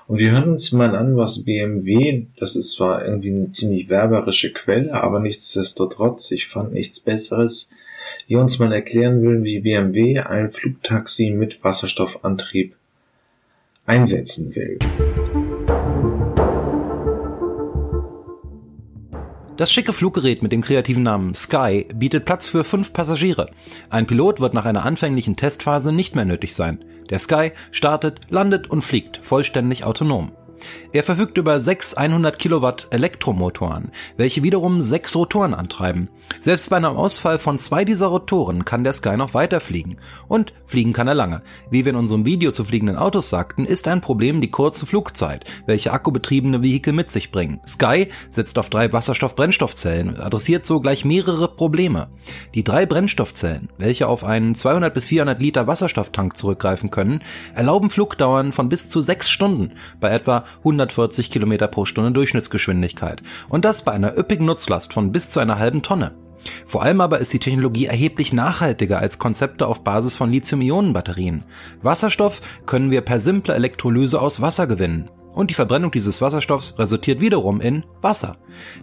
[0.08, 4.54] Und wir hören uns mal an, was BMW, das ist zwar irgendwie eine ziemlich werberische
[4.54, 7.68] Quelle, aber nichtsdestotrotz, ich fand nichts Besseres,
[8.30, 12.74] die uns mal erklären will, wie BMW ein Flugtaxi mit Wasserstoffantrieb
[13.84, 14.78] einsetzen will.
[19.61, 23.51] Das schicke Fluggerät mit dem kreativen Namen Sky bietet Platz für fünf Passagiere.
[23.91, 26.82] Ein Pilot wird nach einer anfänglichen Testphase nicht mehr nötig sein.
[27.11, 30.32] Der Sky startet, landet und fliegt vollständig autonom.
[30.95, 36.09] Er verfügt über sechs 100 Kilowatt Elektromotoren, welche wiederum sechs Rotoren antreiben.
[36.39, 39.97] Selbst bei einem Ausfall von zwei dieser Rotoren kann der Sky noch weiterfliegen.
[40.28, 41.43] Und fliegen kann er lange.
[41.70, 45.44] Wie wir in unserem Video zu fliegenden Autos sagten, ist ein Problem die kurze Flugzeit,
[45.66, 47.61] welche akkubetriebene Vehikel mit sich bringen.
[47.66, 52.09] Sky setzt auf drei Wasserstoff-Brennstoffzellen und adressiert so gleich mehrere Probleme.
[52.55, 57.23] Die drei Brennstoffzellen, welche auf einen 200 bis 400 Liter Wasserstofftank zurückgreifen können,
[57.55, 63.23] erlauben Flugdauern von bis zu sechs Stunden bei etwa 140 Kilometer pro Stunde Durchschnittsgeschwindigkeit.
[63.48, 66.12] Und das bei einer üppigen Nutzlast von bis zu einer halben Tonne.
[66.66, 71.44] Vor allem aber ist die Technologie erheblich nachhaltiger als Konzepte auf Basis von Lithium-Ionen-Batterien.
[71.82, 75.10] Wasserstoff können wir per simple Elektrolyse aus Wasser gewinnen.
[75.32, 78.36] Und die Verbrennung dieses Wasserstoffs resultiert wiederum in Wasser.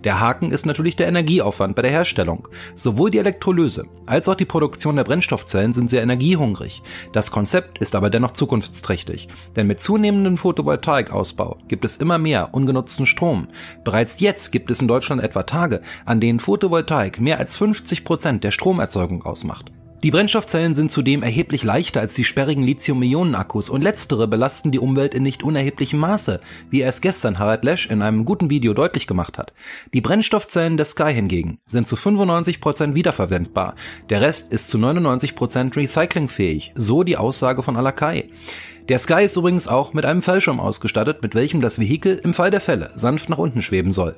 [0.03, 2.47] Der Haken ist natürlich der Energieaufwand bei der Herstellung.
[2.73, 6.81] Sowohl die Elektrolyse als auch die Produktion der Brennstoffzellen sind sehr energiehungrig.
[7.11, 13.05] Das Konzept ist aber dennoch zukunftsträchtig, denn mit zunehmendem Photovoltaikausbau gibt es immer mehr ungenutzten
[13.05, 13.49] Strom.
[13.83, 18.43] Bereits jetzt gibt es in Deutschland etwa Tage, an denen Photovoltaik mehr als 50 Prozent
[18.43, 19.71] der Stromerzeugung ausmacht.
[20.03, 25.15] Die Brennstoffzellen sind zudem erheblich leichter als die sperrigen Lithium-Ionen-Akkus und letztere belasten die Umwelt
[25.15, 29.39] in nicht unerheblichem Maße, wie erst gestern Harald Lesch in einem guten Video deutlich gemacht
[29.39, 29.53] hat.
[29.95, 33.73] Die Brennstoffzellen der Sky hingegen sind zu 95% wiederverwendbar,
[34.11, 38.29] der Rest ist zu 99% recyclingfähig, so die Aussage von Alakai.
[38.89, 42.51] Der Sky ist übrigens auch mit einem Fallschirm ausgestattet, mit welchem das Vehikel im Fall
[42.51, 44.15] der Fälle sanft nach unten schweben soll.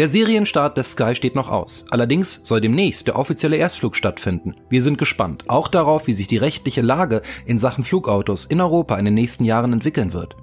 [0.00, 1.84] Der Serienstart des Sky steht noch aus.
[1.90, 4.54] Allerdings soll demnächst der offizielle Erstflug stattfinden.
[4.70, 8.98] Wir sind gespannt, auch darauf, wie sich die rechtliche Lage in Sachen Flugautos in Europa
[8.98, 10.36] in den nächsten Jahren entwickeln wird.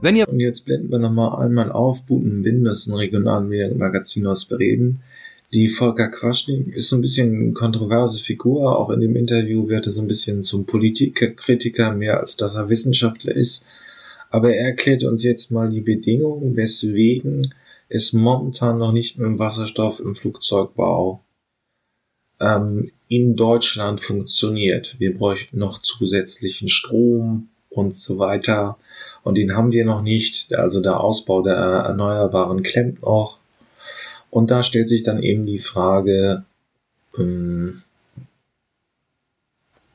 [0.00, 4.26] Wenn ihr Und jetzt blenden wir nochmal einmal auf Butenbinden, das ist ein regionalen Magazin
[4.26, 5.00] aus Bremen.
[5.52, 8.78] Die Volker Quaschning ist so ein bisschen kontroverse Figur.
[8.78, 12.70] Auch in dem Interview wird er so ein bisschen zum Politikkritiker, mehr als dass er
[12.70, 13.66] Wissenschaftler ist.
[14.30, 17.52] Aber er erklärt uns jetzt mal die Bedingungen, weswegen
[17.88, 21.22] es momentan noch nicht mit dem Wasserstoff im Flugzeugbau
[22.40, 24.96] ähm, in Deutschland funktioniert.
[24.98, 28.78] Wir bräuchten noch zusätzlichen Strom und so weiter.
[29.22, 30.54] Und den haben wir noch nicht.
[30.54, 33.38] Also der Ausbau der Erneuerbaren klemmt noch.
[34.30, 36.44] Und da stellt sich dann eben die Frage,
[37.16, 37.83] ähm,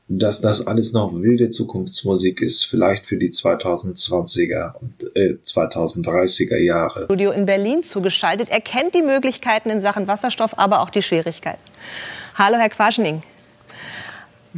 [0.09, 7.05] dass das alles noch wilde Zukunftsmusik ist, vielleicht für die 2020er und äh, 2030er Jahre.
[7.05, 8.49] Studio in Berlin zugeschaltet.
[8.49, 11.61] Er kennt die Möglichkeiten in Sachen Wasserstoff, aber auch die Schwierigkeiten.
[12.35, 13.21] Hallo, Herr Quaschning.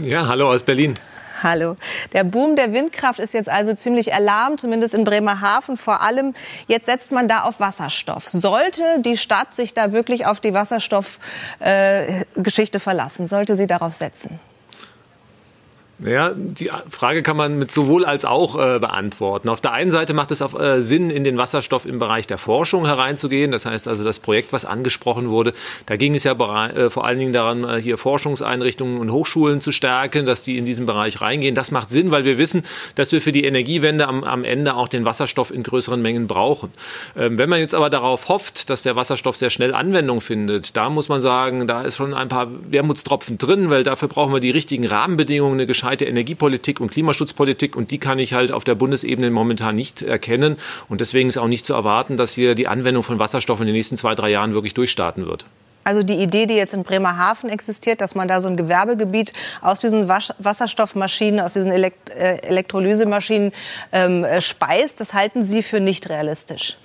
[0.02, 0.98] Ja, hallo aus Berlin.
[1.44, 1.76] Hallo.
[2.14, 6.34] Der Boom der Windkraft ist jetzt also ziemlich erlahmt, zumindest in Bremerhaven vor allem.
[6.68, 8.30] Jetzt setzt man da auf Wasserstoff.
[8.30, 13.28] Sollte die Stadt sich da wirklich auf die Wasserstoffgeschichte äh, verlassen?
[13.28, 14.40] Sollte sie darauf setzen?
[16.03, 19.49] Ja, die Frage kann man mit sowohl als auch äh, beantworten.
[19.49, 22.40] Auf der einen Seite macht es auch äh, Sinn, in den Wasserstoff im Bereich der
[22.40, 23.52] Forschung hereinzugehen.
[23.52, 25.53] Das heißt also, das Projekt, was angesprochen wurde,
[25.86, 29.72] da ging es ja äh, vor allen Dingen daran, äh, hier Forschungseinrichtungen und Hochschulen zu
[29.72, 31.53] stärken, dass die in diesen Bereich reingehen.
[31.53, 32.65] Das macht Sinn, weil wir wissen,
[32.95, 36.72] dass wir für die Energiewende am, am Ende auch den Wasserstoff in größeren Mengen brauchen.
[37.15, 40.90] Ähm, wenn man jetzt aber darauf hofft, dass der Wasserstoff sehr schnell Anwendung findet, da
[40.90, 44.49] muss man sagen, da ist schon ein paar Wermutstropfen drin, weil dafür brauchen wir die
[44.49, 49.30] richtigen Rahmenbedingungen, eine gescheite Energiepolitik und Klimaschutzpolitik und die kann ich halt auf der Bundesebene
[49.31, 50.55] momentan nicht erkennen.
[50.88, 53.76] Und deswegen ist auch nicht zu erwarten, dass hier die Anwendung von Wasserstoff in den
[53.76, 55.45] nächsten zwei, drei Jahren wirklich durchstarten wird.
[55.84, 59.80] Also die Idee, die jetzt in Bremerhaven existiert, dass man da so ein Gewerbegebiet aus
[59.80, 63.51] diesen Wasserstoffmaschinen, aus diesen Elekt äh, Elektrolysemaschinen
[63.91, 66.77] ähm, äh, speist, das halten Sie für nicht realistisch.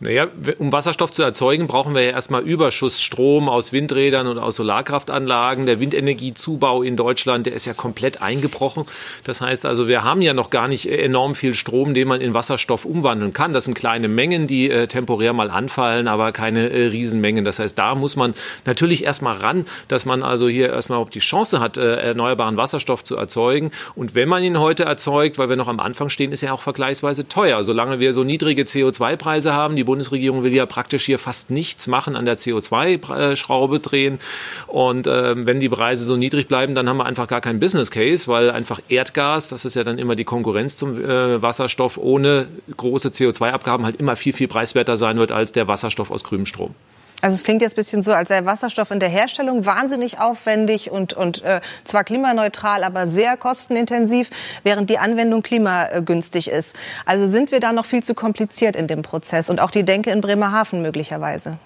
[0.00, 5.66] Naja, um Wasserstoff zu erzeugen, brauchen wir ja erstmal Überschussstrom aus Windrädern und aus Solarkraftanlagen.
[5.66, 8.84] Der Windenergiezubau in Deutschland, der ist ja komplett eingebrochen.
[9.24, 12.32] Das heißt also, wir haben ja noch gar nicht enorm viel Strom, den man in
[12.32, 13.52] Wasserstoff umwandeln kann.
[13.52, 17.44] Das sind kleine Mengen, die äh, temporär mal anfallen, aber keine äh, Riesenmengen.
[17.44, 18.34] Das heißt, da muss man
[18.66, 23.02] natürlich erstmal ran, dass man also hier erstmal auch die Chance hat, äh, erneuerbaren Wasserstoff
[23.02, 23.72] zu erzeugen.
[23.96, 26.62] Und wenn man ihn heute erzeugt, weil wir noch am Anfang stehen, ist er auch
[26.62, 27.64] vergleichsweise teuer.
[27.64, 32.14] Solange wir so niedrige CO2-Preise haben, die Bundesregierung will ja praktisch hier fast nichts machen
[32.14, 34.18] an der CO2-Schraube drehen.
[34.66, 37.90] Und ähm, wenn die Preise so niedrig bleiben, dann haben wir einfach gar keinen Business
[37.90, 42.48] Case, weil einfach Erdgas, das ist ja dann immer die Konkurrenz zum äh, Wasserstoff, ohne
[42.76, 46.74] große CO2-Abgaben halt immer viel, viel preiswerter sein wird als der Wasserstoff aus grünem Strom.
[47.20, 50.92] Also es klingt jetzt ein bisschen so, als sei Wasserstoff in der Herstellung wahnsinnig aufwendig
[50.92, 54.30] und, und äh, zwar klimaneutral, aber sehr kostenintensiv,
[54.62, 56.76] während die Anwendung klimagünstig ist.
[57.06, 60.10] Also sind wir da noch viel zu kompliziert in dem Prozess und auch die Denke
[60.10, 61.58] in Bremerhaven möglicherweise.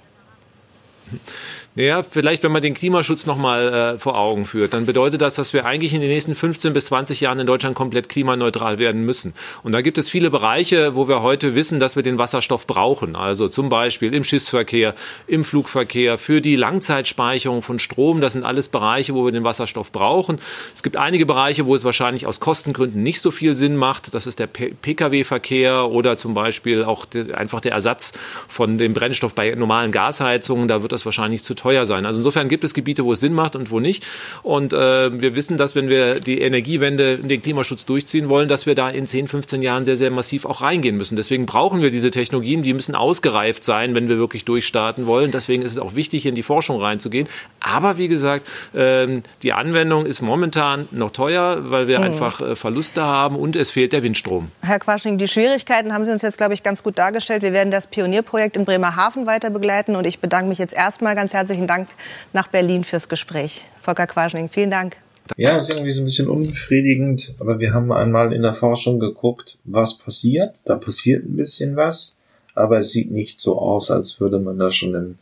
[1.74, 5.54] Naja, vielleicht, wenn man den Klimaschutz nochmal äh, vor Augen führt, dann bedeutet das, dass
[5.54, 9.32] wir eigentlich in den nächsten 15 bis 20 Jahren in Deutschland komplett klimaneutral werden müssen.
[9.62, 13.16] Und da gibt es viele Bereiche, wo wir heute wissen, dass wir den Wasserstoff brauchen.
[13.16, 14.94] Also zum Beispiel im Schiffsverkehr,
[15.26, 18.20] im Flugverkehr, für die Langzeitspeicherung von Strom.
[18.20, 20.40] Das sind alles Bereiche, wo wir den Wasserstoff brauchen.
[20.74, 24.12] Es gibt einige Bereiche, wo es wahrscheinlich aus Kostengründen nicht so viel Sinn macht.
[24.12, 28.12] Das ist der Pkw-Verkehr oder zum Beispiel auch de, einfach der Ersatz
[28.46, 30.68] von dem Brennstoff bei normalen Gasheizungen.
[30.68, 32.04] Da wird das wahrscheinlich zu teuer sein.
[32.06, 34.04] Also insofern gibt es Gebiete, wo es Sinn macht und wo nicht.
[34.42, 38.74] Und äh, wir wissen, dass wenn wir die Energiewende, den Klimaschutz durchziehen wollen, dass wir
[38.74, 41.16] da in 10, 15 Jahren sehr, sehr massiv auch reingehen müssen.
[41.16, 45.30] Deswegen brauchen wir diese Technologien, die müssen ausgereift sein, wenn wir wirklich durchstarten wollen.
[45.30, 47.28] Deswegen ist es auch wichtig, in die Forschung reinzugehen.
[47.60, 52.04] Aber wie gesagt, äh, die Anwendung ist momentan noch teuer, weil wir Mhm.
[52.04, 54.50] einfach äh, Verluste haben und es fehlt der Windstrom.
[54.62, 57.42] Herr Quaschning, die Schwierigkeiten haben Sie uns jetzt, glaube ich, ganz gut dargestellt.
[57.42, 61.32] Wir werden das Pionierprojekt in Bremerhaven weiter begleiten und ich bedanke mich jetzt erstmal ganz
[61.52, 61.88] herzlichen Dank
[62.32, 63.66] nach Berlin fürs Gespräch.
[63.82, 64.96] Volker Quaschning, vielen Dank.
[65.36, 69.58] Ja, ist irgendwie so ein bisschen unbefriedigend, aber wir haben einmal in der Forschung geguckt,
[69.64, 70.56] was passiert.
[70.64, 72.16] Da passiert ein bisschen was,
[72.54, 75.18] aber es sieht nicht so aus, als würde man da schon im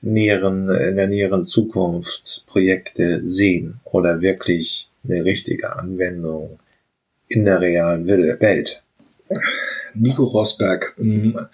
[0.00, 6.58] näheren, in der näheren Zukunft Projekte sehen oder wirklich eine richtige Anwendung
[7.28, 8.80] in der realen Wel- Welt.
[9.92, 11.50] Nico Rosberg mh,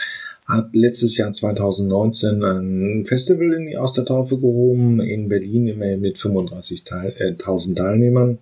[0.47, 6.01] hat letztes Jahr 2019 ein Festival in die aus der Taufe gehoben in Berlin immerhin
[6.01, 8.39] mit 35.000 Teil, äh, 1000 Teilnehmern.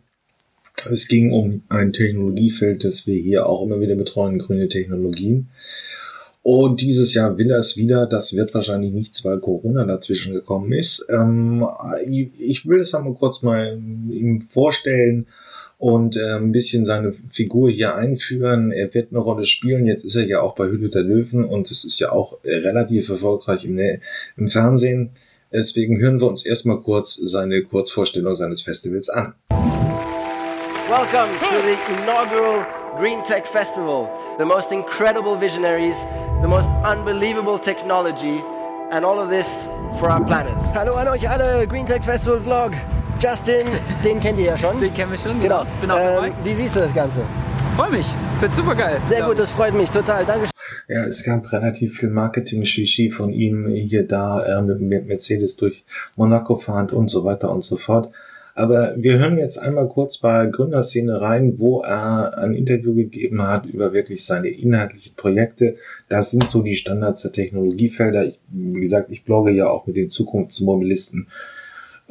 [0.90, 5.48] Es ging um ein Technologiefeld, das wir hier auch immer wieder betreuen, grüne Technologien.
[6.43, 8.06] Und dieses Jahr will er es wieder.
[8.06, 11.06] Das wird wahrscheinlich nichts, weil Corona dazwischen gekommen ist.
[11.10, 11.66] Ähm,
[12.39, 13.78] ich will es einmal kurz mal
[14.10, 15.27] ihm vorstellen
[15.81, 18.70] und äh, ein bisschen seine Figur hier einführen.
[18.70, 19.86] Er wird eine Rolle spielen.
[19.86, 22.57] Jetzt ist er ja auch bei Hülle der Löwen und es ist ja auch äh,
[22.57, 24.01] relativ erfolgreich im, Nä-
[24.36, 25.11] im Fernsehen.
[25.51, 29.35] Deswegen hören wir uns erstmal kurz seine Kurzvorstellung seines Festivals an.
[30.89, 32.66] Welcome to the inaugural
[32.98, 34.09] Green Tech Festival.
[34.39, 35.97] The most incredible visionaries,
[36.43, 38.43] the most unbelievable technology,
[38.93, 39.66] and all of this
[39.98, 40.55] for our planet.
[40.74, 42.73] Hallo an euch alle, Green Tech Festival Vlog.
[43.22, 43.66] Justin,
[44.02, 44.80] den kennt ihr ja schon.
[44.80, 45.66] Den kennen wir schon, genau.
[45.82, 46.28] Bin auch dabei.
[46.28, 47.20] Ähm, wie siehst du das Ganze?
[47.76, 48.06] Freue mich.
[48.40, 48.98] Wird super geil.
[49.10, 50.24] Sehr gut, das freut mich total.
[50.24, 50.51] Dankeschön.
[50.88, 55.84] Ja, es gab relativ viel Marketing-Shishi von ihm hier da äh, mit, mit Mercedes durch
[56.16, 58.10] Monaco fahrend und so weiter und so fort.
[58.55, 63.66] Aber wir hören jetzt einmal kurz bei Gründerszene rein, wo er ein Interview gegeben hat
[63.66, 65.76] über wirklich seine inhaltlichen Projekte.
[66.09, 68.24] Das sind so die Standards der Technologiefelder.
[68.24, 71.60] Ich, wie gesagt, ich blogge ja auch mit den Zukunftsmobilisten äh,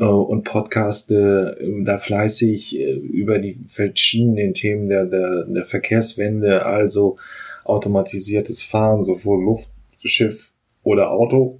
[0.06, 7.18] und podcaste äh, da fleißig äh, über die verschiedenen Themen der, der, der Verkehrswende, also
[7.66, 9.72] automatisiertes Fahren, sowohl Luft,
[10.04, 10.52] Schiff
[10.84, 11.60] oder Auto,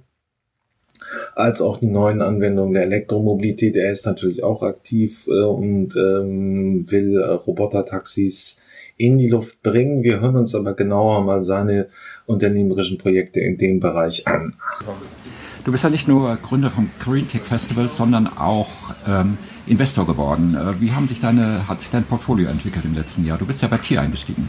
[1.34, 3.76] als auch die neuen Anwendungen der Elektromobilität.
[3.76, 8.60] Er ist natürlich auch aktiv äh, und ähm, will äh, Robotertaxis
[8.96, 10.02] in die Luft bringen.
[10.02, 11.88] Wir hören uns aber genauer mal seine
[12.26, 14.54] unternehmerischen Projekte in dem Bereich an.
[15.64, 18.68] Du bist ja nicht nur Gründer vom Green Tech Festival, sondern auch
[19.06, 20.54] ähm, Investor geworden.
[20.54, 23.36] Äh, Wie haben sich deine, hat sich dein Portfolio entwickelt im letzten Jahr?
[23.36, 24.48] Du bist ja bei Tier eingestiegen.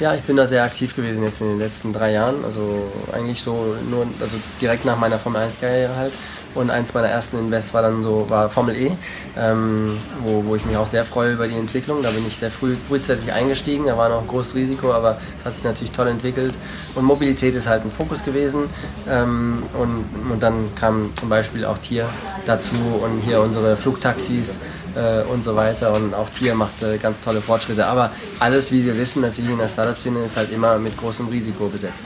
[0.00, 2.44] Ja, ich bin da sehr aktiv gewesen jetzt in den letzten drei Jahren.
[2.44, 6.12] Also eigentlich so nur, also direkt nach meiner Formel 1 Karriere halt.
[6.54, 8.92] Und eins meiner ersten Invests war dann so, war Formel E,
[9.36, 12.02] ähm, wo, wo ich mich auch sehr freue über die Entwicklung.
[12.02, 13.86] Da bin ich sehr früh, frühzeitig eingestiegen.
[13.86, 16.56] Da war noch ein großes Risiko, aber es hat sich natürlich toll entwickelt.
[16.94, 18.64] Und Mobilität ist halt ein Fokus gewesen.
[19.08, 22.08] Ähm, und, und dann kam zum Beispiel auch Tier
[22.46, 24.60] dazu und hier unsere Flugtaxis
[24.94, 25.94] äh, und so weiter.
[25.94, 27.86] Und auch Tier macht äh, ganz tolle Fortschritte.
[27.86, 31.68] Aber alles, wie wir wissen, natürlich in der Startup-Szene ist halt immer mit großem Risiko
[31.68, 32.04] besetzt.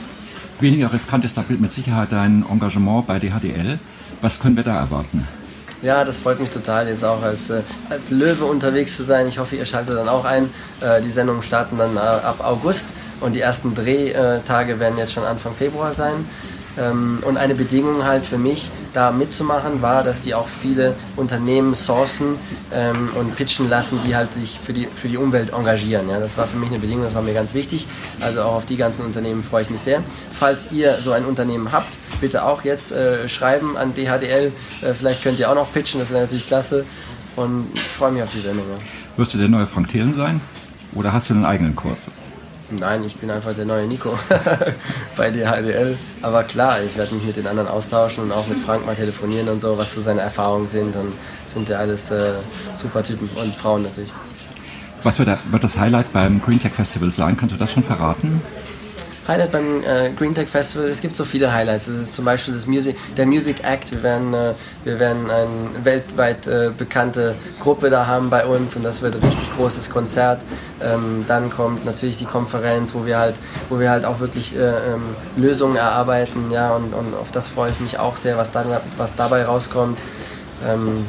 [0.59, 3.79] Weniger riskant ist da mit Sicherheit dein Engagement bei DHDL.
[4.21, 5.27] Was können wir da erwarten?
[5.81, 9.27] Ja, das freut mich total, jetzt auch als, äh, als Löwe unterwegs zu sein.
[9.29, 10.49] Ich hoffe, ihr schaltet dann auch ein.
[10.81, 12.87] Äh, die Sendungen starten dann äh, ab August
[13.21, 16.25] und die ersten Drehtage werden jetzt schon Anfang Februar sein.
[16.79, 21.75] Ähm, und eine Bedingung halt für mich da mitzumachen, war, dass die auch viele Unternehmen
[21.75, 22.37] sourcen
[22.73, 26.09] ähm, und pitchen lassen, die halt sich für die, für die Umwelt engagieren.
[26.09, 27.87] Ja, das war für mich eine Bedingung, das war mir ganz wichtig.
[28.19, 30.01] Also auch auf die ganzen Unternehmen freue ich mich sehr.
[30.33, 34.51] Falls ihr so ein Unternehmen habt, bitte auch jetzt äh, schreiben an DHDL.
[34.81, 36.85] Äh, vielleicht könnt ihr auch noch pitchen, das wäre natürlich klasse.
[37.35, 38.65] Und ich freue mich auf die Sendung.
[39.17, 40.41] Wirst du der neue Frank Thelen sein?
[40.93, 41.99] Oder hast du einen eigenen Kurs?
[42.71, 44.17] Nein, ich bin einfach der neue Nico
[45.17, 45.97] bei DHDL.
[46.21, 49.49] Aber klar, ich werde mich mit den anderen austauschen und auch mit Frank mal telefonieren
[49.49, 50.95] und so, was so seine Erfahrungen sind.
[50.95, 51.13] Und
[51.45, 52.33] sind ja alles äh,
[52.75, 54.11] super Typen und Frauen natürlich.
[55.01, 55.29] Was wird
[55.61, 57.37] das Highlight beim Green Tech Festival sein?
[57.37, 58.41] Kannst du das schon verraten?
[59.29, 61.87] Highlight beim äh, Green Tech Festival, es gibt so viele Highlights.
[61.87, 63.91] Es ist zum Beispiel das Music, der Music Act.
[63.91, 65.47] Wir werden, äh, wir werden eine
[65.83, 70.41] weltweit äh, bekannte Gruppe da haben bei uns und das wird ein richtig großes Konzert.
[70.81, 73.35] Ähm, dann kommt natürlich die Konferenz, wo wir halt,
[73.69, 75.03] wo wir halt auch wirklich äh, ähm,
[75.35, 78.65] Lösungen erarbeiten, ja, und, und auf das freue ich mich auch sehr, was, dann,
[78.97, 80.01] was dabei rauskommt.
[80.67, 81.05] Ähm,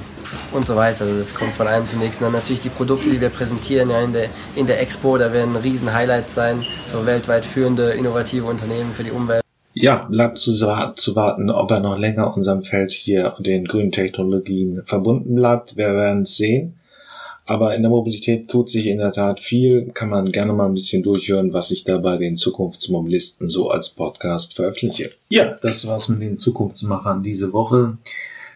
[0.53, 1.05] und so weiter.
[1.05, 2.25] Also das kommt von einem zum nächsten.
[2.25, 5.57] Dann natürlich die Produkte, die wir präsentieren ja, in, der, in der Expo, da werden
[5.57, 9.43] riesen Highlights sein, so weltweit führende, innovative Unternehmen für die Umwelt.
[9.73, 13.93] Ja, bleibt zu, zu warten, ob er noch länger unserem Feld hier und den grünen
[13.93, 15.77] Technologien verbunden bleibt.
[15.77, 16.75] Wir werden es sehen.
[17.47, 19.91] Aber in der Mobilität tut sich in der Tat viel.
[19.93, 23.89] Kann man gerne mal ein bisschen durchhören, was ich da bei den Zukunftsmobilisten so als
[23.89, 25.11] Podcast veröffentliche.
[25.31, 27.99] Ja, das war's mit den Zukunftsmachern diese Woche.